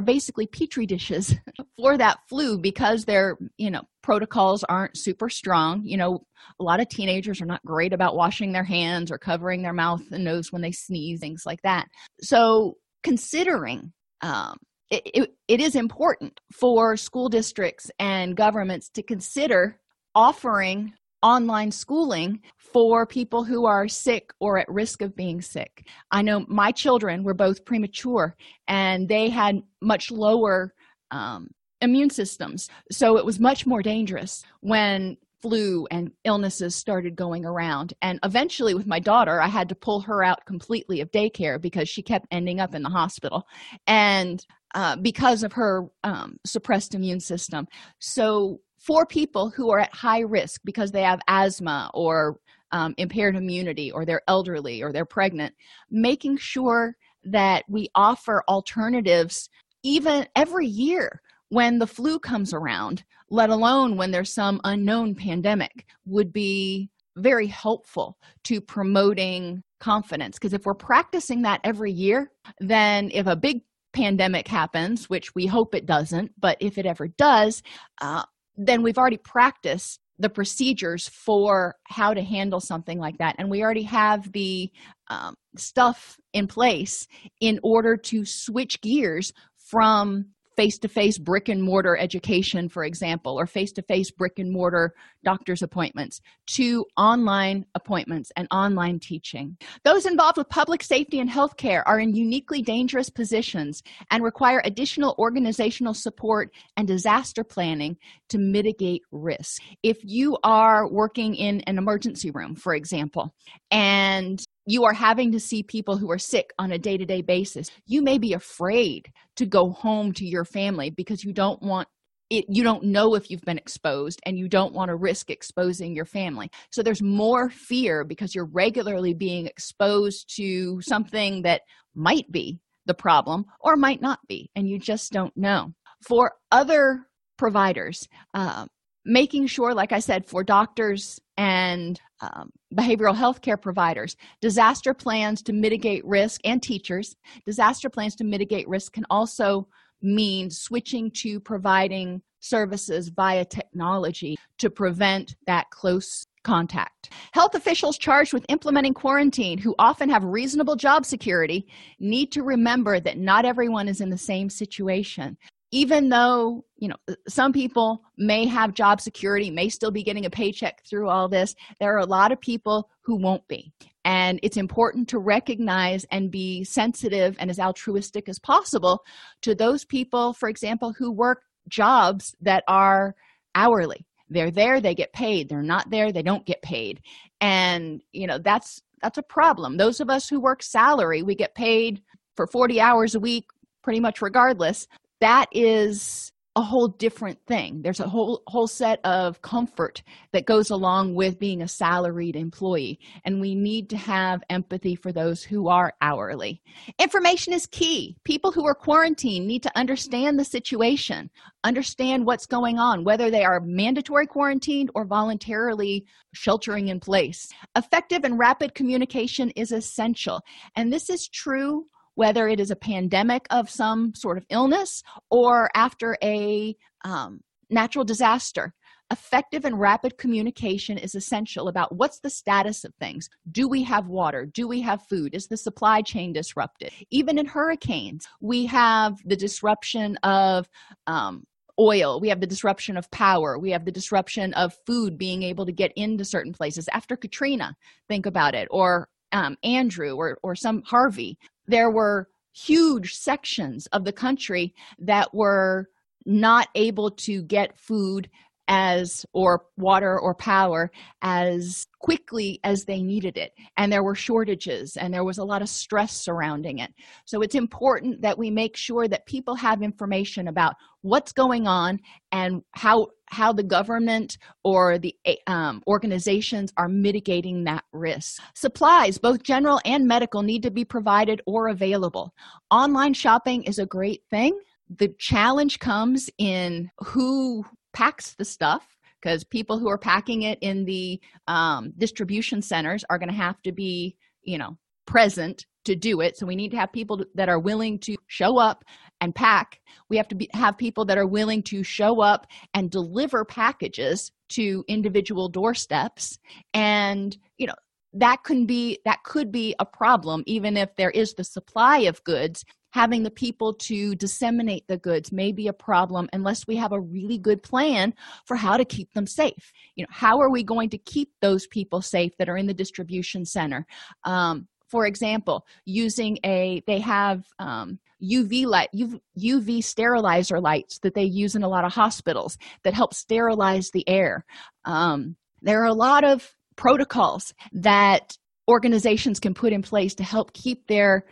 basically 0.00 0.46
petri 0.46 0.84
dishes 0.84 1.34
for 1.78 1.96
that 1.96 2.18
flu 2.28 2.58
because 2.58 3.04
their 3.04 3.38
you 3.56 3.70
know 3.70 3.82
protocols 4.02 4.62
aren't 4.64 4.96
super 4.96 5.28
strong 5.28 5.82
you 5.84 5.96
know 5.96 6.24
a 6.60 6.62
lot 6.64 6.80
of 6.80 6.88
teenagers 6.88 7.40
are 7.40 7.46
not 7.46 7.64
great 7.64 7.92
about 7.92 8.16
washing 8.16 8.52
their 8.52 8.64
hands 8.64 9.10
or 9.10 9.18
covering 9.18 9.62
their 9.62 9.72
mouth 9.72 10.02
and 10.12 10.24
nose 10.24 10.52
when 10.52 10.60
they 10.60 10.72
sneeze 10.72 11.20
things 11.20 11.44
like 11.46 11.62
that 11.62 11.86
so 12.20 12.76
considering 13.02 13.92
um, 14.22 14.56
it, 14.90 15.02
it, 15.04 15.34
it 15.48 15.60
is 15.60 15.74
important 15.74 16.40
for 16.52 16.96
school 16.96 17.28
districts 17.28 17.90
and 17.98 18.36
governments 18.36 18.88
to 18.90 19.02
consider 19.02 19.78
offering 20.14 20.92
online 21.22 21.70
schooling 21.72 22.40
for 22.56 23.06
people 23.06 23.42
who 23.42 23.66
are 23.66 23.88
sick 23.88 24.30
or 24.38 24.58
at 24.58 24.68
risk 24.68 25.02
of 25.02 25.16
being 25.16 25.40
sick. 25.40 25.86
I 26.10 26.22
know 26.22 26.44
my 26.48 26.70
children 26.72 27.24
were 27.24 27.34
both 27.34 27.64
premature 27.64 28.36
and 28.68 29.08
they 29.08 29.28
had 29.28 29.62
much 29.80 30.10
lower 30.10 30.72
um, 31.10 31.48
immune 31.80 32.10
systems. 32.10 32.68
So 32.92 33.18
it 33.18 33.24
was 33.24 33.40
much 33.40 33.66
more 33.66 33.82
dangerous 33.82 34.44
when 34.60 35.16
flu 35.46 35.86
and 35.92 36.10
illnesses 36.24 36.74
started 36.74 37.14
going 37.14 37.44
around. 37.44 37.94
And 38.02 38.18
eventually, 38.24 38.74
with 38.74 38.86
my 38.86 38.98
daughter, 38.98 39.40
I 39.40 39.46
had 39.46 39.68
to 39.68 39.76
pull 39.76 40.00
her 40.00 40.24
out 40.24 40.44
completely 40.44 41.00
of 41.00 41.12
daycare 41.12 41.60
because 41.60 41.88
she 41.88 42.02
kept 42.02 42.26
ending 42.32 42.58
up 42.58 42.74
in 42.74 42.82
the 42.82 42.88
hospital. 42.88 43.46
And 43.86 44.44
uh, 44.74 44.96
because 44.96 45.44
of 45.44 45.52
her 45.52 45.86
um, 46.02 46.36
suppressed 46.44 46.94
immune 46.94 47.20
system. 47.20 47.68
So, 48.00 48.60
for 48.78 49.06
people 49.06 49.48
who 49.48 49.70
are 49.70 49.78
at 49.78 49.94
high 49.94 50.20
risk 50.20 50.60
because 50.64 50.90
they 50.90 51.02
have 51.02 51.20
asthma 51.28 51.90
or 51.94 52.38
um, 52.72 52.94
impaired 52.98 53.36
immunity, 53.36 53.92
or 53.92 54.04
they're 54.04 54.22
elderly, 54.26 54.82
or 54.82 54.92
they're 54.92 55.04
pregnant, 55.04 55.54
making 55.90 56.38
sure 56.38 56.96
that 57.24 57.64
we 57.68 57.88
offer 57.94 58.42
alternatives 58.48 59.48
even 59.84 60.26
every 60.34 60.66
year 60.66 61.22
when 61.48 61.78
the 61.78 61.86
flu 61.86 62.18
comes 62.18 62.52
around, 62.52 63.04
let 63.30 63.50
alone 63.50 63.96
when 63.96 64.10
there's 64.10 64.32
some 64.32 64.60
unknown 64.64 65.14
pandemic, 65.14 65.86
would 66.04 66.32
be 66.32 66.90
very 67.16 67.46
helpful 67.46 68.18
to 68.44 68.60
promoting 68.60 69.62
confidence. 69.80 70.38
Because 70.38 70.52
if 70.52 70.66
we're 70.66 70.74
practicing 70.74 71.42
that 71.42 71.60
every 71.64 71.92
year, 71.92 72.30
then 72.60 73.10
if 73.12 73.26
a 73.26 73.36
big 73.36 73.62
pandemic 73.92 74.46
happens, 74.46 75.08
which 75.08 75.34
we 75.34 75.46
hope 75.46 75.74
it 75.74 75.86
doesn't, 75.86 76.32
but 76.38 76.56
if 76.60 76.78
it 76.78 76.86
ever 76.86 77.08
does, 77.08 77.62
uh, 78.00 78.24
then 78.56 78.82
we've 78.82 78.98
already 78.98 79.16
practiced 79.16 80.00
the 80.18 80.28
procedures 80.30 81.08
for 81.08 81.76
how 81.84 82.14
to 82.14 82.22
handle 82.22 82.60
something 82.60 82.98
like 82.98 83.18
that. 83.18 83.36
And 83.38 83.50
we 83.50 83.62
already 83.62 83.82
have 83.82 84.32
the 84.32 84.70
um, 85.08 85.34
stuff 85.56 86.18
in 86.32 86.46
place 86.46 87.06
in 87.40 87.60
order 87.62 87.96
to 87.96 88.24
switch 88.24 88.80
gears 88.80 89.32
from 89.58 90.26
face 90.56 90.78
to 90.78 90.88
face 90.88 91.18
brick 91.18 91.48
and 91.48 91.62
mortar 91.62 91.96
education, 91.96 92.68
for 92.68 92.84
example, 92.84 93.38
or 93.38 93.46
face 93.46 93.72
to 93.72 93.82
face 93.82 94.10
brick 94.10 94.38
and 94.38 94.50
mortar 94.50 94.94
doctor's 95.22 95.62
appointments 95.62 96.20
to 96.46 96.84
online 96.96 97.66
appointments 97.74 98.32
and 98.36 98.48
online 98.50 98.98
teaching. 98.98 99.56
Those 99.84 100.06
involved 100.06 100.38
with 100.38 100.48
public 100.48 100.82
safety 100.82 101.20
and 101.20 101.30
healthcare 101.30 101.82
are 101.86 102.00
in 102.00 102.14
uniquely 102.14 102.62
dangerous 102.62 103.10
positions 103.10 103.82
and 104.10 104.24
require 104.24 104.62
additional 104.64 105.14
organizational 105.18 105.94
support 105.94 106.50
and 106.76 106.88
disaster 106.88 107.44
planning 107.44 107.96
to 108.30 108.38
mitigate 108.38 109.02
risk. 109.10 109.62
If 109.82 109.98
you 110.02 110.38
are 110.42 110.88
working 110.88 111.34
in 111.34 111.60
an 111.62 111.78
emergency 111.78 112.30
room, 112.30 112.54
for 112.54 112.74
example, 112.74 113.34
and 113.70 114.44
you 114.66 114.84
are 114.84 114.92
having 114.92 115.32
to 115.32 115.40
see 115.40 115.62
people 115.62 115.96
who 115.96 116.10
are 116.10 116.18
sick 116.18 116.52
on 116.58 116.72
a 116.72 116.78
day 116.78 116.96
to 116.96 117.06
day 117.06 117.22
basis. 117.22 117.70
You 117.86 118.02
may 118.02 118.18
be 118.18 118.32
afraid 118.32 119.12
to 119.36 119.46
go 119.46 119.70
home 119.70 120.12
to 120.14 120.26
your 120.26 120.44
family 120.44 120.90
because 120.90 121.24
you 121.24 121.32
don't 121.32 121.62
want 121.62 121.88
it, 122.28 122.46
you 122.48 122.64
don't 122.64 122.82
know 122.82 123.14
if 123.14 123.30
you've 123.30 123.42
been 123.42 123.58
exposed 123.58 124.20
and 124.26 124.36
you 124.36 124.48
don't 124.48 124.74
want 124.74 124.88
to 124.88 124.96
risk 124.96 125.30
exposing 125.30 125.94
your 125.94 126.04
family. 126.04 126.50
So 126.72 126.82
there's 126.82 127.02
more 127.02 127.50
fear 127.50 128.04
because 128.04 128.34
you're 128.34 128.50
regularly 128.52 129.14
being 129.14 129.46
exposed 129.46 130.34
to 130.36 130.80
something 130.82 131.42
that 131.42 131.62
might 131.94 132.30
be 132.32 132.58
the 132.86 132.94
problem 132.94 133.44
or 133.60 133.76
might 133.76 134.02
not 134.02 134.18
be, 134.28 134.50
and 134.56 134.68
you 134.68 134.78
just 134.78 135.12
don't 135.12 135.36
know. 135.36 135.72
For 136.06 136.32
other 136.50 137.06
providers, 137.38 138.08
uh, 138.34 138.66
making 139.06 139.46
sure, 139.46 139.72
like 139.72 139.92
I 139.92 140.00
said, 140.00 140.26
for 140.26 140.42
doctors 140.42 141.20
and 141.36 141.98
um, 142.20 142.50
behavioral 142.74 143.14
health 143.14 143.40
care 143.40 143.56
providers, 143.56 144.16
disaster 144.40 144.92
plans 144.92 145.42
to 145.42 145.52
mitigate 145.52 146.04
risk, 146.04 146.40
and 146.44 146.62
teachers, 146.62 147.14
disaster 147.46 147.88
plans 147.88 148.16
to 148.16 148.24
mitigate 148.24 148.68
risk 148.68 148.92
can 148.92 149.06
also 149.08 149.68
mean 150.02 150.50
switching 150.50 151.10
to 151.10 151.40
providing 151.40 152.20
services 152.40 153.08
via 153.08 153.44
technology 153.44 154.36
to 154.58 154.70
prevent 154.70 155.36
that 155.46 155.70
close 155.70 156.26
contact. 156.44 157.10
Health 157.32 157.54
officials 157.54 157.98
charged 157.98 158.32
with 158.32 158.46
implementing 158.48 158.94
quarantine, 158.94 159.58
who 159.58 159.74
often 159.78 160.08
have 160.08 160.22
reasonable 160.22 160.76
job 160.76 161.04
security, 161.04 161.66
need 161.98 162.30
to 162.32 162.42
remember 162.42 163.00
that 163.00 163.18
not 163.18 163.44
everyone 163.44 163.88
is 163.88 164.00
in 164.00 164.10
the 164.10 164.18
same 164.18 164.48
situation 164.48 165.36
even 165.76 166.08
though 166.08 166.64
you 166.78 166.88
know 166.88 166.96
some 167.28 167.52
people 167.52 168.02
may 168.16 168.46
have 168.46 168.72
job 168.72 168.98
security 168.98 169.50
may 169.50 169.68
still 169.68 169.90
be 169.90 170.02
getting 170.02 170.24
a 170.24 170.30
paycheck 170.30 170.82
through 170.88 171.06
all 171.06 171.28
this 171.28 171.54
there 171.80 171.94
are 171.94 171.98
a 171.98 172.06
lot 172.06 172.32
of 172.32 172.40
people 172.40 172.88
who 173.02 173.16
won't 173.16 173.46
be. 173.46 173.72
And 174.04 174.40
it's 174.42 174.56
important 174.56 175.08
to 175.10 175.18
recognize 175.18 176.06
and 176.10 176.30
be 176.30 176.64
sensitive 176.64 177.36
and 177.38 177.50
as 177.50 177.58
altruistic 177.58 178.28
as 178.28 178.38
possible 178.38 179.02
to 179.42 179.54
those 179.54 179.84
people 179.84 180.32
for 180.32 180.48
example 180.48 180.94
who 180.98 181.12
work 181.12 181.42
jobs 181.68 182.34
that 182.40 182.64
are 182.66 183.14
hourly. 183.54 184.06
They're 184.30 184.50
there 184.50 184.80
they 184.80 184.94
get 184.94 185.12
paid. 185.12 185.50
They're 185.50 185.62
not 185.62 185.90
there 185.90 186.10
they 186.10 186.22
don't 186.22 186.46
get 186.46 186.62
paid. 186.62 187.02
And 187.42 188.00
you 188.12 188.26
know 188.26 188.38
that's 188.38 188.80
that's 189.02 189.18
a 189.18 189.22
problem. 189.22 189.76
Those 189.76 190.00
of 190.00 190.08
us 190.08 190.26
who 190.26 190.40
work 190.40 190.62
salary 190.62 191.22
we 191.22 191.34
get 191.34 191.54
paid 191.54 192.00
for 192.34 192.46
40 192.46 192.80
hours 192.80 193.14
a 193.14 193.20
week 193.20 193.44
pretty 193.82 194.00
much 194.00 194.22
regardless 194.22 194.88
that 195.20 195.46
is 195.52 196.32
a 196.56 196.62
whole 196.62 196.88
different 196.88 197.38
thing. 197.46 197.82
There's 197.82 198.00
a 198.00 198.08
whole 198.08 198.42
whole 198.46 198.66
set 198.66 198.98
of 199.04 199.42
comfort 199.42 200.02
that 200.32 200.46
goes 200.46 200.70
along 200.70 201.14
with 201.14 201.38
being 201.38 201.60
a 201.60 201.68
salaried 201.68 202.34
employee. 202.34 202.98
And 203.26 203.42
we 203.42 203.54
need 203.54 203.90
to 203.90 203.98
have 203.98 204.42
empathy 204.48 204.96
for 204.96 205.12
those 205.12 205.42
who 205.42 205.68
are 205.68 205.92
hourly. 206.00 206.62
Information 206.98 207.52
is 207.52 207.66
key. 207.66 208.16
People 208.24 208.52
who 208.52 208.66
are 208.66 208.74
quarantined 208.74 209.46
need 209.46 209.62
to 209.64 209.78
understand 209.78 210.38
the 210.38 210.44
situation 210.44 211.30
understand 211.62 212.24
what's 212.24 212.46
going 212.46 212.78
on 212.78 213.04
whether 213.04 213.30
they 213.30 213.44
are 213.44 213.60
mandatory 213.60 214.26
quarantined 214.26 214.90
or 214.94 215.04
voluntarily 215.04 216.06
sheltering 216.32 216.88
in 216.88 217.00
place. 217.00 217.48
Effective 217.76 218.24
and 218.24 218.38
rapid 218.38 218.74
communication 218.74 219.50
is 219.50 219.72
essential. 219.72 220.40
And 220.74 220.90
this 220.90 221.10
is 221.10 221.28
true 221.28 221.86
whether 222.16 222.48
it 222.48 222.58
is 222.58 222.70
a 222.70 222.76
pandemic 222.76 223.46
of 223.50 223.70
some 223.70 224.12
sort 224.14 224.36
of 224.36 224.44
illness 224.50 225.02
or 225.30 225.70
after 225.74 226.16
a 226.22 226.74
um, 227.04 227.40
natural 227.70 228.04
disaster. 228.04 228.74
Effective 229.12 229.64
and 229.64 229.78
rapid 229.78 230.18
communication 230.18 230.98
is 230.98 231.14
essential 231.14 231.68
about 231.68 231.94
what's 231.94 232.18
the 232.18 232.30
status 232.30 232.84
of 232.84 232.92
things. 232.98 233.28
Do 233.52 233.68
we 233.68 233.84
have 233.84 234.08
water? 234.08 234.46
Do 234.52 234.66
we 234.66 234.80
have 234.80 235.06
food? 235.08 235.32
Is 235.32 235.46
the 235.46 235.56
supply 235.56 236.02
chain 236.02 236.32
disrupted? 236.32 236.90
Even 237.12 237.38
in 237.38 237.46
hurricanes, 237.46 238.26
we 238.40 238.66
have 238.66 239.14
the 239.24 239.36
disruption 239.36 240.16
of 240.24 240.68
um, 241.06 241.44
oil 241.78 242.20
we 242.20 242.30
have 242.30 242.40
the 242.40 242.46
disruption 242.46 242.96
of 242.96 243.10
power 243.10 243.58
we 243.58 243.70
have 243.70 243.84
the 243.84 243.92
disruption 243.92 244.54
of 244.54 244.74
food 244.86 245.18
being 245.18 245.42
able 245.42 245.66
to 245.66 245.72
get 245.72 245.92
into 245.94 246.24
certain 246.24 246.52
places 246.52 246.88
after 246.90 247.18
katrina 247.18 247.76
think 248.08 248.24
about 248.24 248.54
it 248.54 248.66
or 248.70 249.08
um, 249.32 249.58
andrew 249.62 250.14
or, 250.16 250.38
or 250.42 250.54
some 250.54 250.82
harvey 250.86 251.36
there 251.66 251.90
were 251.90 252.28
huge 252.52 253.14
sections 253.14 253.86
of 253.88 254.04
the 254.04 254.12
country 254.12 254.74
that 254.98 255.34
were 255.34 255.88
not 256.24 256.68
able 256.74 257.10
to 257.10 257.42
get 257.42 257.78
food 257.78 258.28
as 258.68 259.24
or 259.32 259.64
water 259.76 260.18
or 260.18 260.34
power 260.34 260.90
as 261.22 261.86
quickly 262.00 262.58
as 262.64 262.84
they 262.84 263.02
needed 263.02 263.36
it. 263.36 263.52
And 263.76 263.92
there 263.92 264.02
were 264.02 264.14
shortages 264.14 264.96
and 264.96 265.14
there 265.14 265.24
was 265.24 265.38
a 265.38 265.44
lot 265.44 265.62
of 265.62 265.68
stress 265.68 266.12
surrounding 266.12 266.78
it. 266.78 266.92
So 267.24 267.42
it's 267.42 267.54
important 267.54 268.22
that 268.22 268.38
we 268.38 268.50
make 268.50 268.76
sure 268.76 269.06
that 269.08 269.26
people 269.26 269.54
have 269.54 269.82
information 269.82 270.48
about 270.48 270.74
what's 271.02 271.32
going 271.32 271.68
on 271.68 272.00
and 272.32 272.62
how 272.72 273.08
how 273.28 273.52
the 273.52 273.62
government 273.62 274.38
or 274.64 274.98
the 274.98 275.14
um, 275.46 275.82
organizations 275.86 276.72
are 276.76 276.88
mitigating 276.88 277.64
that 277.64 277.84
risk. 277.92 278.40
Supplies 278.54 279.18
both 279.18 279.42
general 279.42 279.80
and 279.84 280.06
medical 280.06 280.42
need 280.42 280.62
to 280.62 280.70
be 280.70 280.84
provided 280.84 281.40
or 281.46 281.68
available. 281.68 282.32
Online 282.70 283.14
shopping 283.14 283.62
is 283.64 283.78
a 283.78 283.86
great 283.86 284.22
thing. 284.30 284.58
The 284.88 285.08
challenge 285.18 285.78
comes 285.78 286.30
in 286.38 286.90
who 286.98 287.64
packs 287.92 288.34
the 288.34 288.44
stuff 288.44 288.96
because 289.20 289.42
people 289.42 289.78
who 289.78 289.88
are 289.88 289.98
packing 289.98 290.42
it 290.42 290.58
in 290.60 290.84
the 290.84 291.20
um, 291.48 291.92
distribution 291.98 292.62
centers 292.62 293.04
are 293.10 293.18
going 293.18 293.30
to 293.30 293.34
have 293.34 293.60
to 293.62 293.72
be 293.72 294.16
you 294.42 294.58
know 294.58 294.76
present 295.06 295.66
to 295.84 295.94
do 295.94 296.20
it. 296.20 296.36
So 296.36 296.46
we 296.46 296.56
need 296.56 296.72
to 296.72 296.76
have 296.76 296.92
people 296.92 297.24
that 297.34 297.48
are 297.48 297.58
willing 297.58 297.98
to 298.00 298.16
show 298.26 298.58
up 298.58 298.84
and 299.20 299.34
pack 299.34 299.80
we 300.08 300.16
have 300.16 300.28
to 300.28 300.34
be, 300.34 300.48
have 300.52 300.78
people 300.78 301.04
that 301.06 301.18
are 301.18 301.26
willing 301.26 301.62
to 301.64 301.82
show 301.82 302.20
up 302.20 302.46
and 302.74 302.90
deliver 302.90 303.44
packages 303.44 304.32
to 304.50 304.84
individual 304.88 305.48
doorsteps. 305.48 306.38
And 306.74 307.36
you 307.58 307.66
know 307.66 307.74
that 308.12 308.44
can 308.44 308.66
be 308.66 308.98
that 309.04 309.22
could 309.24 309.52
be 309.52 309.74
a 309.78 309.84
problem 309.84 310.42
even 310.46 310.76
if 310.76 310.94
there 310.96 311.10
is 311.10 311.34
the 311.34 311.44
supply 311.44 311.98
of 312.00 312.22
goods 312.24 312.64
having 312.90 313.24
the 313.24 313.30
people 313.30 313.74
to 313.74 314.14
disseminate 314.14 314.86
the 314.86 314.96
goods 314.96 315.30
may 315.30 315.52
be 315.52 315.68
a 315.68 315.72
problem 315.72 316.28
unless 316.32 316.66
we 316.66 316.76
have 316.76 316.92
a 316.92 317.00
really 317.00 317.36
good 317.36 317.62
plan 317.62 318.14
for 318.46 318.56
how 318.56 318.78
to 318.78 318.86
keep 318.86 319.12
them 319.12 319.26
safe. 319.26 319.72
You 319.96 320.04
know 320.04 320.10
how 320.10 320.40
are 320.40 320.50
we 320.50 320.62
going 320.62 320.88
to 320.90 320.98
keep 320.98 321.30
those 321.42 321.66
people 321.66 322.00
safe 322.00 322.32
that 322.38 322.48
are 322.48 322.56
in 322.56 322.66
the 322.66 322.72
distribution 322.74 323.44
center? 323.44 323.86
Um, 324.24 324.68
for 324.88 325.04
example 325.04 325.66
using 325.84 326.38
a 326.44 326.80
they 326.86 327.00
have 327.00 327.44
um, 327.58 327.98
uv 328.22 328.66
light 328.66 328.88
uv 328.94 329.84
sterilizer 329.84 330.60
lights 330.60 330.98
that 331.00 331.14
they 331.14 331.24
use 331.24 331.54
in 331.54 331.62
a 331.62 331.68
lot 331.68 331.84
of 331.84 331.92
hospitals 331.92 332.56
that 332.82 332.94
help 332.94 333.12
sterilize 333.12 333.90
the 333.90 334.08
air. 334.08 334.44
Um, 334.84 335.36
there 335.62 335.82
are 335.82 335.86
a 335.86 335.92
lot 335.92 336.24
of 336.24 336.54
protocols 336.76 337.52
that 337.72 338.36
organizations 338.68 339.40
can 339.40 339.54
put 339.54 339.72
in 339.72 339.82
place 339.82 340.14
to 340.14 340.24
help 340.24 340.52
keep 340.52 340.86
their 340.86 341.24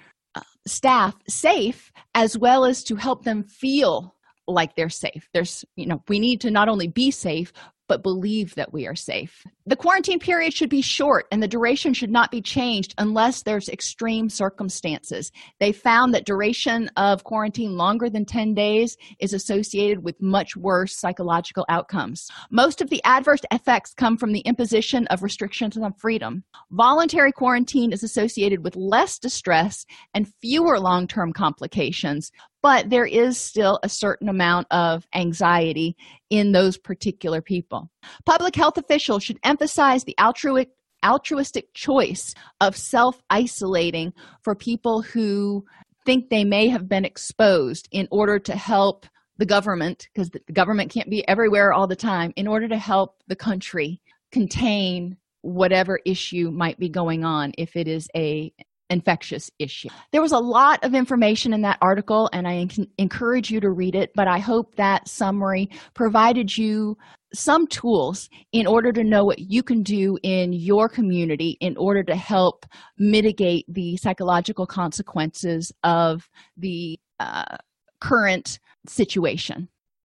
staff 0.67 1.15
safe 1.29 1.93
as 2.15 2.39
well 2.39 2.65
as 2.65 2.83
to 2.85 2.97
help 2.97 3.25
them 3.25 3.45
feel 3.45 4.15
like 4.47 4.77
they're 4.77 4.91
safe. 4.91 5.29
There's 5.33 5.65
you 5.77 5.87
know 5.87 6.03
we 6.09 6.19
need 6.19 6.41
to 6.43 6.51
not 6.51 6.69
only 6.69 6.89
be 6.89 7.11
safe 7.11 7.53
but 7.89 8.03
believe 8.03 8.55
that 8.55 8.73
we 8.73 8.87
are 8.87 8.95
safe. 8.95 9.45
The 9.67 9.77
quarantine 9.77 10.19
period 10.19 10.53
should 10.55 10.71
be 10.71 10.83
short 10.83 11.27
and 11.31 11.43
the 11.43 11.49
duration 11.49 11.95
should 11.95 12.11
not 12.11 12.31
be 12.31 12.41
changed 12.41 12.95
unless 12.99 13.43
there's 13.43 13.69
extreme 13.69 14.29
circumstances. 14.29 15.33
They 15.61 15.73
found 15.73 16.15
that 16.15 16.27
duration 16.27 16.91
of 16.97 17.25
quarantine 17.25 17.77
longer 17.77 18.09
than 18.11 18.25
10 18.25 18.55
days 18.55 18.97
is 19.21 19.33
associated 19.33 20.03
with 20.03 20.21
much 20.21 20.57
worse 20.57 20.97
psychological 20.97 21.65
outcomes. 21.69 22.29
Most 22.51 22.81
of 22.81 22.91
the 22.91 23.03
adverse 23.05 23.41
effects 23.51 23.95
come 23.95 24.17
from 24.17 24.33
the 24.33 24.41
imposition 24.41 25.07
of 25.09 25.23
restrictions 25.23 25.77
on 25.77 25.93
freedom. 25.95 26.45
Voluntary 26.71 27.33
quarantine 27.33 27.93
is 27.93 28.03
associated 28.03 28.63
with 28.65 28.77
less 28.77 29.19
distress 29.19 29.87
and 30.15 30.33
fewer 30.41 30.79
long 30.79 31.07
term 31.07 31.33
complications, 31.33 32.31
but 32.65 32.89
there 32.89 33.05
is 33.05 33.37
still 33.37 33.79
a 33.83 33.91
certain 33.91 34.27
amount 34.27 34.67
of 34.71 35.07
anxiety 35.15 35.95
in 36.31 36.53
those 36.53 36.79
particular 36.79 37.43
people. 37.43 37.91
Public 38.25 38.57
health 38.57 38.79
officials 38.79 39.23
should 39.23 39.39
emphasize 39.45 40.05
the 40.05 40.17
altruistic 40.19 40.71
altruistic 41.05 41.67
choice 41.75 42.35
of 42.63 42.75
self 42.75 43.21
isolating 43.29 44.15
for 44.41 44.55
people 44.55 45.03
who 45.03 45.63
think 46.07 46.31
they 46.31 46.43
may 46.43 46.71
have 46.71 46.89
been 46.89 47.05
exposed 47.05 47.87
in 47.93 48.09
order 48.11 48.39
to 48.39 48.57
help 48.57 49.05
the 49.37 49.45
government, 49.45 50.09
because 50.15 50.31
the 50.31 50.41
government 50.51 50.91
can't 50.91 51.11
be 51.11 51.27
everywhere 51.29 51.71
all 51.71 51.87
the 51.87 51.95
time, 51.95 52.33
in 52.35 52.47
order 52.47 52.67
to 52.67 52.79
help 52.79 53.23
the 53.27 53.37
country 53.37 54.01
contain 54.33 55.19
whatever 55.43 56.01
issue 56.07 56.51
might 56.51 56.79
be 56.79 56.89
going 56.89 57.27
on 57.27 57.53
if 57.59 57.77
it 57.77 57.87
is 57.87 58.09
a 58.17 58.51
infectious 58.91 59.51
issue. 59.59 59.89
There 60.13 60.23
was 60.23 60.33
a 60.33 60.39
lot 60.39 60.83
of 60.85 60.95
information 60.95 61.53
in 61.53 61.63
that 61.63 61.79
article, 61.81 62.29
and 62.33 62.47
I 62.47 62.69
encourage 62.99 63.51
you 63.51 63.61
to 63.61 63.71
read 63.71 63.95
it. 63.95 64.11
But 64.15 64.29
I 64.29 64.39
hope 64.39 64.75
that 64.77 65.09
summary 65.09 65.71
provided 65.95 66.57
you 66.57 66.97
some 67.33 67.67
tools 67.67 68.29
in 68.53 68.67
order 68.67 68.93
to 68.93 69.03
know 69.03 69.25
what 69.25 69.41
you 69.41 69.63
can 69.63 69.83
do 69.83 70.17
in 70.23 70.53
your 70.53 70.89
community 70.89 71.57
in 71.61 71.77
order 71.77 72.03
to 72.05 72.15
help 72.15 72.65
mitigate 72.99 73.65
the 73.69 73.97
psychological 73.97 74.67
consequences 74.67 75.73
of 75.83 76.29
the 76.57 76.99
uh, 77.19 77.57
current 78.01 78.61
situation. 78.87 79.69